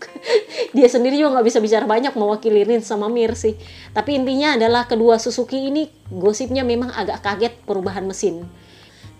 Dia 0.75 0.89
sendiri 0.89 1.21
juga 1.21 1.37
nggak 1.37 1.45
bisa 1.45 1.61
bicara 1.61 1.85
banyak 1.85 2.17
mewakili 2.17 2.65
Rin 2.65 2.81
sama 2.81 3.13
Mir 3.13 3.37
sih. 3.37 3.53
Tapi 3.93 4.17
intinya 4.17 4.57
adalah 4.57 4.89
kedua 4.89 5.21
Suzuki 5.21 5.69
ini 5.69 5.85
gosipnya 6.09 6.65
memang 6.65 6.89
agak 6.97 7.21
kaget 7.21 7.53
perubahan 7.61 8.01
mesin. 8.09 8.41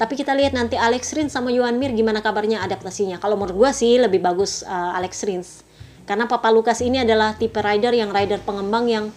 Tapi 0.02 0.18
kita 0.18 0.34
lihat 0.34 0.58
nanti 0.58 0.82
Alex 0.82 1.14
Rins 1.14 1.30
sama 1.30 1.54
Yuan 1.54 1.78
Mir 1.78 1.94
gimana 1.94 2.26
kabarnya 2.26 2.66
adaptasinya. 2.66 3.22
Kalau 3.22 3.38
menurut 3.38 3.70
gue 3.70 3.72
sih 3.78 4.02
lebih 4.02 4.18
bagus 4.18 4.66
uh, 4.66 4.98
Alex 4.98 5.22
Rins. 5.30 5.62
Karena 6.10 6.26
Papa 6.26 6.50
Lukas 6.50 6.82
ini 6.82 7.06
adalah 7.06 7.38
tipe 7.38 7.62
rider 7.62 7.94
yang 7.94 8.10
rider 8.10 8.42
pengembang 8.42 8.90
yang 8.90 9.14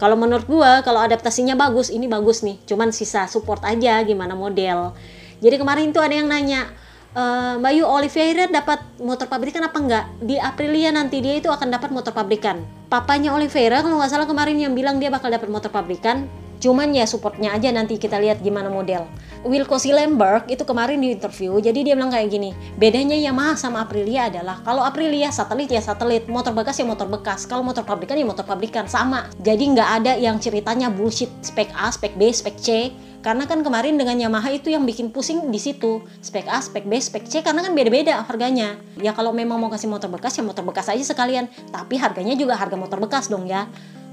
kalau 0.00 0.16
menurut 0.16 0.48
gue 0.48 0.72
kalau 0.80 0.96
adaptasinya 1.04 1.52
bagus, 1.60 1.92
ini 1.92 2.08
bagus 2.08 2.40
nih. 2.40 2.56
Cuman 2.64 2.88
sisa 2.88 3.28
support 3.28 3.60
aja 3.68 4.00
gimana 4.00 4.32
model. 4.32 4.96
Jadi 5.44 5.60
kemarin 5.60 5.92
tuh 5.92 6.00
ada 6.00 6.16
yang 6.16 6.24
nanya, 6.24 6.72
e, 7.12 7.22
Mbak 7.60 7.72
Yu 7.76 7.84
Oliveira 7.84 8.48
dapat 8.48 8.80
motor 8.96 9.28
pabrikan 9.28 9.60
apa 9.60 9.76
enggak? 9.76 10.04
Di 10.24 10.40
Aprilia 10.40 10.88
nanti 10.88 11.20
dia 11.20 11.36
itu 11.36 11.52
akan 11.52 11.68
dapat 11.68 11.92
motor 11.92 12.16
pabrikan. 12.16 12.64
Papanya 12.88 13.36
Oliveira 13.36 13.84
kalau 13.84 14.00
nggak 14.00 14.08
salah 14.08 14.24
kemarin 14.24 14.56
yang 14.56 14.72
bilang 14.72 14.96
dia 14.96 15.12
bakal 15.12 15.28
dapat 15.28 15.52
motor 15.52 15.68
pabrikan, 15.68 16.24
Cuman 16.60 16.92
ya 16.92 17.08
supportnya 17.08 17.56
aja 17.56 17.72
nanti 17.72 17.96
kita 17.96 18.20
lihat 18.20 18.44
gimana 18.44 18.68
model. 18.68 19.08
Wilco 19.40 19.80
Silemberg 19.80 20.44
itu 20.52 20.60
kemarin 20.68 21.00
di 21.00 21.16
interview, 21.16 21.56
jadi 21.56 21.80
dia 21.80 21.94
bilang 21.96 22.12
kayak 22.12 22.28
gini, 22.28 22.52
bedanya 22.76 23.16
Yamaha 23.16 23.56
sama 23.56 23.80
Aprilia 23.88 24.28
adalah 24.28 24.60
kalau 24.60 24.84
Aprilia 24.84 25.32
satelit 25.32 25.72
ya 25.72 25.80
satelit, 25.80 26.28
motor 26.28 26.52
bekas 26.52 26.76
ya 26.76 26.84
motor 26.84 27.08
bekas, 27.08 27.48
kalau 27.48 27.64
motor 27.64 27.80
pabrikan 27.88 28.20
ya 28.20 28.28
motor 28.28 28.44
pabrikan 28.44 28.84
sama. 28.84 29.32
Jadi 29.40 29.72
nggak 29.72 29.90
ada 30.04 30.12
yang 30.20 30.36
ceritanya 30.36 30.92
bullshit 30.92 31.32
spek 31.40 31.72
A, 31.72 31.88
spek 31.88 32.20
B, 32.20 32.28
spek 32.28 32.60
C, 32.60 32.92
karena 33.24 33.48
kan 33.48 33.64
kemarin 33.64 33.96
dengan 33.96 34.20
Yamaha 34.20 34.52
itu 34.52 34.68
yang 34.68 34.84
bikin 34.84 35.08
pusing 35.08 35.48
di 35.48 35.56
situ 35.56 36.04
spek 36.20 36.44
A, 36.44 36.60
spek 36.60 36.84
B, 36.84 37.00
spek 37.00 37.24
C 37.24 37.40
karena 37.40 37.64
kan 37.64 37.72
beda-beda 37.72 38.20
harganya. 38.28 38.76
Ya 39.00 39.16
kalau 39.16 39.32
memang 39.32 39.56
mau 39.56 39.72
kasih 39.72 39.88
motor 39.88 40.12
bekas 40.12 40.36
ya 40.36 40.44
motor 40.44 40.68
bekas 40.68 40.92
aja 40.92 41.00
sekalian, 41.00 41.48
tapi 41.72 41.96
harganya 41.96 42.36
juga 42.36 42.60
harga 42.60 42.76
motor 42.76 43.00
bekas 43.00 43.32
dong 43.32 43.48
ya. 43.48 43.68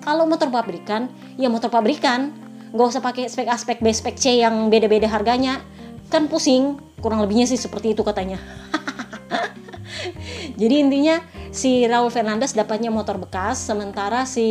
Kalau 0.08 0.24
motor 0.24 0.48
pabrikan, 0.48 1.12
ya 1.36 1.52
motor 1.52 1.68
pabrikan. 1.68 2.32
Nggak 2.72 2.88
usah 2.96 3.04
pakai 3.04 3.28
spek 3.28 3.52
A, 3.52 3.60
spek 3.60 3.84
B, 3.84 3.92
spek 3.92 4.16
C 4.16 4.40
yang 4.40 4.72
beda-beda 4.72 5.12
harganya. 5.12 5.60
Kan 6.08 6.32
pusing. 6.32 6.80
Kurang 7.04 7.20
lebihnya 7.20 7.44
sih 7.44 7.60
seperti 7.60 7.92
itu 7.92 8.08
katanya. 8.08 8.40
Jadi 10.62 10.76
intinya 10.80 11.20
si 11.52 11.84
Raul 11.84 12.08
Fernandez 12.08 12.56
dapatnya 12.56 12.88
motor 12.88 13.20
bekas, 13.20 13.60
sementara 13.60 14.24
si 14.24 14.48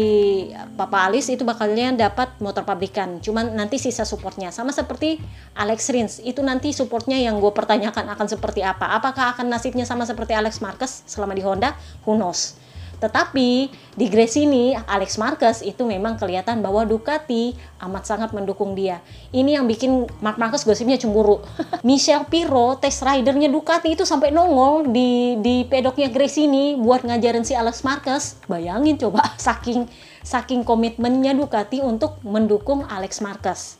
Papa 0.77 1.09
Alis 1.09 1.33
itu 1.33 1.41
bakalnya 1.49 1.89
dapat 1.97 2.37
motor 2.45 2.69
pabrikan. 2.69 3.17
Cuman 3.25 3.57
nanti 3.57 3.81
sisa 3.81 4.05
supportnya 4.05 4.53
sama 4.53 4.77
seperti 4.77 5.17
Alex 5.57 5.89
Rins 5.89 6.15
itu 6.21 6.45
nanti 6.45 6.77
supportnya 6.77 7.17
yang 7.17 7.41
gue 7.41 7.51
pertanyakan 7.57 8.13
akan 8.13 8.27
seperti 8.29 8.61
apa. 8.61 8.93
Apakah 8.93 9.33
akan 9.33 9.49
nasibnya 9.49 9.89
sama 9.89 10.05
seperti 10.05 10.37
Alex 10.37 10.61
Marquez 10.61 11.01
selama 11.09 11.33
di 11.33 11.41
Honda? 11.41 11.73
Who 12.05 12.13
knows? 12.21 12.66
Tetapi 12.97 13.69
di 13.97 14.07
Grace 14.09 14.41
ini 14.41 14.73
Alex 14.73 15.21
Marquez 15.21 15.61
itu 15.61 15.85
memang 15.85 16.17
kelihatan 16.17 16.65
bahwa 16.65 16.85
Ducati 16.89 17.53
amat 17.85 18.09
sangat 18.09 18.31
mendukung 18.33 18.73
dia. 18.73 19.05
Ini 19.33 19.61
yang 19.61 19.69
bikin 19.69 20.09
Mark 20.25 20.41
Marquez 20.41 20.65
gosipnya 20.65 20.97
cemburu. 20.97 21.45
Michel 21.87 22.25
Piro, 22.29 22.81
test 22.81 23.05
ridernya 23.05 23.53
Ducati 23.53 23.93
itu 23.93 24.09
sampai 24.09 24.33
nongol 24.33 24.89
di 24.89 25.37
di 25.45 25.69
pedoknya 25.69 26.09
Grace 26.09 26.41
ini 26.41 26.77
buat 26.81 27.05
ngajarin 27.05 27.45
si 27.45 27.53
Alex 27.53 27.85
Marquez. 27.85 28.41
Bayangin 28.49 28.97
coba 28.97 29.35
saking 29.37 29.85
saking 30.25 30.65
komitmennya 30.65 31.37
Ducati 31.37 31.85
untuk 31.85 32.17
mendukung 32.25 32.83
Alex 32.89 33.21
Marquez. 33.21 33.77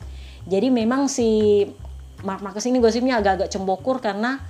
Jadi 0.47 0.71
memang 0.71 1.11
si 1.11 1.63
Mark 2.21 2.41
Marquez 2.41 2.65
ini 2.65 2.81
gosipnya 2.81 3.19
agak-agak 3.21 3.49
cembokur 3.53 4.01
karena 4.01 4.41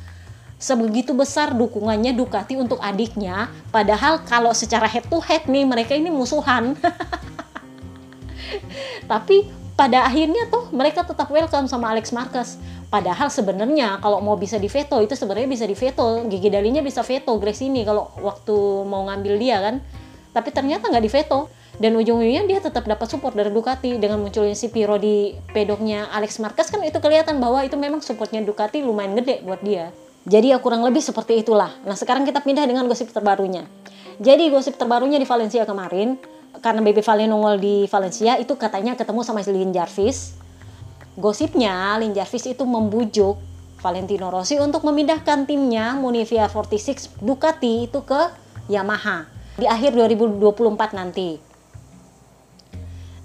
sebegitu 0.57 1.13
besar 1.13 1.53
dukungannya 1.53 2.17
Ducati 2.17 2.57
untuk 2.57 2.81
adiknya. 2.81 3.49
Padahal 3.69 4.25
kalau 4.25 4.51
secara 4.51 4.89
head 4.89 5.05
to 5.05 5.21
head 5.21 5.45
nih 5.45 5.63
mereka 5.63 5.93
ini 5.93 6.09
musuhan. 6.09 6.73
Tapi 9.11 9.47
pada 9.77 10.09
akhirnya 10.09 10.49
tuh 10.49 10.73
mereka 10.73 11.05
tetap 11.05 11.29
welcome 11.29 11.69
sama 11.69 11.93
Alex 11.93 12.09
Marquez. 12.09 12.57
Padahal 12.89 13.29
sebenarnya 13.29 14.01
kalau 14.01 14.23
mau 14.23 14.39
bisa 14.39 14.57
di 14.57 14.71
veto 14.71 14.97
itu 15.03 15.13
sebenarnya 15.13 15.47
bisa 15.47 15.65
di 15.69 15.77
veto. 15.77 16.25
Gigi 16.25 16.49
dalinya 16.49 16.81
bisa 16.81 17.05
veto 17.05 17.37
Grace 17.37 17.61
ini 17.61 17.85
kalau 17.85 18.09
waktu 18.19 18.57
mau 18.89 19.05
ngambil 19.05 19.33
dia 19.37 19.61
kan. 19.61 19.75
Tapi 20.33 20.49
ternyata 20.49 20.89
nggak 20.89 21.05
di 21.05 21.11
veto. 21.13 21.41
Dan 21.77 21.93
ujung-ujungnya 21.93 22.49
dia 22.49 22.57
tetap 22.57 22.89
dapat 22.89 23.05
support 23.05 23.37
dari 23.37 23.53
Ducati 23.53 24.01
dengan 24.01 24.17
munculnya 24.17 24.57
si 24.57 24.73
Piro 24.73 24.97
di 24.97 25.37
pedoknya 25.53 26.09
Alex 26.09 26.41
Marquez. 26.41 26.73
Kan 26.73 26.81
itu 26.81 26.97
kelihatan 26.97 27.37
bahwa 27.37 27.61
itu 27.61 27.77
memang 27.77 28.01
supportnya 28.01 28.41
Ducati 28.41 28.81
lumayan 28.81 29.13
gede 29.13 29.45
buat 29.45 29.61
dia 29.61 29.93
jadi 30.27 30.53
ya 30.53 30.57
kurang 30.59 30.83
lebih 30.83 30.99
seperti 30.99 31.39
itulah. 31.39 31.71
Nah 31.87 31.95
sekarang 31.95 32.27
kita 32.27 32.43
pindah 32.43 32.67
dengan 32.67 32.83
gosip 32.91 33.07
terbarunya. 33.15 33.63
Jadi 34.19 34.51
gosip 34.51 34.75
terbarunya 34.75 35.15
di 35.15 35.23
Valencia 35.23 35.63
kemarin, 35.63 36.19
karena 36.59 36.83
Baby 36.83 36.99
Valen 36.99 37.31
nongol 37.31 37.55
di 37.63 37.87
Valencia, 37.87 38.35
itu 38.35 38.59
katanya 38.59 38.99
ketemu 38.99 39.23
sama 39.23 39.39
Lin 39.47 39.71
Jarvis. 39.71 40.35
Gosipnya 41.15 41.95
Lin 41.95 42.11
Jarvis 42.11 42.43
itu 42.43 42.67
membujuk 42.67 43.39
Valentino 43.79 44.27
Rossi 44.27 44.59
untuk 44.59 44.83
memindahkan 44.83 45.47
timnya 45.47 45.95
Munivia 45.95 46.49
46 46.49 47.23
Ducati 47.23 47.87
itu 47.87 48.03
ke 48.03 48.33
Yamaha 48.67 49.29
di 49.55 49.63
akhir 49.69 49.95
2024 49.95 50.97
nanti. 50.97 51.39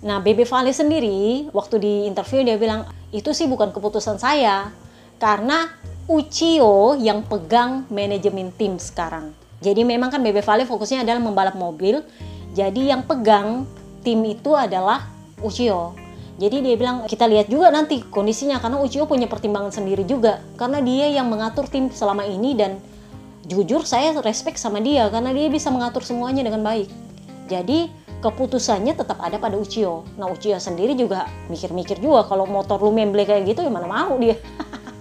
Nah, 0.02 0.18
Baby 0.20 0.44
Vale 0.44 0.70
sendiri 0.70 1.50
waktu 1.50 1.76
di 1.82 1.92
interview 2.06 2.44
dia 2.46 2.58
bilang, 2.60 2.84
itu 3.14 3.32
sih 3.32 3.48
bukan 3.48 3.70
keputusan 3.70 4.18
saya, 4.18 4.70
karena 5.22 5.72
Uchiyo 6.12 6.92
yang 7.00 7.24
pegang 7.24 7.88
manajemen 7.88 8.52
tim 8.52 8.76
sekarang. 8.76 9.32
Jadi 9.64 9.80
memang 9.80 10.12
kan 10.12 10.20
BB 10.20 10.44
Vale 10.44 10.68
fokusnya 10.68 11.08
adalah 11.08 11.24
membalap 11.24 11.56
mobil. 11.56 12.04
Jadi 12.52 12.92
yang 12.92 13.08
pegang 13.08 13.64
tim 14.04 14.20
itu 14.28 14.52
adalah 14.52 15.08
Uchiyo. 15.40 15.96
Jadi 16.36 16.60
dia 16.60 16.76
bilang 16.76 17.08
kita 17.08 17.24
lihat 17.24 17.48
juga 17.48 17.72
nanti 17.72 18.04
kondisinya 18.04 18.60
karena 18.60 18.84
Uchiyo 18.84 19.08
punya 19.08 19.24
pertimbangan 19.24 19.72
sendiri 19.72 20.04
juga 20.04 20.44
karena 20.60 20.84
dia 20.84 21.08
yang 21.16 21.32
mengatur 21.32 21.64
tim 21.64 21.88
selama 21.88 22.28
ini 22.28 22.60
dan 22.60 22.76
jujur 23.48 23.80
saya 23.88 24.12
respect 24.20 24.60
sama 24.60 24.84
dia 24.84 25.08
karena 25.08 25.32
dia 25.32 25.48
bisa 25.48 25.72
mengatur 25.72 26.04
semuanya 26.04 26.44
dengan 26.44 26.60
baik. 26.60 26.92
Jadi 27.48 27.88
keputusannya 28.20 28.92
tetap 29.00 29.16
ada 29.16 29.40
pada 29.40 29.56
Uchiyo. 29.56 30.04
Nah 30.20 30.28
Uchiyo 30.28 30.60
sendiri 30.60 30.92
juga 30.92 31.24
mikir-mikir 31.48 32.04
juga 32.04 32.28
kalau 32.28 32.44
motor 32.44 32.84
lu 32.84 32.92
memble 32.92 33.24
kayak 33.24 33.48
gitu 33.48 33.64
gimana 33.64 33.88
mau 33.88 34.12
dia. 34.20 34.36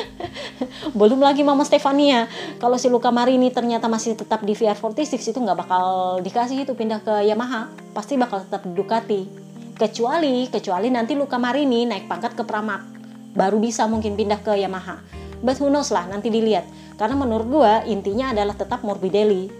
Belum 0.98 1.20
lagi 1.20 1.44
Mama 1.44 1.64
Stefania, 1.64 2.28
kalau 2.58 2.76
si 2.76 2.88
Luka 2.88 3.12
Marini 3.12 3.52
ternyata 3.52 3.86
masih 3.88 4.16
tetap 4.16 4.42
di 4.44 4.56
VR46 4.56 5.32
itu 5.34 5.38
nggak 5.38 5.58
bakal 5.66 5.84
dikasih 6.24 6.64
itu 6.64 6.72
pindah 6.72 7.00
ke 7.04 7.24
Yamaha, 7.28 7.68
pasti 7.92 8.16
bakal 8.16 8.44
tetap 8.44 8.64
di 8.64 8.72
Ducati. 8.72 9.22
Kecuali 9.72 10.46
kecuali 10.52 10.88
nanti 10.92 11.16
Luka 11.16 11.40
Marini 11.40 11.88
naik 11.88 12.06
pangkat 12.06 12.36
ke 12.38 12.44
Pramac. 12.44 12.84
Baru 13.32 13.58
bisa 13.58 13.88
mungkin 13.88 14.14
pindah 14.14 14.44
ke 14.44 14.52
Yamaha. 14.60 15.00
But 15.42 15.58
who 15.58 15.72
knows 15.72 15.90
lah 15.90 16.06
nanti 16.06 16.30
dilihat. 16.30 16.68
Karena 17.00 17.18
menurut 17.18 17.46
gua 17.48 17.82
intinya 17.88 18.30
adalah 18.30 18.54
tetap 18.54 18.84
Morbidelli. 18.84 19.50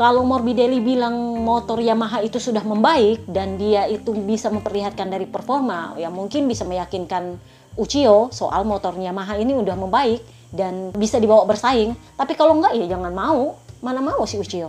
Kalau 0.00 0.24
Morbidelli 0.24 0.80
bilang 0.80 1.12
motor 1.44 1.76
Yamaha 1.76 2.24
itu 2.24 2.40
sudah 2.40 2.64
membaik 2.64 3.28
dan 3.28 3.60
dia 3.60 3.84
itu 3.84 4.16
bisa 4.16 4.48
memperlihatkan 4.48 5.12
dari 5.12 5.28
performa 5.28 5.92
ya 6.00 6.08
mungkin 6.08 6.48
bisa 6.48 6.64
meyakinkan 6.64 7.36
Uchiyo 7.80 8.28
soal 8.28 8.68
motor 8.68 8.92
Yamaha 8.92 9.40
ini 9.40 9.56
udah 9.56 9.72
membaik 9.72 10.20
dan 10.52 10.92
bisa 10.92 11.16
dibawa 11.16 11.48
bersaing 11.48 11.96
tapi 12.20 12.36
kalau 12.36 12.60
enggak 12.60 12.76
ya 12.76 12.92
jangan 12.92 13.16
mau 13.16 13.56
mana 13.80 14.04
mau 14.04 14.28
si 14.28 14.36
Uchiyo 14.36 14.68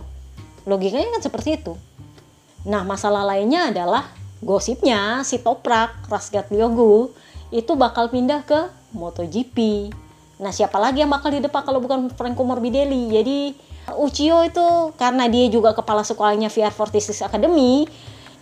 logikanya 0.63 1.19
kan 1.19 1.21
seperti 1.27 1.59
itu 1.59 1.75
nah 2.63 2.87
masalah 2.87 3.27
lainnya 3.27 3.67
adalah 3.75 4.07
gosipnya 4.39 5.27
si 5.27 5.43
Toprak 5.43 6.07
Rasgat 6.07 6.49
Lyogu 6.49 7.11
itu 7.51 7.75
bakal 7.75 8.07
pindah 8.07 8.41
ke 8.47 8.71
MotoGP. 8.95 9.91
Nah 10.41 10.49
siapa 10.49 10.79
lagi 10.81 11.03
yang 11.05 11.11
bakal 11.11 11.29
di 11.29 11.43
depan 11.43 11.61
kalau 11.61 11.83
bukan 11.83 12.09
Franco 12.15 12.41
Morbidelli? 12.47 13.11
Jadi 13.11 13.37
Uchiyo 13.91 14.41
itu 14.47 14.95
karena 14.95 15.27
dia 15.27 15.51
juga 15.51 15.75
kepala 15.75 16.01
sekolahnya 16.01 16.47
VR46 16.47 17.27
Academy 17.27 17.85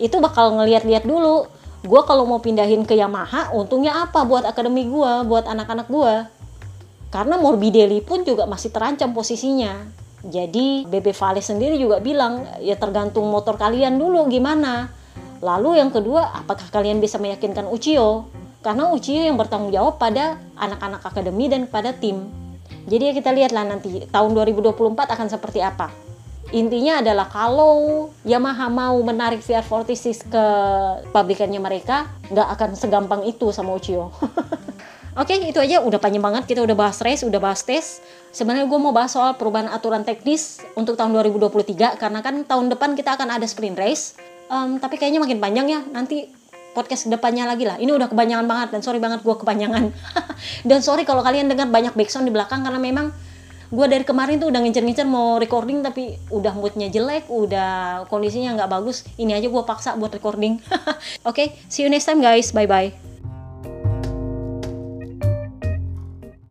itu 0.00 0.16
bakal 0.22 0.56
ngeliat-liat 0.56 1.04
dulu 1.04 1.44
gue 1.80 2.00
kalau 2.04 2.28
mau 2.28 2.40
pindahin 2.40 2.84
ke 2.84 2.96
Yamaha 2.96 3.52
untungnya 3.56 4.04
apa 4.04 4.24
buat 4.26 4.44
akademi 4.44 4.84
gue 4.88 5.12
buat 5.24 5.48
anak-anak 5.48 5.88
gue 5.88 6.14
karena 7.10 7.34
Morbidelli 7.40 8.04
pun 8.04 8.22
juga 8.22 8.44
masih 8.44 8.70
terancam 8.70 9.10
posisinya 9.16 9.88
jadi 10.20 10.84
BB 10.84 11.16
Vale 11.16 11.40
sendiri 11.40 11.80
juga 11.80 11.98
bilang 11.98 12.44
ya 12.60 12.76
tergantung 12.76 13.24
motor 13.32 13.56
kalian 13.56 13.96
dulu 13.96 14.28
gimana 14.28 15.00
Lalu 15.40 15.80
yang 15.80 15.88
kedua, 15.88 16.36
apakah 16.36 16.68
kalian 16.68 17.00
bisa 17.00 17.16
meyakinkan 17.16 17.64
Uchiyo? 17.64 18.28
Karena 18.60 18.92
Uchiyo 18.92 19.24
yang 19.24 19.40
bertanggung 19.40 19.72
jawab 19.72 19.96
pada 19.96 20.36
anak-anak 20.60 21.00
akademi 21.00 21.48
dan 21.48 21.64
pada 21.64 21.96
tim. 21.96 22.28
Jadi 22.84 23.08
ya 23.08 23.12
kita 23.16 23.32
lihatlah 23.32 23.64
nanti 23.64 24.04
tahun 24.12 24.36
2024 24.36 25.16
akan 25.16 25.28
seperti 25.32 25.64
apa. 25.64 25.88
Intinya 26.50 26.98
adalah 26.98 27.30
kalau 27.30 28.10
Yamaha 28.26 28.66
mau 28.66 28.98
menarik 29.06 29.38
VR46 29.42 30.26
ke 30.26 30.44
pabrikannya 31.14 31.62
mereka, 31.62 32.10
nggak 32.30 32.48
akan 32.58 32.70
segampang 32.74 33.22
itu 33.22 33.54
sama 33.54 33.74
Uchiyo. 33.78 34.10
Oke, 35.20 35.34
okay, 35.34 35.50
itu 35.50 35.58
aja. 35.58 35.82
Udah 35.82 35.98
panjang 35.98 36.22
banget. 36.22 36.46
Kita 36.46 36.62
udah 36.62 36.76
bahas 36.78 36.98
race, 37.02 37.26
udah 37.26 37.42
bahas 37.42 37.66
tes. 37.66 37.98
Sebenarnya 38.30 38.70
gue 38.70 38.78
mau 38.78 38.94
bahas 38.94 39.10
soal 39.10 39.34
perubahan 39.34 39.66
aturan 39.66 40.06
teknis 40.06 40.62
untuk 40.78 40.94
tahun 40.94 41.14
2023. 41.18 41.98
Karena 41.98 42.22
kan 42.22 42.46
tahun 42.46 42.70
depan 42.70 42.94
kita 42.94 43.18
akan 43.18 43.34
ada 43.34 43.46
sprint 43.46 43.74
race 43.74 44.14
um, 44.50 44.76
tapi 44.82 44.98
kayaknya 44.98 45.22
makin 45.22 45.38
panjang 45.38 45.66
ya 45.70 45.80
nanti 45.94 46.26
podcast 46.74 47.06
ke 47.06 47.10
depannya 47.14 47.46
lagi 47.46 47.64
lah 47.66 47.78
ini 47.78 47.94
udah 47.94 48.10
kebanyakan 48.10 48.46
banget 48.50 48.68
dan 48.74 48.80
sorry 48.82 48.98
banget 48.98 49.22
gue 49.22 49.34
kepanjangan 49.34 49.90
dan 50.68 50.78
sorry 50.82 51.06
kalau 51.06 51.22
kalian 51.22 51.46
dengar 51.46 51.70
banyak 51.70 51.94
backsound 51.94 52.26
di 52.26 52.34
belakang 52.34 52.66
karena 52.66 52.82
memang 52.82 53.14
gue 53.70 53.86
dari 53.86 54.02
kemarin 54.02 54.42
tuh 54.42 54.50
udah 54.50 54.60
ngincer-ngincer 54.66 55.06
mau 55.06 55.38
recording 55.38 55.80
tapi 55.80 56.18
udah 56.34 56.52
moodnya 56.58 56.90
jelek 56.90 57.30
udah 57.30 58.04
kondisinya 58.10 58.58
nggak 58.58 58.70
bagus. 58.70 59.06
Ini 59.16 59.38
aja 59.38 59.46
gue 59.46 59.62
paksa 59.62 59.94
buat 59.94 60.10
recording. 60.10 60.58
Oke 60.66 60.98
okay, 61.24 61.46
see 61.70 61.86
you 61.86 61.90
next 61.90 62.10
time 62.10 62.18
guys. 62.18 62.50
Bye 62.50 62.66
bye 62.66 63.09